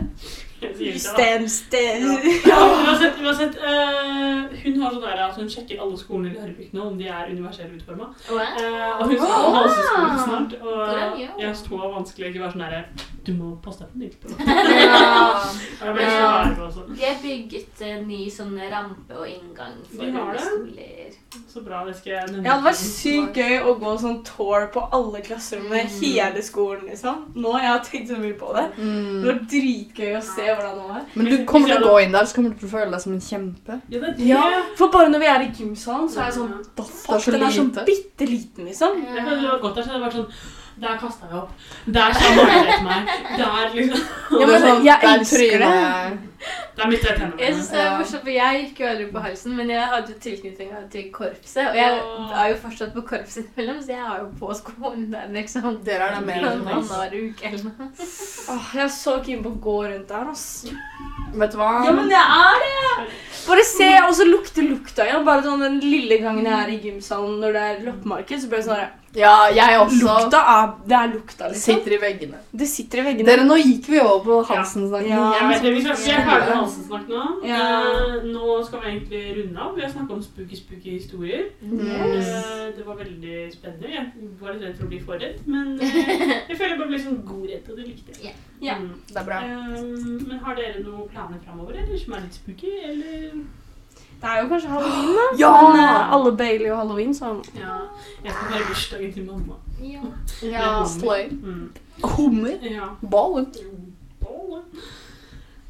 Det. 0.78 1.02
Stand, 1.02 1.50
stand. 1.52 2.04
Ja, 2.48 2.60
uansett, 2.88 3.20
uansett 3.24 3.58
uh, 3.60 4.54
hun 4.64 4.82
har 4.82 4.92
sånn 4.94 5.02
der 5.06 5.22
at 5.28 5.36
hun 5.40 5.50
sjekker 5.52 5.82
alle 5.84 5.98
skolene 6.00 6.32
i 6.34 6.38
Larvik 6.40 6.74
nå 6.74 6.88
om 6.92 6.98
de 6.98 7.08
er 7.12 7.32
universelle 7.32 7.76
utforma. 7.78 8.10
Uh, 8.30 9.00
og 9.00 9.08
hun 9.08 9.18
skal 9.18 9.28
på 9.28 9.42
Ah! 9.44 9.58
halseskolen 9.58 10.20
snart. 10.28 10.56
Og 10.62 10.78
gjør 10.94 11.32
hun? 11.34 11.40
jeg 11.44 11.56
så 11.64 11.82
vanskelig 11.98 12.30
ikke 12.32 12.44
være 12.46 12.56
sånn 12.56 12.66
derre 12.66 12.84
Du 13.26 13.32
må 13.38 13.54
passe 13.64 13.80
deg 13.80 13.92
på 13.94 13.98
nytt. 14.04 14.16
på 14.22 14.28
loftet». 14.28 14.48
Ja. 14.84 15.36
Og 15.82 15.86
Jeg 15.88 15.94
ble 15.96 16.08
så 16.10 16.24
ærlig 16.28 16.56
på 16.58 16.66
også. 16.68 16.82
De 16.94 17.06
har 17.06 17.20
bygget 17.24 17.84
en 17.88 18.08
ny 18.08 18.22
sånn 18.30 18.58
rampe 18.72 19.16
og 19.20 19.28
inngang 19.30 19.78
for 19.88 20.04
skoler. 20.04 20.20
har. 20.20 21.20
Så 21.50 21.62
bra, 21.66 21.80
det 21.88 21.96
skal 21.98 22.12
jeg 22.14 22.28
nevne. 22.30 22.44
Ja, 22.46 22.56
det 22.60 22.64
var 22.68 22.76
sykt 22.78 23.38
gøy 23.40 23.56
å 23.66 23.74
gå 23.82 23.94
sånn 24.02 24.20
tour 24.28 24.68
på 24.74 24.84
alle 24.94 25.22
klasserommene, 25.26 25.88
hele 26.02 26.44
skolen, 26.46 26.84
liksom. 26.92 27.24
Nå 27.36 27.54
jeg 27.58 27.72
har 27.72 27.80
tenkt 27.88 28.12
så 28.12 28.20
mye 28.22 28.36
på 28.38 28.52
det. 28.58 28.66
Det 28.76 28.84
Mm. 28.84 29.24
var 29.26 29.40
dritgøy 29.54 30.12
å 30.18 30.22
se 30.22 30.46
hvordan 30.58 30.80
deg 30.80 30.88
nå. 30.94 31.04
Men 31.20 31.30
du 31.30 31.36
kommer 31.50 31.72
til 31.72 31.84
å 31.84 31.92
gå 31.92 32.00
inn 32.04 32.16
der, 32.16 32.26
så 32.30 32.38
kommer 32.38 32.54
du 32.54 32.58
til 32.62 32.70
å 32.70 32.74
føle 32.74 32.92
deg 32.94 33.04
som 33.04 33.14
en 33.14 33.24
kjempe. 33.28 33.78
Ja, 33.90 34.00
det 34.00 34.10
er 34.10 34.18
det. 34.18 34.28
Ja, 34.30 34.42
for 34.80 34.94
bare 34.94 35.12
når 35.14 35.24
vi 35.24 35.30
er 35.34 35.46
i 35.46 35.52
gymsalen, 35.60 36.10
så 36.10 36.24
er 36.24 36.30
jeg 36.30 36.38
sånn 36.40 36.52
er 36.58 36.90
fuck, 36.90 37.22
så 37.24 37.36
den 37.36 37.48
er 37.48 37.56
så 37.56 37.66
bitte 37.88 38.28
liten, 38.30 38.68
liksom. 38.70 39.00
Jeg 39.04 39.24
kan 39.24 39.46
ha 39.46 39.58
gått 39.64 39.80
der, 39.80 39.88
så 39.88 39.94
hadde 39.94 40.04
det 40.04 40.10
vært 40.10 40.20
sånn 40.22 40.52
Der 40.84 40.96
kasta 40.98 41.28
jeg 41.30 41.38
opp. 41.38 41.66
Der 41.86 42.16
sa 42.18 42.30
Marit 42.40 42.86
meg. 42.88 43.12
Der, 43.38 43.74
liksom. 43.76 44.06
Ja, 44.40 44.48
men 44.50 44.64
sånn, 44.64 44.86
jeg 44.88 45.10
elsker 45.14 45.62
det. 45.62 45.74
Trynet- 46.44 46.76
Da 46.78 46.88
mitt 46.90 47.04
jeg 47.04 47.18
tennene 47.18 47.40
Jeg 47.40 47.54
synes 47.54 47.70
det 47.70 47.80
er 47.80 47.84
Ja. 47.86 47.98
morsomt, 47.98 48.22
for 48.24 48.30
jeg 48.30 48.62
gikk 48.66 48.80
jo 48.80 48.88
aldri 48.88 49.12
på 49.12 49.22
halsen, 49.24 49.56
men 49.56 49.70
jeg 49.70 49.88
hadde 49.88 50.08
jo 50.14 50.20
tilknytning 50.20 50.90
til 50.92 51.12
korpset. 51.12 51.70
Og 51.70 51.76
jeg 51.76 51.92
er 52.34 52.50
jo 52.50 52.56
fortsatt 52.64 52.94
på 52.94 53.02
korpset 53.08 53.46
innimellom, 53.46 53.82
så 53.84 53.88
jeg 53.88 54.02
har 54.08 54.18
jo 54.20 54.30
på 54.40 54.54
skolen 54.56 55.12
der, 55.12 55.28
liksom. 55.32 55.84
Dere 55.84 56.02
er 56.10 56.16
der 56.16 56.26
mer 56.26 56.42
enn 56.42 56.64
Sånn 56.64 56.78
oss. 56.78 56.92
annenhver 56.92 57.30
uke 57.30 57.46
eller 57.46 57.64
noe. 57.64 57.90
Åh, 58.50 58.74
jeg 58.74 58.84
er 58.84 58.88
så 58.90 59.24
keen 59.26 59.44
på 59.44 59.52
å 59.54 59.60
gå 59.60 59.78
rundt 59.92 60.08
der, 60.08 60.30
ass. 60.32 60.66
Vet 61.34 61.52
du 61.52 61.58
hva? 61.58 61.86
Ja, 61.86 61.92
men 61.92 62.10
jeg 62.10 62.20
er 62.20 62.60
det! 62.64 63.08
Bare 63.48 63.64
se, 63.64 63.88
og 64.08 64.14
så 64.14 64.24
lukter 64.30 64.64
lukta 64.70 65.04
igjen. 65.06 65.26
Bare 65.26 65.42
sånn 65.44 65.60
den 65.60 65.80
lille 65.80 66.18
gangen 66.22 66.46
jeg 66.46 66.54
er 66.54 66.70
i 66.70 66.80
gymsalen 66.80 67.40
når 67.42 67.54
det 67.54 67.64
er 67.70 67.80
loppemarked, 67.92 68.40
så 68.40 68.48
blir 68.50 68.58
det 68.62 68.66
sånn 68.68 68.90
Ja, 69.16 69.48
jeg 69.54 69.78
også 69.78 70.00
Lukta 70.02 70.40
er 70.42 70.74
Det 70.88 70.96
er 70.98 71.08
lukta, 71.14 71.50
liksom. 71.52 71.76
sitter 71.76 71.92
i 71.94 71.98
veggene. 72.02 72.38
Det 72.56 72.68
sitter 72.68 72.98
i 72.98 73.02
veggene. 73.04 73.26
Dere, 73.26 73.44
nå 73.46 73.58
gikk 73.62 73.86
vi 73.88 74.00
over 74.00 74.24
på 74.26 74.46
halsen-snakken 74.48 75.08
Ja. 75.10 75.34
Jeg 75.40 75.50
vet 75.50 75.62
det, 75.62 75.74
Vi 75.76 75.82
skal 75.82 75.94
er 75.94 76.26
ferdig 76.34 76.50
med 76.50 76.58
halsensnakk 76.60 77.08
nå. 77.14 77.24
Ja. 77.48 77.62
Eh, 77.94 78.28
nå 78.34 78.58
skal 78.68 78.82
vi 78.84 78.90
egentlig 78.92 79.22
runde 79.38 79.60
av. 79.66 79.76
Vi 79.78 79.82
har 79.86 79.90
snakket 79.94 80.16
om 80.18 80.22
spooky, 80.26 80.56
spooky 80.60 80.92
historier. 80.98 81.46
Yes. 81.64 82.28
Eh, 82.28 82.68
det 82.78 82.86
var 82.88 82.96
veldig 83.02 83.38
spennende. 83.54 83.94
Jeg 83.94 84.30
var 84.42 84.54
litt 84.54 84.64
redd 84.68 84.78
for 84.78 84.86
å 84.86 84.92
bli 84.94 85.00
for 85.08 85.22
redd, 85.24 85.42
men 85.48 85.74
eh, 85.80 85.98
jeg 86.50 86.58
føler 86.58 86.70
jeg 86.76 86.80
bare 86.84 86.92
ble 86.94 87.02
sånn 87.08 87.20
god 87.28 87.50
redd, 87.54 87.68
og 87.70 87.78
det 87.82 87.88
likte 87.90 88.16
jeg. 88.24 88.36
Ja. 88.64 88.78
Mm. 88.80 88.94
Det 89.10 89.20
er 89.22 89.28
bra. 89.28 89.42
Eh, 89.44 89.84
men 90.30 90.40
har 90.46 90.56
dere 90.60 90.84
noen 90.86 91.10
planer 91.12 91.44
framover, 91.46 91.78
eller 91.84 92.00
som 92.06 92.14
er 92.18 92.26
litt 92.28 92.40
spooky, 92.42 92.74
eller? 92.90 93.44
Det 94.24 94.30
er 94.32 94.38
jo 94.40 94.48
kanskje 94.54 94.70
halloween, 94.72 95.16
da. 95.18 95.24
Ja! 95.44 95.54
Men 95.74 95.80
eh, 95.84 96.12
alle 96.16 96.32
Bailey 96.40 96.70
og 96.72 96.78
halloween, 96.80 97.14
så 97.18 97.34
Ja, 97.60 97.78
jeg 98.24 98.32
skal 98.32 98.52
feire 98.54 98.68
bursdagen 98.70 99.14
til 99.18 99.26
mamma. 99.28 99.58
Ja, 100.44 100.68
sløy 100.88 101.32
Mm. 101.44 101.72
Hummer. 102.04 102.56
Ja. 102.66 102.88
Ballen. 103.12 103.48
Bolle. 104.24 104.62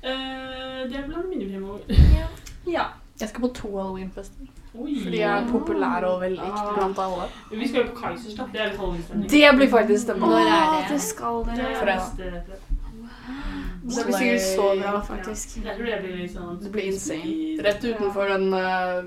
Eh, 0.04 0.90
det 0.90 0.98
er 1.00 1.08
blant 1.08 1.30
mine 1.30 1.50
fremover. 1.52 1.80
Ja. 2.74 2.84
Jeg 3.20 3.30
skal 3.30 3.42
på 3.42 3.48
to 3.54 3.70
halloweenfester. 3.78 4.46
Fordi 4.74 5.18
jeg 5.20 5.30
er 5.44 5.48
populær 5.52 6.04
og 6.08 6.22
veldig 6.22 6.40
Ah. 6.48 6.74
blant 6.78 6.98
alle. 7.00 7.26
Vi 7.52 7.68
skal 7.68 7.82
jo 7.84 7.90
på 7.92 8.00
Kaizers, 8.02 8.34
da. 8.38 8.46
Det 8.54 8.62
er 8.62 8.70
litt 8.70 8.78
halloweenstemning. 8.80 9.30
Det 9.30 9.52
blir 9.58 9.70
faktisk 9.70 10.08
Når 10.08 10.16
stemning. 10.16 10.32
er 10.32 10.72
det? 10.80 10.88
Det 10.94 11.02
skal 11.02 11.44
Det 11.46 11.58
dere. 11.58 11.72
er 11.72 11.76
Fredag. 11.84 12.58
Det 13.84 14.06
blir 14.06 14.18
sikkert 14.18 14.42
så 14.42 14.68
bra, 14.82 15.02
faktisk. 15.02 15.58
Jeg 15.66 15.76
tror 15.78 15.86
det 15.86 16.00
blir 16.04 16.16
litt 16.22 16.32
sånn 16.34 16.60
Det 16.64 16.72
blir 16.72 16.88
insane. 16.88 17.64
Rett 17.64 17.84
utenfor 17.84 18.28
den 18.32 18.54
uh, 18.54 19.04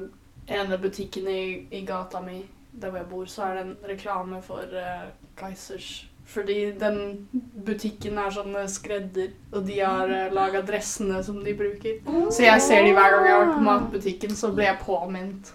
ene 0.49 0.79
butikken 0.79 1.29
i, 1.29 1.67
i 1.73 1.81
gata 1.89 2.21
mi, 2.21 2.43
der 2.73 2.91
hvor 2.91 2.99
jeg 3.01 3.09
bor, 3.11 3.25
så 3.25 3.43
er 3.43 3.55
det 3.55 3.63
en 3.67 3.77
reklame 3.89 4.43
for 4.43 4.61
uh, 4.73 5.09
Kaizers. 5.37 6.07
Fordi 6.27 6.73
den 6.81 7.29
butikken 7.67 8.19
er 8.19 8.33
sånn 8.35 8.55
eh, 8.59 8.67
skredder, 8.71 9.29
og 9.55 9.67
de 9.69 9.77
har 9.79 10.11
uh, 10.11 10.33
laga 10.35 10.63
dressene 10.67 11.21
som 11.23 11.39
de 11.45 11.55
bruker. 11.55 12.01
Så 12.35 12.43
jeg 12.43 12.65
ser 12.65 12.83
de 12.83 12.95
hver 12.97 13.15
gang 13.15 13.29
jeg 13.29 13.37
har 13.37 13.45
vært 13.45 13.55
på 13.55 13.67
matbutikken, 13.69 14.35
så 14.35 14.51
blir 14.55 14.67
jeg 14.67 14.81
påminnet 14.83 15.53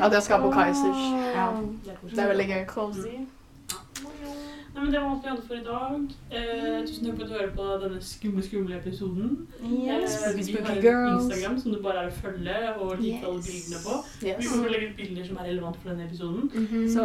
at 0.00 0.12
jeg 0.12 0.22
skal 0.26 0.42
på 0.42 0.50
Kaizers. 0.54 1.04
Ja. 1.34 1.46
Det 2.02 2.18
er 2.18 2.32
veldig 2.32 2.48
gøy. 2.50 2.64
Cozy. 2.70 3.20
Nei, 4.80 4.86
men 4.86 4.92
Det 4.94 5.00
var 5.00 5.10
alt 5.10 5.24
vi 5.24 5.28
hadde 5.28 5.42
for 5.46 5.54
i 5.54 5.64
dag. 5.64 6.00
Eh, 6.32 6.86
tusen 6.86 7.04
takk 7.06 7.16
for 7.16 7.22
at 7.24 7.28
du 7.28 7.34
hører 7.34 7.50
på 7.56 7.62
denne 7.82 8.00
skumle, 8.00 8.42
skumle 8.42 8.76
episoden. 8.78 9.46
Yes. 9.60 10.22
Eh, 10.24 10.36
vi 10.38 10.42
har 10.56 10.70
en 10.72 10.80
girls. 10.82 11.24
Instagram 11.24 11.58
som 11.60 11.72
du 11.74 11.78
bare 11.82 11.98
er 12.04 12.08
å 12.08 12.10
følge 12.22 12.56
og 12.80 12.96
like 13.00 13.26
alle 13.26 13.42
bildene 13.44 13.78
på. 13.84 13.92
Vi 14.22 14.28
Yes. 14.30 14.48
kommer 14.48 14.62
til 14.64 14.70
å 14.70 14.72
legge 14.72 14.86
ut 14.90 14.96
bilder 14.96 15.24
som 15.26 15.36
er 15.36 15.44
relevant 15.50 15.76
for 15.82 15.88
denne 15.90 16.04
episoden. 16.08 16.42
Så 16.88 17.02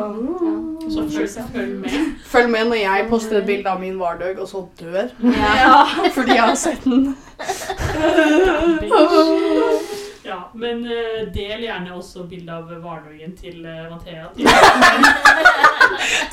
Så 0.96 1.02
følg, 1.10 1.30
følg 1.54 1.76
med. 1.82 1.90
Følg 2.36 2.50
med 2.50 2.66
når 2.72 2.76
jeg 2.86 3.08
poster 3.10 3.38
et 3.42 3.46
bilde 3.46 3.68
av 3.70 3.80
min 3.84 4.00
vardøg, 4.00 4.40
og 4.40 4.48
så 4.48 4.66
dør. 4.80 5.10
Ja. 5.24 5.86
Fordi 6.16 6.32
jeg 6.32 6.42
har 6.42 6.56
sett 6.56 6.84
den. 6.84 7.16
Ja, 10.26 10.40
men 10.54 10.86
uh, 10.86 11.22
del 11.34 11.66
gjerne 11.68 11.94
også 11.96 12.26
bilde 12.30 12.54
av 12.54 12.70
hverdagen 12.70 13.36
til 13.38 13.66
uh, 13.66 13.86
Mathea. 13.94 14.32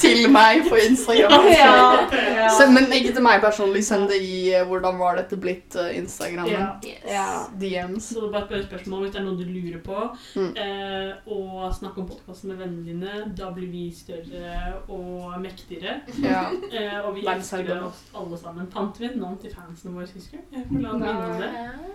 Til 0.02 0.26
meg 0.32 0.64
på 0.66 0.76
Instagram. 0.80 1.44
Ja. 1.52 1.72
Ja. 2.10 2.48
Send, 2.56 2.72
men 2.74 2.90
ikke 2.92 3.12
til 3.14 3.22
meg 3.24 3.40
personlig. 3.44 3.84
Send 3.86 4.08
det 4.10 4.18
i 4.24 4.50
uh, 4.56 4.66
'Hvordan 4.66 4.98
var 4.98 5.16
dette 5.20 5.36
blitt?' 5.36 5.76
Uh, 5.78 5.92
Instagram. 5.96 6.48
Ja. 6.50 6.66
Ja. 7.08 7.26
DMs. 7.60 8.10
Så 8.12 8.30
bare 8.32 8.58
et 8.58 8.66
spørsmål 8.66 9.04
hvis 9.04 9.12
det 9.14 9.20
er 9.20 9.24
noe 9.24 9.38
du 9.38 9.44
lurer 9.44 9.78
på. 9.84 10.02
Mm. 10.36 10.52
Eh, 10.56 11.12
og 11.26 11.74
snakk 11.74 11.98
om 11.98 12.08
podkasten 12.08 12.52
med 12.52 12.56
vennene 12.56 12.84
dine. 12.86 13.34
Da 13.38 13.50
blir 13.54 13.70
vi 13.70 13.84
større 13.96 14.74
og 14.88 15.40
mektigere. 15.40 16.00
Ja. 16.22 16.44
Eh, 16.72 16.98
og 17.06 17.14
vi 17.16 17.26
elsker 17.26 17.72
oss 17.82 18.02
alle 18.16 18.38
sammen. 18.38 18.68
Fant 18.72 19.00
vi 19.00 19.06
et 19.06 19.16
navn 19.16 19.38
til 19.42 19.54
fansene 19.54 19.94
våre, 19.94 20.06
husker 20.14 20.38
du? 20.38 20.56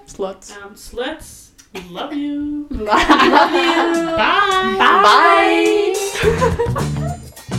Sluts. 0.07 0.53
Um, 0.57 0.75
sluts, 0.75 1.53
Love 1.89 2.13
you. 2.13 2.67
Love 2.71 2.99
you. 3.01 3.31
Bye. 4.17 4.75
Bye. 4.77 5.93
Bye. 6.23 7.19